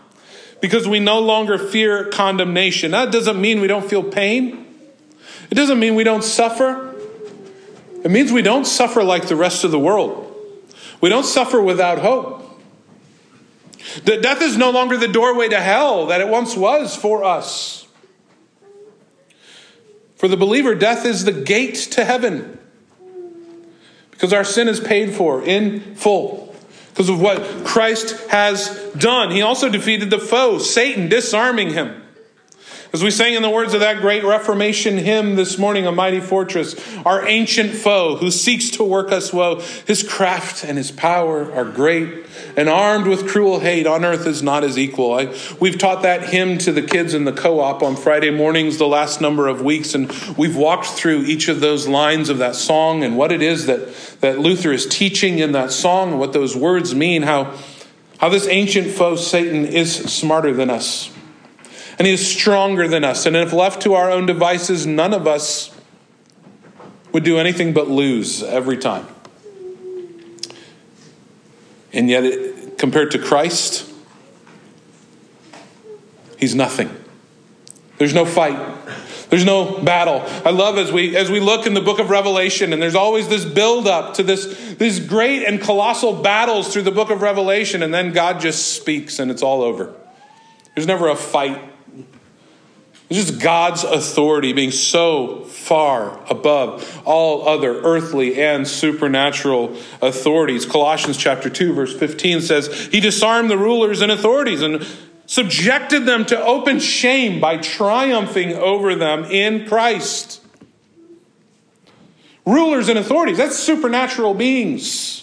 because 0.61 0.89
we 0.89 0.99
no 0.99 1.21
longer 1.21 1.57
fear 1.57 2.07
condemnation. 2.07 2.91
That 2.91 3.13
doesn't 3.13 3.41
mean 3.41 3.61
we 3.61 3.69
don't 3.69 3.89
feel 3.89 4.03
pain, 4.03 4.67
it 5.53 5.55
doesn't 5.55 5.79
mean 5.79 5.95
we 5.95 6.03
don't 6.03 6.25
suffer. 6.25 6.97
It 8.03 8.11
means 8.11 8.33
we 8.33 8.43
don't 8.43 8.67
suffer 8.67 9.05
like 9.05 9.29
the 9.29 9.37
rest 9.37 9.63
of 9.63 9.71
the 9.71 9.79
world. 9.79 10.35
We 11.01 11.09
don't 11.09 11.25
suffer 11.25 11.63
without 11.63 12.01
hope. 12.01 12.61
Death 14.05 14.43
is 14.43 14.57
no 14.57 14.71
longer 14.71 14.97
the 14.97 15.07
doorway 15.07 15.49
to 15.49 15.61
hell 15.61 16.07
that 16.07 16.21
it 16.21 16.27
once 16.27 16.57
was 16.57 16.97
for 16.97 17.23
us. 17.23 17.87
For 20.17 20.27
the 20.27 20.37
believer, 20.37 20.75
death 20.75 21.07
is 21.07 21.25
the 21.25 21.33
gate 21.33 21.77
to 21.93 22.05
heaven 22.05 22.59
because 24.15 24.33
our 24.33 24.45
sin 24.45 24.69
is 24.69 24.81
paid 24.81 25.13
for 25.13 25.43
in 25.43 25.97
full 25.97 26.55
because 26.91 27.09
of 27.09 27.21
what 27.21 27.43
Christ 27.65 28.29
has 28.29 28.69
done. 28.97 29.33
He 29.33 29.43
also 29.43 29.69
defeated 29.69 30.11
the 30.11 30.21
foe, 30.21 30.59
Satan, 30.59 31.09
disarming 31.09 31.71
him. 31.71 32.04
As 32.95 33.03
we 33.03 33.11
sang 33.11 33.35
in 33.35 33.43
the 33.43 33.51
words 33.51 33.75
of 33.75 33.81
that 33.81 34.01
great 34.01 34.23
Reformation 34.23 34.99
hymn 34.99 35.35
this 35.35 35.59
morning, 35.59 35.85
A 35.85 35.91
Mighty 35.91 36.21
Fortress, 36.21 36.77
our 37.05 37.27
ancient 37.27 37.73
foe 37.73 38.15
who 38.15 38.31
seeks 38.31 38.71
to 38.71 38.85
work 38.85 39.11
us 39.11 39.33
woe, 39.33 39.59
his 39.85 40.05
craft 40.05 40.63
and 40.63 40.79
his 40.79 40.93
power 40.93 41.53
are 41.53 41.65
great, 41.65 42.25
and 42.57 42.69
armed 42.69 43.09
with 43.09 43.27
cruel 43.27 43.59
hate 43.59 43.89
on 43.89 44.05
earth 44.05 44.29
is 44.29 44.45
not 44.45 44.63
his 44.63 44.79
equal. 44.79 45.13
I, 45.13 45.37
we've 45.59 45.77
taught 45.77 46.03
that 46.03 46.29
hymn 46.29 46.57
to 46.59 46.71
the 46.71 46.83
kids 46.83 47.15
in 47.15 47.25
the 47.25 47.33
co 47.33 47.59
op 47.59 47.83
on 47.83 47.97
Friday 47.97 48.31
mornings 48.31 48.79
the 48.79 48.87
last 48.87 49.21
number 49.21 49.49
of 49.49 49.61
weeks, 49.61 49.97
and 49.97 50.09
we've 50.39 50.57
walked 50.57 50.87
through 50.87 51.23
each 51.25 51.49
of 51.49 51.59
those 51.59 51.89
lines 51.89 52.29
of 52.29 52.39
that 52.39 52.55
song 52.55 53.03
and 53.03 53.17
what 53.17 53.33
it 53.33 53.43
is 53.43 53.67
that, 53.67 53.93
that 54.21 54.39
Luther 54.39 54.71
is 54.71 54.87
teaching 54.87 55.41
in 55.41 55.51
that 55.51 55.73
song 55.73 56.11
and 56.11 56.21
what 56.21 56.33
those 56.33 56.55
words 56.55 56.95
mean, 56.95 57.23
how, 57.23 57.59
how 58.19 58.29
this 58.29 58.47
ancient 58.47 58.93
foe, 58.93 59.17
Satan, 59.17 59.67
is 59.67 59.93
smarter 59.93 60.53
than 60.53 60.71
us 60.71 61.11
and 61.99 62.07
he 62.07 62.13
is 62.13 62.27
stronger 62.27 62.89
than 62.89 63.05
us. 63.05 63.27
And 63.27 63.37
if 63.37 63.53
left 63.53 63.83
to 63.83 63.95
our 63.95 64.11
own 64.11 64.27
devices, 64.27 64.87
none 64.87 65.15
of 65.15 65.27
us 65.27 65.75
would 67.13 67.25
do 67.25 67.39
anything 67.39 67.73
but 67.73 67.89
lose 67.89 68.43
every 68.43 68.77
time. 68.77 69.07
And 71.93 72.11
yet, 72.11 72.25
it, 72.25 72.77
compared 72.77 73.13
to 73.13 73.19
Christ, 73.21 73.89
he's 76.37 76.55
nothing. 76.55 76.91
There's 77.99 78.15
no 78.15 78.25
fight. 78.25 78.59
There's 79.31 79.45
no 79.45 79.81
battle. 79.83 80.23
I 80.45 80.51
love 80.51 80.77
as 80.77 80.93
we 80.93 81.17
as 81.17 81.31
we 81.31 81.41
look 81.41 81.67
in 81.67 81.75
the 81.75 81.81
book 81.81 81.99
of 81.99 82.11
Revelation, 82.11 82.73
and 82.73 82.83
there's 82.83 82.95
always 82.95 83.29
this 83.29 83.45
build 83.45 83.87
up 83.87 84.15
to 84.15 84.23
this 84.23 84.75
these 84.75 85.01
great 85.01 85.45
and 85.45 85.61
colossal 85.61 86.23
battles 86.23 86.73
through 86.73 86.83
the 86.83 86.93
book 86.93 87.11
of 87.11 87.23
Revelation, 87.23 87.83
and 87.83 87.95
then 87.95 88.13
God 88.13 88.41
just 88.41 88.77
speaks 88.77 89.19
and 89.19 89.31
it's 89.31 89.43
all 89.43 89.63
over. 89.63 89.95
There's 90.75 90.87
never 90.87 91.09
a 91.09 91.17
fight 91.17 91.74
it's 93.15 93.29
just 93.29 93.41
God's 93.41 93.85
authority 93.85 94.53
being 94.53 94.71
so 94.71 95.45
far 95.45 96.21
above 96.29 97.03
all 97.05 97.49
other 97.49 97.81
earthly 97.83 98.43
and 98.43 98.67
supernatural 98.67 99.77
authorities. 100.03 100.67
Colossians 100.67 101.17
chapter 101.17 101.49
2 101.49 101.73
verse 101.73 101.95
15 101.95 102.41
says, 102.41 102.89
"He 102.91 103.01
disarmed 103.01 103.51
the 103.51 103.57
rulers 103.57 104.01
and 104.01 104.11
authorities 104.11 104.63
and 104.63 104.85
subjected 105.27 106.07
them 106.07 106.25
to 106.27 106.45
open 106.45 106.81
shame 106.81 107.41
by 107.41 107.57
triumphing 107.57 108.55
over 108.55 108.95
them 108.95 109.25
in 109.25 109.67
Christ." 109.67 110.41
Rulers 112.45 112.89
and 112.89 112.99
authorities, 112.99 113.39
that's 113.39 113.57
supernatural 113.57 114.35
beings. 114.35 115.23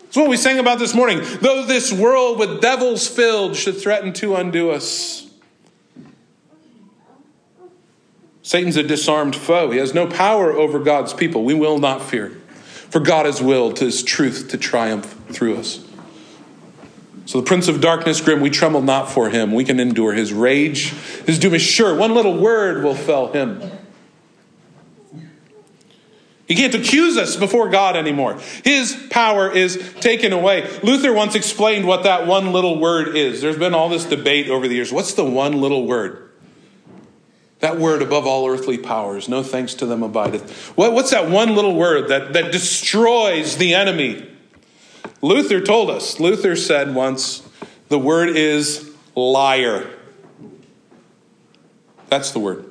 That's 0.00 0.16
what 0.16 0.28
we 0.28 0.36
sang 0.36 0.58
about 0.58 0.78
this 0.78 0.94
morning. 0.94 1.20
Though 1.40 1.64
this 1.64 1.92
world 1.92 2.38
with 2.38 2.60
devils 2.60 3.06
filled 3.06 3.56
should 3.56 3.80
threaten 3.80 4.12
to 4.14 4.34
undo 4.36 4.70
us. 4.70 5.23
Satan's 8.44 8.76
a 8.76 8.82
disarmed 8.82 9.34
foe. 9.34 9.70
He 9.70 9.78
has 9.78 9.94
no 9.94 10.06
power 10.06 10.52
over 10.52 10.78
God's 10.78 11.14
people. 11.14 11.44
We 11.44 11.54
will 11.54 11.78
not 11.78 12.02
fear. 12.02 12.28
For 12.90 13.00
God 13.00 13.24
has 13.24 13.40
willed 13.42 13.78
his 13.78 14.02
truth 14.02 14.48
to 14.50 14.58
triumph 14.58 15.18
through 15.30 15.56
us. 15.56 15.82
So 17.24 17.40
the 17.40 17.46
prince 17.46 17.68
of 17.68 17.80
darkness, 17.80 18.20
grim, 18.20 18.42
we 18.42 18.50
tremble 18.50 18.82
not 18.82 19.10
for 19.10 19.30
him. 19.30 19.52
We 19.52 19.64
can 19.64 19.80
endure 19.80 20.12
his 20.12 20.34
rage. 20.34 20.90
His 21.24 21.38
doom 21.38 21.54
is 21.54 21.62
sure. 21.62 21.96
One 21.96 22.14
little 22.14 22.38
word 22.38 22.84
will 22.84 22.94
fell 22.94 23.32
him. 23.32 23.62
He 26.46 26.54
can't 26.54 26.74
accuse 26.74 27.16
us 27.16 27.36
before 27.36 27.70
God 27.70 27.96
anymore. 27.96 28.38
His 28.62 28.94
power 29.08 29.50
is 29.50 29.94
taken 30.00 30.34
away. 30.34 30.68
Luther 30.82 31.14
once 31.14 31.34
explained 31.34 31.86
what 31.86 32.02
that 32.02 32.26
one 32.26 32.52
little 32.52 32.78
word 32.78 33.16
is. 33.16 33.40
There's 33.40 33.56
been 33.56 33.72
all 33.72 33.88
this 33.88 34.04
debate 34.04 34.50
over 34.50 34.68
the 34.68 34.74
years. 34.74 34.92
What's 34.92 35.14
the 35.14 35.24
one 35.24 35.62
little 35.62 35.86
word? 35.86 36.30
That 37.64 37.78
word 37.78 38.02
above 38.02 38.26
all 38.26 38.46
earthly 38.46 38.76
powers, 38.76 39.26
no 39.26 39.42
thanks 39.42 39.72
to 39.76 39.86
them 39.86 40.02
abideth. 40.02 40.76
What, 40.76 40.92
what's 40.92 41.12
that 41.12 41.30
one 41.30 41.54
little 41.54 41.74
word 41.74 42.08
that, 42.08 42.34
that 42.34 42.52
destroys 42.52 43.56
the 43.56 43.72
enemy? 43.72 44.30
Luther 45.22 45.62
told 45.62 45.88
us. 45.88 46.20
Luther 46.20 46.56
said 46.56 46.94
once, 46.94 47.42
the 47.88 47.98
word 47.98 48.28
is 48.28 48.94
liar. 49.14 49.88
That's 52.10 52.32
the 52.32 52.38
word. 52.38 52.70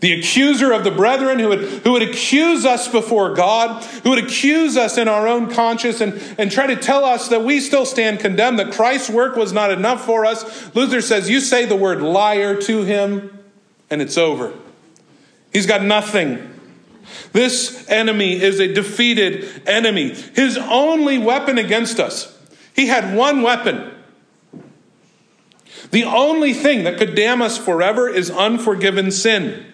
The 0.00 0.18
accuser 0.18 0.72
of 0.72 0.84
the 0.84 0.90
brethren 0.90 1.38
who 1.38 1.50
would, 1.50 1.60
who 1.60 1.92
would 1.92 2.02
accuse 2.02 2.64
us 2.64 2.88
before 2.88 3.34
God, 3.34 3.84
who 3.84 4.08
would 4.08 4.24
accuse 4.24 4.78
us 4.78 4.96
in 4.96 5.06
our 5.06 5.28
own 5.28 5.50
conscience 5.50 6.00
and, 6.00 6.14
and 6.38 6.50
try 6.50 6.66
to 6.66 6.76
tell 6.76 7.04
us 7.04 7.28
that 7.28 7.44
we 7.44 7.60
still 7.60 7.84
stand 7.84 8.20
condemned, 8.20 8.58
that 8.58 8.72
Christ's 8.72 9.10
work 9.10 9.36
was 9.36 9.52
not 9.52 9.70
enough 9.70 10.02
for 10.06 10.24
us. 10.24 10.74
Luther 10.74 11.02
says, 11.02 11.28
You 11.28 11.40
say 11.40 11.66
the 11.66 11.76
word 11.76 12.00
liar 12.00 12.58
to 12.62 12.84
him, 12.84 13.38
and 13.92 14.02
it's 14.02 14.18
over. 14.18 14.52
He's 15.52 15.66
got 15.66 15.82
nothing. 15.82 16.48
This 17.32 17.88
enemy 17.88 18.40
is 18.40 18.58
a 18.58 18.72
defeated 18.72 19.68
enemy. 19.68 20.14
His 20.34 20.58
only 20.58 21.18
weapon 21.18 21.58
against 21.58 22.00
us, 22.00 22.36
he 22.74 22.86
had 22.86 23.16
one 23.16 23.42
weapon 23.42 23.92
the 25.92 26.04
only 26.04 26.54
thing 26.54 26.84
that 26.84 26.96
could 26.96 27.14
damn 27.14 27.42
us 27.42 27.58
forever 27.58 28.08
is 28.08 28.30
unforgiven 28.30 29.10
sin. 29.10 29.66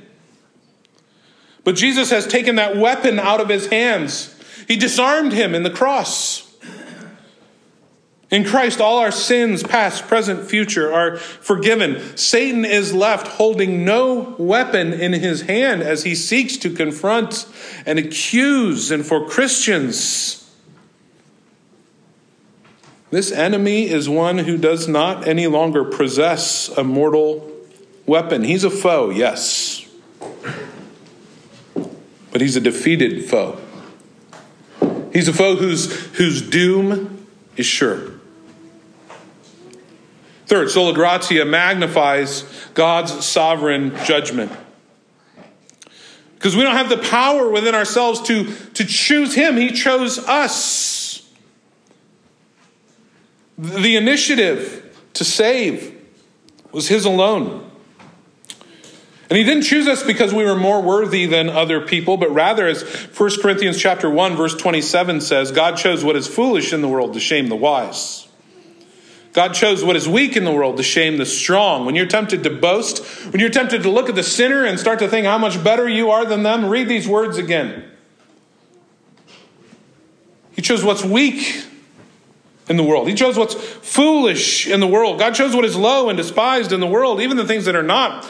But 1.63 1.77
Jesus 1.77 2.11
has 2.11 2.27
taken 2.27 2.57
that 2.57 2.77
weapon 2.77 3.21
out 3.21 3.41
of 3.41 3.49
his 3.49 3.69
hands. 3.69 4.35
He 4.67 4.77
disarmed 4.77 5.33
him 5.33 5.55
in 5.55 5.63
the 5.63 5.71
cross. 5.71 6.48
In 8.31 8.45
Christ, 8.45 8.79
all 8.79 8.99
our 8.99 9.11
sins, 9.11 9.63
past, 9.63 10.07
present, 10.07 10.49
future, 10.49 10.93
are 10.93 11.17
forgiven. 11.17 12.17
Satan 12.17 12.67
is 12.67 12.93
left 12.93 13.27
holding 13.27 13.87
no 13.87 14.35
weapon 14.39 14.93
in 14.93 15.15
his 15.15 15.43
hand 15.43 15.83
as 15.83 16.05
he 16.05 16.15
seeks 16.15 16.59
to 16.59 16.71
confront 16.71 17.47
and 17.87 17.99
accuse. 17.99 18.91
And 18.91 19.07
for 19.07 19.27
Christians, 19.27 20.53
this 23.11 23.33
enemy 23.33 23.89
is 23.89 24.11
one 24.11 24.37
who 24.37 24.59
does 24.59 24.87
not 24.87 25.27
any 25.27 25.47
longer 25.47 25.83
possess 25.83 26.69
a 26.69 26.85
mortal 26.85 27.51
weapon. 28.05 28.45
He's 28.45 28.65
a 28.65 28.71
foe, 28.71 29.09
yes. 29.09 29.89
But 32.31 32.43
he's 32.43 32.57
a 32.57 32.61
defeated 32.61 33.25
foe. 33.25 33.59
He's 35.15 35.29
a 35.29 35.33
foe 35.33 35.57
whose, 35.57 35.91
whose 36.17 36.43
doom 36.43 37.27
is 37.57 37.65
sure. 37.65 38.18
Third, 40.49 40.71
sola 40.71 40.95
gratia 40.95 41.45
magnifies 41.45 42.43
God's 42.75 43.25
sovereign 43.25 43.95
judgment. 44.05 44.51
Because 46.35 46.57
we 46.57 46.63
don't 46.63 46.77
have 46.77 46.89
the 46.89 46.99
power 46.99 47.51
within 47.51 47.75
ourselves 47.75 48.23
to, 48.23 48.53
to 48.75 48.85
choose 48.85 49.35
Him, 49.35 49.57
He 49.57 49.73
chose 49.73 50.19
us. 50.19 51.29
The 53.59 53.97
initiative 53.97 54.97
to 55.15 55.25
save 55.25 55.95
was 56.71 56.87
his 56.87 57.05
alone. 57.05 57.69
And 59.29 59.37
he 59.37 59.43
didn't 59.43 59.65
choose 59.65 59.89
us 59.89 60.03
because 60.05 60.33
we 60.33 60.45
were 60.45 60.55
more 60.55 60.81
worthy 60.81 61.27
than 61.27 61.51
other 61.51 61.81
people, 61.81 62.17
but 62.17 62.31
rather, 62.31 62.69
as 62.69 62.83
1 62.83 63.43
Corinthians 63.43 63.77
chapter 63.79 64.09
1, 64.09 64.37
verse 64.37 64.55
27 64.55 65.21
says, 65.21 65.51
God 65.51 65.77
chose 65.77 66.05
what 66.05 66.15
is 66.15 66.29
foolish 66.29 66.73
in 66.73 66.83
the 66.83 66.89
world 66.89 67.15
to 67.15 67.21
shame 67.21 67.49
the 67.49 67.57
wise. 67.57 68.28
God 69.39 69.55
chose 69.55 69.85
what 69.85 69.95
is 69.95 70.09
weak 70.09 70.37
in 70.37 70.45
the 70.45 70.51
world 70.51 70.79
to 70.79 70.83
shame 70.83 71.17
the 71.17 71.25
strong. 71.25 71.87
When 71.87 71.95
you're 71.95 72.07
tempted 72.09 72.43
to 72.43 72.51
boast, 72.51 73.07
when 73.33 73.39
you're 73.39 73.51
tempted 73.51 73.85
to 73.85 73.89
look 73.89 74.09
at 74.09 74.17
the 74.17 74.25
sinner 74.25 74.65
and 74.65 74.81
start 74.81 74.99
to 74.99 75.07
think 75.07 75.29
how 75.29 75.39
much 75.39 75.63
better 75.63 75.89
you 75.89 76.11
are 76.11 76.25
than 76.25 76.43
them, 76.43 76.67
read 76.69 76.89
these 76.89 77.07
words 77.07 77.39
again. 77.39 77.89
He 80.51 80.61
chose 80.61 80.83
what's 80.83 81.05
weak 81.05 81.65
in 82.69 82.77
the 82.77 82.83
world. 82.83 83.07
He 83.07 83.15
chose 83.15 83.39
what's 83.39 83.55
foolish 83.55 84.67
in 84.67 84.81
the 84.81 84.89
world. 84.89 85.21
God 85.21 85.37
chose 85.37 85.55
what 85.55 85.65
is 85.65 85.77
low 85.77 86.09
and 86.09 86.17
despised 86.17 86.73
in 86.73 86.81
the 86.81 86.89
world, 86.89 87.21
even 87.21 87.37
the 87.37 87.47
things 87.47 87.65
that 87.67 87.77
are 87.77 87.83
not, 87.85 88.29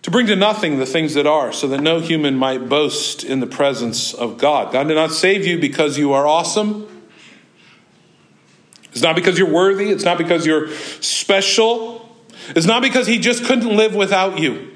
to 0.00 0.10
bring 0.10 0.26
to 0.28 0.34
nothing 0.34 0.78
the 0.78 0.86
things 0.86 1.12
that 1.12 1.26
are, 1.26 1.52
so 1.52 1.68
that 1.68 1.82
no 1.82 2.00
human 2.00 2.36
might 2.36 2.70
boast 2.70 3.22
in 3.22 3.40
the 3.40 3.46
presence 3.46 4.14
of 4.14 4.38
God. 4.38 4.72
God 4.72 4.88
did 4.88 4.94
not 4.94 5.12
save 5.12 5.46
you 5.46 5.58
because 5.58 5.98
you 5.98 6.14
are 6.14 6.26
awesome. 6.26 6.88
It's 8.94 9.02
not 9.02 9.16
because 9.16 9.36
you're 9.36 9.50
worthy. 9.50 9.90
It's 9.90 10.04
not 10.04 10.18
because 10.18 10.46
you're 10.46 10.68
special. 11.00 12.08
It's 12.50 12.66
not 12.66 12.80
because 12.80 13.08
He 13.08 13.18
just 13.18 13.44
couldn't 13.44 13.76
live 13.76 13.96
without 13.96 14.38
you. 14.38 14.70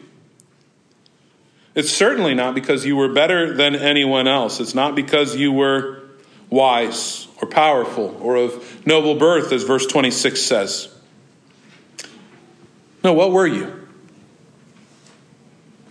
It's 1.76 1.90
certainly 1.90 2.34
not 2.34 2.56
because 2.56 2.84
you 2.84 2.96
were 2.96 3.08
better 3.08 3.54
than 3.54 3.76
anyone 3.76 4.26
else. 4.26 4.58
It's 4.58 4.74
not 4.74 4.96
because 4.96 5.36
you 5.36 5.52
were 5.52 6.02
wise 6.50 7.28
or 7.40 7.46
powerful 7.46 8.18
or 8.20 8.34
of 8.34 8.84
noble 8.84 9.14
birth, 9.14 9.52
as 9.52 9.62
verse 9.62 9.86
26 9.86 10.42
says. 10.42 10.92
No, 13.04 13.12
what 13.12 13.30
were 13.30 13.46
you? 13.46 13.86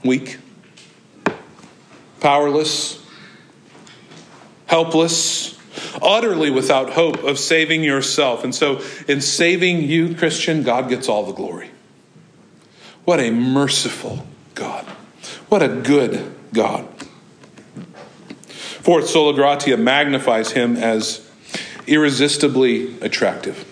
Weak, 0.04 0.38
powerless, 2.20 3.02
helpless, 4.66 5.57
utterly 6.02 6.50
without 6.50 6.92
hope 6.92 7.24
of 7.24 7.40
saving 7.40 7.84
yourself. 7.84 8.44
And 8.44 8.54
so, 8.54 8.82
in 9.08 9.22
saving 9.22 9.84
you, 9.84 10.16
Christian, 10.16 10.64
God 10.64 10.90
gets 10.90 11.10
all 11.10 11.26
the 11.26 11.34
glory. 11.34 11.70
What 13.06 13.20
a 13.20 13.32
merciful 13.32 14.26
God. 14.56 14.86
What 15.50 15.64
a 15.64 15.68
good 15.68 16.36
God. 16.54 16.88
Fourth, 18.82 19.10
sola 19.10 19.34
gratia 19.34 19.78
magnifies 19.78 20.52
him 20.52 20.78
as 20.78 21.30
irresistibly 21.88 23.00
attractive. 23.02 23.66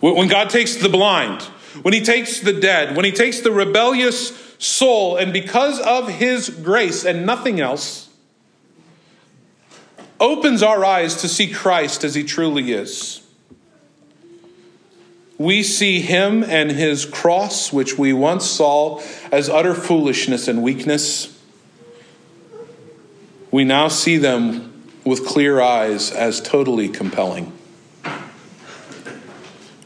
When 0.00 0.28
God 0.28 0.50
takes 0.50 0.76
the 0.76 0.88
blind, 0.88 1.42
when 1.82 1.94
He 1.94 2.00
takes 2.00 2.40
the 2.40 2.52
dead, 2.52 2.96
when 2.96 3.04
He 3.04 3.12
takes 3.12 3.40
the 3.40 3.52
rebellious 3.52 4.54
soul, 4.58 5.16
and 5.16 5.32
because 5.32 5.78
of 5.80 6.08
His 6.08 6.48
grace 6.48 7.04
and 7.04 7.26
nothing 7.26 7.60
else, 7.60 8.09
opens 10.20 10.62
our 10.62 10.84
eyes 10.84 11.16
to 11.16 11.28
see 11.28 11.50
Christ 11.50 12.04
as 12.04 12.14
He 12.14 12.22
truly 12.22 12.72
is. 12.72 13.22
We 15.38 15.62
see 15.62 16.00
Him 16.00 16.44
and 16.44 16.70
His 16.70 17.06
cross, 17.06 17.72
which 17.72 17.98
we 17.98 18.12
once 18.12 18.44
saw 18.44 19.02
as 19.32 19.48
utter 19.48 19.74
foolishness 19.74 20.46
and 20.46 20.62
weakness. 20.62 21.36
We 23.50 23.64
now 23.64 23.88
see 23.88 24.18
them 24.18 24.84
with 25.04 25.26
clear 25.26 25.60
eyes 25.60 26.12
as 26.12 26.40
totally 26.40 26.88
compelling. 26.88 27.52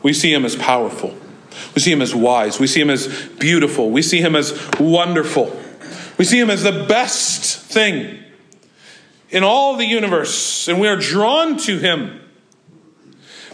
We 0.02 0.12
see 0.12 0.32
him 0.32 0.44
as 0.44 0.54
powerful. 0.54 1.16
We 1.74 1.80
see 1.80 1.90
him 1.92 2.02
as 2.02 2.14
wise. 2.14 2.60
We 2.60 2.66
see 2.66 2.80
him 2.80 2.90
as 2.90 3.08
beautiful. 3.38 3.90
We 3.90 4.02
see 4.02 4.20
him 4.20 4.36
as 4.36 4.52
wonderful. 4.78 5.58
We 6.18 6.24
see 6.24 6.38
him 6.38 6.50
as 6.50 6.62
the 6.62 6.84
best 6.84 7.58
thing 7.58 8.23
in 9.34 9.42
all 9.42 9.76
the 9.76 9.84
universe. 9.84 10.68
And 10.68 10.80
we 10.80 10.86
are 10.86 10.96
drawn 10.96 11.58
to 11.58 11.76
him 11.78 12.20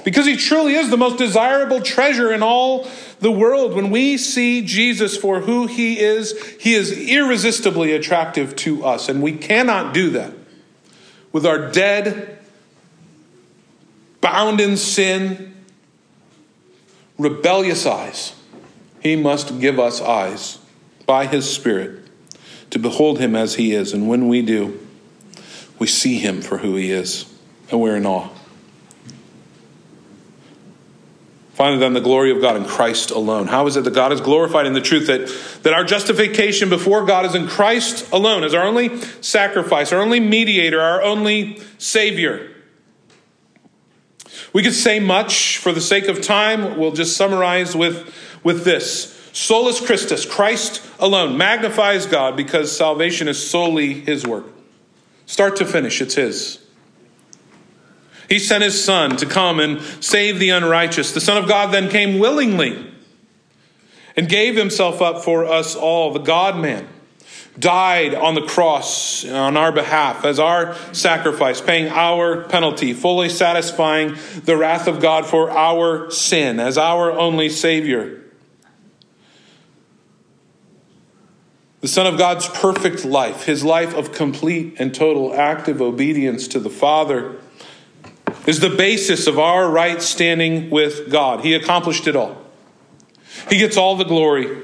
because 0.04 0.26
he 0.26 0.36
truly 0.36 0.74
is 0.74 0.90
the 0.90 0.98
most 0.98 1.16
desirable 1.16 1.80
treasure 1.80 2.32
in 2.32 2.42
all 2.42 2.86
the 3.20 3.30
world. 3.30 3.74
When 3.74 3.90
we 3.90 4.18
see 4.18 4.60
Jesus 4.60 5.16
for 5.16 5.40
who 5.40 5.66
he 5.66 5.98
is, 5.98 6.38
he 6.60 6.74
is 6.74 6.92
irresistibly 6.92 7.92
attractive 7.92 8.54
to 8.56 8.84
us. 8.84 9.08
And 9.08 9.22
we 9.22 9.32
cannot 9.32 9.94
do 9.94 10.10
that 10.10 10.34
with 11.32 11.46
our 11.46 11.70
dead, 11.70 12.38
bound 14.20 14.60
in 14.60 14.76
sin, 14.76 15.54
rebellious 17.18 17.86
eyes, 17.86 18.34
he 19.02 19.16
must 19.16 19.60
give 19.60 19.78
us 19.78 20.02
eyes 20.02 20.58
by 21.06 21.26
his 21.26 21.50
Spirit 21.50 22.06
to 22.68 22.78
behold 22.78 23.18
him 23.18 23.34
as 23.34 23.54
he 23.54 23.72
is. 23.72 23.94
And 23.94 24.08
when 24.08 24.28
we 24.28 24.42
do, 24.42 24.78
we 25.80 25.86
see 25.86 26.18
him 26.18 26.42
for 26.42 26.58
who 26.58 26.76
he 26.76 26.92
is, 26.92 27.24
and 27.70 27.80
we're 27.80 27.96
in 27.96 28.06
awe. 28.06 28.28
Finally, 31.54 31.80
then, 31.80 31.94
the 31.94 32.00
glory 32.00 32.30
of 32.30 32.40
God 32.40 32.56
in 32.56 32.64
Christ 32.64 33.10
alone. 33.10 33.46
How 33.46 33.66
is 33.66 33.76
it 33.76 33.84
that 33.84 33.94
God 33.94 34.12
is 34.12 34.20
glorified 34.20 34.66
in 34.66 34.72
the 34.72 34.80
truth 34.80 35.08
that, 35.08 35.28
that 35.62 35.72
our 35.72 35.84
justification 35.84 36.68
before 36.68 37.04
God 37.04 37.26
is 37.26 37.34
in 37.34 37.48
Christ 37.48 38.10
alone, 38.12 38.44
as 38.44 38.54
our 38.54 38.64
only 38.64 38.98
sacrifice, 39.20 39.92
our 39.92 40.00
only 40.00 40.20
mediator, 40.20 40.80
our 40.80 41.02
only 41.02 41.60
Savior? 41.78 42.50
We 44.52 44.62
could 44.62 44.74
say 44.74 45.00
much 45.00 45.58
for 45.58 45.72
the 45.72 45.80
sake 45.80 46.08
of 46.08 46.22
time. 46.22 46.78
We'll 46.78 46.92
just 46.92 47.16
summarize 47.16 47.74
with, 47.76 48.14
with 48.42 48.64
this 48.64 49.16
Solus 49.32 49.84
Christus, 49.84 50.26
Christ 50.26 50.82
alone, 50.98 51.36
magnifies 51.36 52.06
God 52.06 52.36
because 52.36 52.74
salvation 52.74 53.28
is 53.28 53.50
solely 53.50 53.94
His 54.00 54.26
work. 54.26 54.46
Start 55.30 55.54
to 55.56 55.64
finish, 55.64 56.00
it's 56.00 56.16
His. 56.16 56.58
He 58.28 58.40
sent 58.40 58.64
his 58.64 58.84
son 58.84 59.16
to 59.18 59.26
come 59.26 59.60
and 59.60 59.80
save 60.00 60.40
the 60.40 60.50
unrighteous. 60.50 61.12
The 61.12 61.20
Son 61.20 61.36
of 61.36 61.48
God 61.48 61.72
then 61.72 61.88
came 61.88 62.18
willingly. 62.18 62.92
and 64.16 64.28
gave 64.28 64.56
himself 64.56 65.00
up 65.00 65.22
for 65.22 65.44
us 65.44 65.76
all, 65.76 66.12
the 66.12 66.18
God 66.18 66.60
man, 66.60 66.88
died 67.56 68.12
on 68.12 68.34
the 68.34 68.42
cross 68.42 69.24
on 69.24 69.56
our 69.56 69.70
behalf 69.70 70.24
as 70.24 70.40
our 70.40 70.74
sacrifice, 70.92 71.60
paying 71.60 71.88
our 71.88 72.42
penalty, 72.42 72.92
fully 72.92 73.28
satisfying 73.28 74.16
the 74.44 74.56
wrath 74.56 74.88
of 74.88 75.00
God 75.00 75.26
for 75.26 75.48
our 75.48 76.10
sin 76.10 76.58
as 76.58 76.76
our 76.76 77.12
only 77.12 77.48
Savior. 77.48 78.20
The 81.80 81.88
Son 81.88 82.06
of 82.06 82.18
God's 82.18 82.46
perfect 82.46 83.06
life, 83.06 83.44
his 83.44 83.64
life 83.64 83.94
of 83.94 84.12
complete 84.12 84.76
and 84.78 84.94
total 84.94 85.32
active 85.34 85.80
obedience 85.80 86.46
to 86.48 86.60
the 86.60 86.68
Father, 86.68 87.36
is 88.46 88.60
the 88.60 88.68
basis 88.68 89.26
of 89.26 89.38
our 89.38 89.70
right 89.70 90.02
standing 90.02 90.68
with 90.68 91.10
God. 91.10 91.40
He 91.40 91.54
accomplished 91.54 92.06
it 92.06 92.16
all. 92.16 92.36
He 93.48 93.56
gets 93.56 93.78
all 93.78 93.96
the 93.96 94.04
glory. 94.04 94.62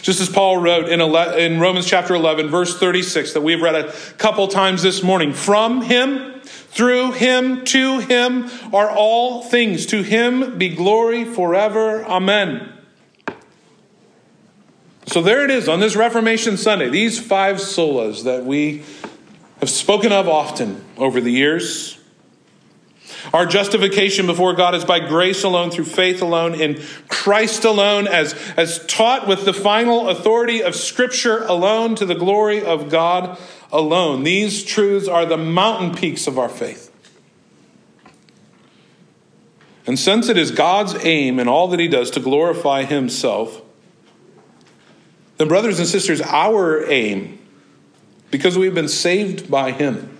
Just 0.00 0.20
as 0.20 0.30
Paul 0.30 0.56
wrote 0.56 0.88
in, 0.88 1.00
in 1.00 1.60
Romans 1.60 1.86
chapter 1.86 2.14
11, 2.14 2.48
verse 2.48 2.78
36, 2.78 3.34
that 3.34 3.42
we've 3.42 3.60
read 3.60 3.74
a 3.74 3.92
couple 4.16 4.48
times 4.48 4.82
this 4.82 5.02
morning 5.02 5.34
from 5.34 5.82
him, 5.82 6.40
through 6.42 7.12
him, 7.12 7.64
to 7.66 7.98
him 7.98 8.50
are 8.72 8.90
all 8.90 9.42
things. 9.42 9.84
To 9.86 10.02
him 10.02 10.56
be 10.56 10.70
glory 10.70 11.24
forever. 11.24 12.04
Amen. 12.04 12.75
So 15.06 15.22
there 15.22 15.44
it 15.44 15.50
is 15.50 15.68
on 15.68 15.78
this 15.78 15.94
Reformation 15.94 16.56
Sunday, 16.56 16.88
these 16.88 17.18
five 17.18 17.56
solas 17.56 18.24
that 18.24 18.44
we 18.44 18.82
have 19.60 19.70
spoken 19.70 20.12
of 20.12 20.28
often 20.28 20.84
over 20.96 21.20
the 21.20 21.30
years. 21.30 21.98
Our 23.32 23.46
justification 23.46 24.26
before 24.26 24.54
God 24.54 24.74
is 24.74 24.84
by 24.84 25.00
grace 25.00 25.44
alone, 25.44 25.70
through 25.70 25.84
faith 25.84 26.22
alone, 26.22 26.54
in 26.54 26.82
Christ 27.08 27.64
alone, 27.64 28.08
as, 28.08 28.34
as 28.56 28.84
taught 28.86 29.26
with 29.26 29.44
the 29.44 29.52
final 29.52 30.08
authority 30.08 30.62
of 30.62 30.74
Scripture 30.74 31.42
alone, 31.44 31.94
to 31.96 32.06
the 32.06 32.14
glory 32.14 32.64
of 32.64 32.90
God 32.90 33.38
alone. 33.72 34.22
These 34.22 34.64
truths 34.64 35.08
are 35.08 35.24
the 35.24 35.36
mountain 35.36 35.94
peaks 35.94 36.26
of 36.26 36.38
our 36.38 36.48
faith. 36.48 36.92
And 39.86 39.98
since 39.98 40.28
it 40.28 40.36
is 40.36 40.50
God's 40.50 40.96
aim 41.04 41.38
in 41.38 41.46
all 41.46 41.68
that 41.68 41.80
He 41.80 41.88
does 41.88 42.10
to 42.12 42.20
glorify 42.20 42.84
Himself, 42.84 43.62
then, 45.36 45.48
brothers 45.48 45.78
and 45.78 45.86
sisters, 45.86 46.22
our 46.22 46.88
aim, 46.90 47.38
because 48.30 48.56
we've 48.56 48.74
been 48.74 48.88
saved 48.88 49.50
by 49.50 49.72
Him, 49.72 50.16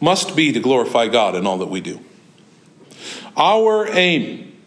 must 0.00 0.36
be 0.36 0.52
to 0.52 0.60
glorify 0.60 1.06
God 1.06 1.34
in 1.34 1.46
all 1.46 1.58
that 1.58 1.68
we 1.68 1.80
do. 1.80 2.00
Our 3.36 3.88
aim 3.88 4.60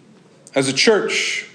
as 0.56 0.70
a 0.70 0.74
church, 0.74 1.48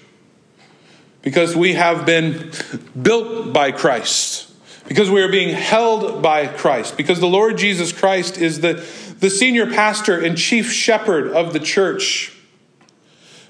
because 1.23 1.57
we 1.57 1.73
have 1.73 2.07
been 2.07 2.53
built 3.01 3.53
by 3.53 3.73
Christ, 3.73 4.53
because 4.87 5.11
we 5.11 5.23
are 5.23 5.31
being 5.31 5.55
held 5.55 6.23
by 6.23 6.47
Christ, 6.47 6.97
because 6.97 7.19
the 7.19 7.27
Lord 7.27 7.59
Jesus 7.59 7.93
Christ 7.93 8.39
is 8.39 8.61
the, 8.61 8.75
the 9.19 9.31
senior 9.31 9.67
pastor 9.67 10.21
and 10.21 10.37
chief 10.37 10.71
shepherd 10.71 11.33
of 11.33 11.53
the 11.53 11.61
church, 11.61 12.37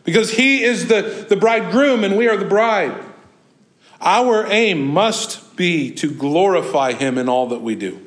because 0.04 0.30
he 0.32 0.62
is 0.62 0.86
the, 0.86 1.26
the 1.28 1.36
bridegroom 1.36 2.02
and 2.04 2.16
we 2.16 2.28
are 2.28 2.36
the 2.36 2.46
bride. 2.46 2.98
Our 4.00 4.46
aim 4.46 4.86
must 4.86 5.56
be 5.56 5.92
to 5.96 6.10
glorify 6.10 6.92
Him 6.92 7.18
in 7.18 7.28
all 7.28 7.48
that 7.48 7.60
we 7.60 7.74
do. 7.74 8.00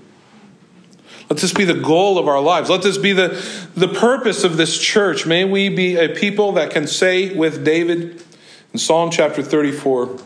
Let 1.30 1.40
this 1.40 1.54
be 1.54 1.66
the 1.66 1.74
goal 1.74 2.18
of 2.18 2.28
our 2.28 2.42
lives. 2.42 2.70
Let 2.70 2.82
this 2.82 2.98
be 2.98 3.14
the, 3.14 3.44
the 3.76 3.88
purpose 3.88 4.44
of 4.44 4.58
this 4.58 4.78
church. 4.78 5.26
May 5.26 5.46
we 5.46 5.70
be 5.70 5.96
a 5.96 6.10
people 6.10 6.54
that 6.54 6.72
can 6.72 6.86
say 6.88 7.34
with 7.34 7.64
David 7.64 8.24
in 8.72 8.80
Psalm 8.80 9.10
chapter 9.12 9.42
34 9.42 10.20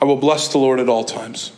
I 0.00 0.06
will 0.06 0.16
bless 0.16 0.48
the 0.48 0.58
Lord 0.58 0.80
at 0.80 0.88
all 0.88 1.04
times. 1.04 1.52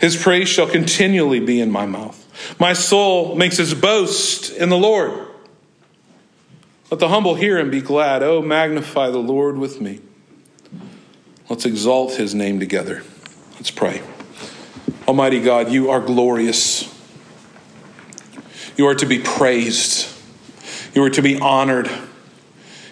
His 0.00 0.20
praise 0.20 0.48
shall 0.48 0.66
continually 0.66 1.38
be 1.38 1.60
in 1.60 1.70
my 1.70 1.86
mouth. 1.86 2.18
My 2.58 2.72
soul 2.72 3.36
makes 3.36 3.60
its 3.60 3.74
boast 3.74 4.50
in 4.50 4.68
the 4.68 4.76
Lord. 4.76 5.28
Let 6.90 6.98
the 6.98 7.08
humble 7.08 7.36
hear 7.36 7.58
and 7.58 7.70
be 7.70 7.80
glad. 7.80 8.24
Oh, 8.24 8.42
magnify 8.42 9.10
the 9.10 9.18
Lord 9.18 9.56
with 9.56 9.80
me. 9.80 10.00
Let's 11.52 11.66
exalt 11.66 12.14
his 12.14 12.34
name 12.34 12.60
together. 12.60 13.02
Let's 13.56 13.70
pray. 13.70 14.00
Almighty 15.06 15.38
God, 15.38 15.70
you 15.70 15.90
are 15.90 16.00
glorious. 16.00 16.90
You 18.78 18.86
are 18.86 18.94
to 18.94 19.04
be 19.04 19.18
praised. 19.18 20.10
You 20.94 21.04
are 21.04 21.10
to 21.10 21.20
be 21.20 21.38
honored. 21.38 21.90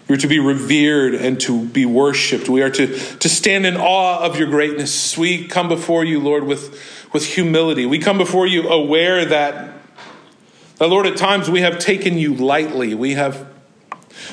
You 0.06 0.14
are 0.14 0.18
to 0.18 0.26
be 0.26 0.40
revered 0.40 1.14
and 1.14 1.40
to 1.40 1.64
be 1.64 1.86
worshiped. 1.86 2.50
We 2.50 2.60
are 2.60 2.68
to, 2.68 2.98
to 2.98 3.28
stand 3.30 3.64
in 3.64 3.78
awe 3.78 4.22
of 4.22 4.38
your 4.38 4.50
greatness. 4.50 5.16
We 5.16 5.46
come 5.46 5.70
before 5.70 6.04
you, 6.04 6.20
Lord, 6.20 6.44
with, 6.44 6.78
with 7.14 7.24
humility. 7.24 7.86
We 7.86 7.98
come 7.98 8.18
before 8.18 8.46
you 8.46 8.68
aware 8.68 9.24
that, 9.24 9.72
that, 10.76 10.86
Lord, 10.86 11.06
at 11.06 11.16
times 11.16 11.48
we 11.48 11.62
have 11.62 11.78
taken 11.78 12.18
you 12.18 12.34
lightly. 12.34 12.94
We 12.94 13.14
have, 13.14 13.50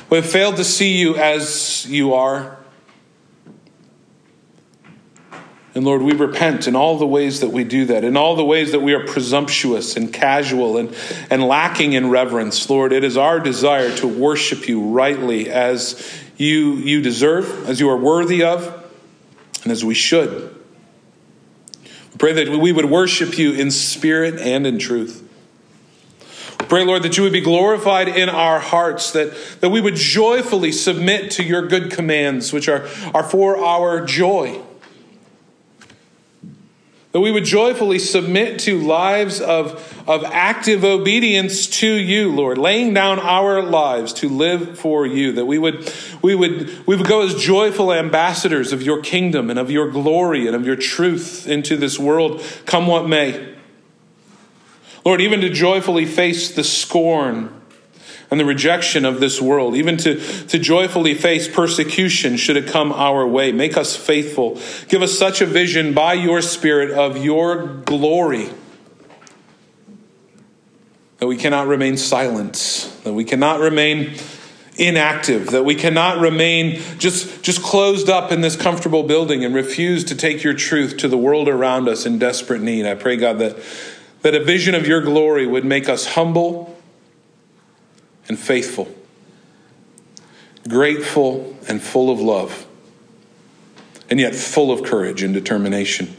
we 0.09 0.17
have 0.17 0.30
failed 0.30 0.57
to 0.57 0.65
see 0.65 0.97
you 0.97 1.15
as 1.15 1.86
you 1.88 2.13
are. 2.13 2.56
And 5.78 5.86
Lord, 5.86 6.01
we 6.01 6.13
repent 6.13 6.67
in 6.67 6.75
all 6.75 6.97
the 6.97 7.05
ways 7.05 7.41
that 7.41 7.51
we 7.51 7.63
do 7.63 7.86
that, 7.86 8.03
in 8.03 8.17
all 8.17 8.36
the 8.36 8.43
ways 8.43 8.71
that 8.71 8.80
we 8.80 8.95
are 8.95 9.05
presumptuous 9.05 9.95
and 9.95 10.11
casual 10.11 10.78
and, 10.78 10.91
and 11.30 11.43
lacking 11.43 11.93
in 11.93 12.09
reverence. 12.09 12.67
Lord, 12.67 12.91
it 12.91 13.03
is 13.03 13.15
our 13.15 13.39
desire 13.39 13.95
to 13.97 14.07
worship 14.07 14.67
you 14.67 14.82
rightly 14.86 15.51
as 15.51 16.19
you, 16.36 16.73
you 16.78 17.03
deserve, 17.03 17.69
as 17.69 17.80
you 17.80 17.91
are 17.91 17.95
worthy 17.95 18.41
of, 18.41 18.65
and 19.61 19.71
as 19.71 19.86
we 19.86 19.93
should. 19.93 20.55
We 21.84 22.17
pray 22.17 22.34
that 22.34 22.57
we 22.57 22.71
would 22.71 22.86
worship 22.86 23.38
you 23.38 23.51
in 23.51 23.69
spirit 23.69 24.39
and 24.39 24.65
in 24.65 24.80
truth. 24.80 25.30
Pray, 26.57 26.86
Lord, 26.86 27.03
that 27.03 27.17
you 27.17 27.23
would 27.23 27.34
be 27.34 27.41
glorified 27.41 28.07
in 28.07 28.30
our 28.30 28.59
hearts, 28.59 29.11
that, 29.11 29.32
that 29.61 29.69
we 29.69 29.80
would 29.80 29.95
joyfully 29.95 30.71
submit 30.71 31.30
to 31.34 31.43
your 31.43 31.67
good 31.67 31.91
commands, 31.91 32.51
which 32.51 32.67
are, 32.67 32.88
are 33.13 33.21
for 33.21 33.63
our 33.63 34.03
joy. 34.03 34.63
That 37.18 37.22
we 37.22 37.32
would 37.32 37.45
joyfully 37.45 37.97
submit 37.97 38.59
to 38.59 38.80
lives 38.80 39.41
of, 39.41 40.03
of 40.07 40.24
active 40.24 40.84
obedience 40.84 41.65
to 41.80 41.91
you, 41.91 42.32
Lord, 42.32 42.59
laying 42.59 42.93
down 42.93 43.18
our 43.18 43.63
lives 43.63 44.13
to 44.13 44.30
live 44.30 44.78
for 44.78 45.03
you. 45.03 45.32
That 45.32 45.45
we 45.45 45.57
would, 45.57 45.91
we 46.22 46.36
would, 46.36 46.86
we 46.86 46.95
would 46.95 47.07
go 47.07 47.26
as 47.26 47.34
joyful 47.34 47.91
ambassadors 47.91 48.72
of 48.72 48.84
your 48.84 49.01
kingdom 49.01 49.49
and 49.49 49.57
of 49.57 49.72
your 49.72 49.89
glory 49.89 50.45
and 50.45 50.55
of 50.55 50.63
your 50.63 50.76
truth 50.76 51.47
into 51.47 51.76
this 51.76 51.97
world, 51.97 52.43
come 52.68 52.86
what 52.86 53.09
may. 53.09 53.55
Lord, 55.03 55.20
even 55.20 55.41
to 55.41 55.49
joyfully 55.49 56.05
face 56.05 56.53
the 56.53 56.63
scorn 56.63 57.56
and 58.30 58.39
the 58.39 58.45
rejection 58.45 59.05
of 59.05 59.19
this 59.19 59.41
world, 59.41 59.75
even 59.75 59.97
to, 59.97 60.19
to 60.47 60.59
joyfully 60.59 61.13
face 61.13 61.47
persecution 61.47 62.36
should 62.36 62.57
it 62.57 62.67
come 62.67 62.91
our 62.91 63.25
way. 63.25 63.51
Make 63.51 63.78
us 63.78 63.95
faithful. 63.95 64.59
Give 64.89 65.01
us 65.01 65.17
such 65.17 65.41
a 65.41 65.45
vision 65.45 65.93
by 65.93 66.13
your 66.13 66.41
Spirit 66.41 66.91
of 66.91 67.23
your 67.23 67.65
glory 67.65 68.49
that 71.19 71.28
we 71.28 71.38
cannot 71.38 71.67
remain 71.67 71.97
silent, 71.97 72.93
that 73.03 73.13
we 73.13 73.23
cannot 73.23 73.59
remain 73.59 74.15
inactive, 74.78 75.47
that 75.47 75.65
we 75.65 75.73
cannot 75.73 76.19
remain 76.19 76.80
just, 76.99 77.41
just 77.41 77.63
closed 77.63 78.09
up 78.09 78.32
in 78.32 78.41
this 78.41 78.55
comfortable 78.55 79.03
building 79.03 79.43
and 79.43 79.55
refuse 79.55 80.03
to 80.03 80.15
take 80.15 80.43
your 80.43 80.53
truth 80.53 80.97
to 80.97 81.07
the 81.07 81.17
world 81.17 81.47
around 81.47 81.89
us 81.89 82.05
in 82.05 82.19
desperate 82.19 82.61
need. 82.61 82.86
I 82.86 82.93
pray, 82.93 83.17
God, 83.17 83.39
that, 83.39 83.57
that 84.21 84.36
a 84.36 84.43
vision 84.43 84.75
of 84.75 84.86
your 84.86 85.01
glory 85.01 85.47
would 85.47 85.65
make 85.65 85.89
us 85.89 86.13
humble 86.13 86.76
and 88.28 88.38
faithful, 88.38 88.93
grateful 90.67 91.55
and 91.67 91.82
full 91.82 92.09
of 92.09 92.19
love, 92.19 92.65
and 94.09 94.19
yet 94.19 94.36
full 94.36 94.71
of 94.71 94.84
courage 94.84 95.23
and 95.23 95.34
determination 95.34 96.15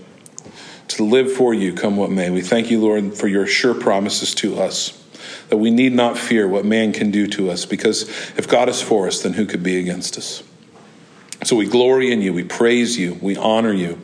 to 0.88 1.04
live 1.04 1.30
for 1.32 1.52
you, 1.52 1.74
come 1.74 1.96
what 1.96 2.10
may. 2.10 2.30
We 2.30 2.40
thank 2.40 2.70
you, 2.70 2.80
Lord, 2.80 3.14
for 3.14 3.28
your 3.28 3.46
sure 3.46 3.74
promises 3.74 4.34
to 4.36 4.58
us 4.58 4.94
that 5.50 5.56
we 5.58 5.70
need 5.70 5.92
not 5.92 6.18
fear 6.18 6.46
what 6.46 6.64
man 6.64 6.92
can 6.92 7.10
do 7.10 7.26
to 7.26 7.50
us, 7.50 7.64
because 7.64 8.02
if 8.36 8.48
God 8.48 8.68
is 8.68 8.80
for 8.82 9.06
us, 9.06 9.22
then 9.22 9.34
who 9.34 9.46
could 9.46 9.62
be 9.62 9.78
against 9.78 10.18
us? 10.18 10.42
So 11.44 11.56
we 11.56 11.66
glory 11.66 12.12
in 12.12 12.20
you, 12.20 12.32
we 12.32 12.44
praise 12.44 12.98
you, 12.98 13.14
we 13.22 13.36
honor 13.36 13.72
you. 13.72 14.00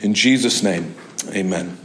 In 0.00 0.14
Jesus' 0.14 0.62
name, 0.62 0.94
amen. 1.28 1.78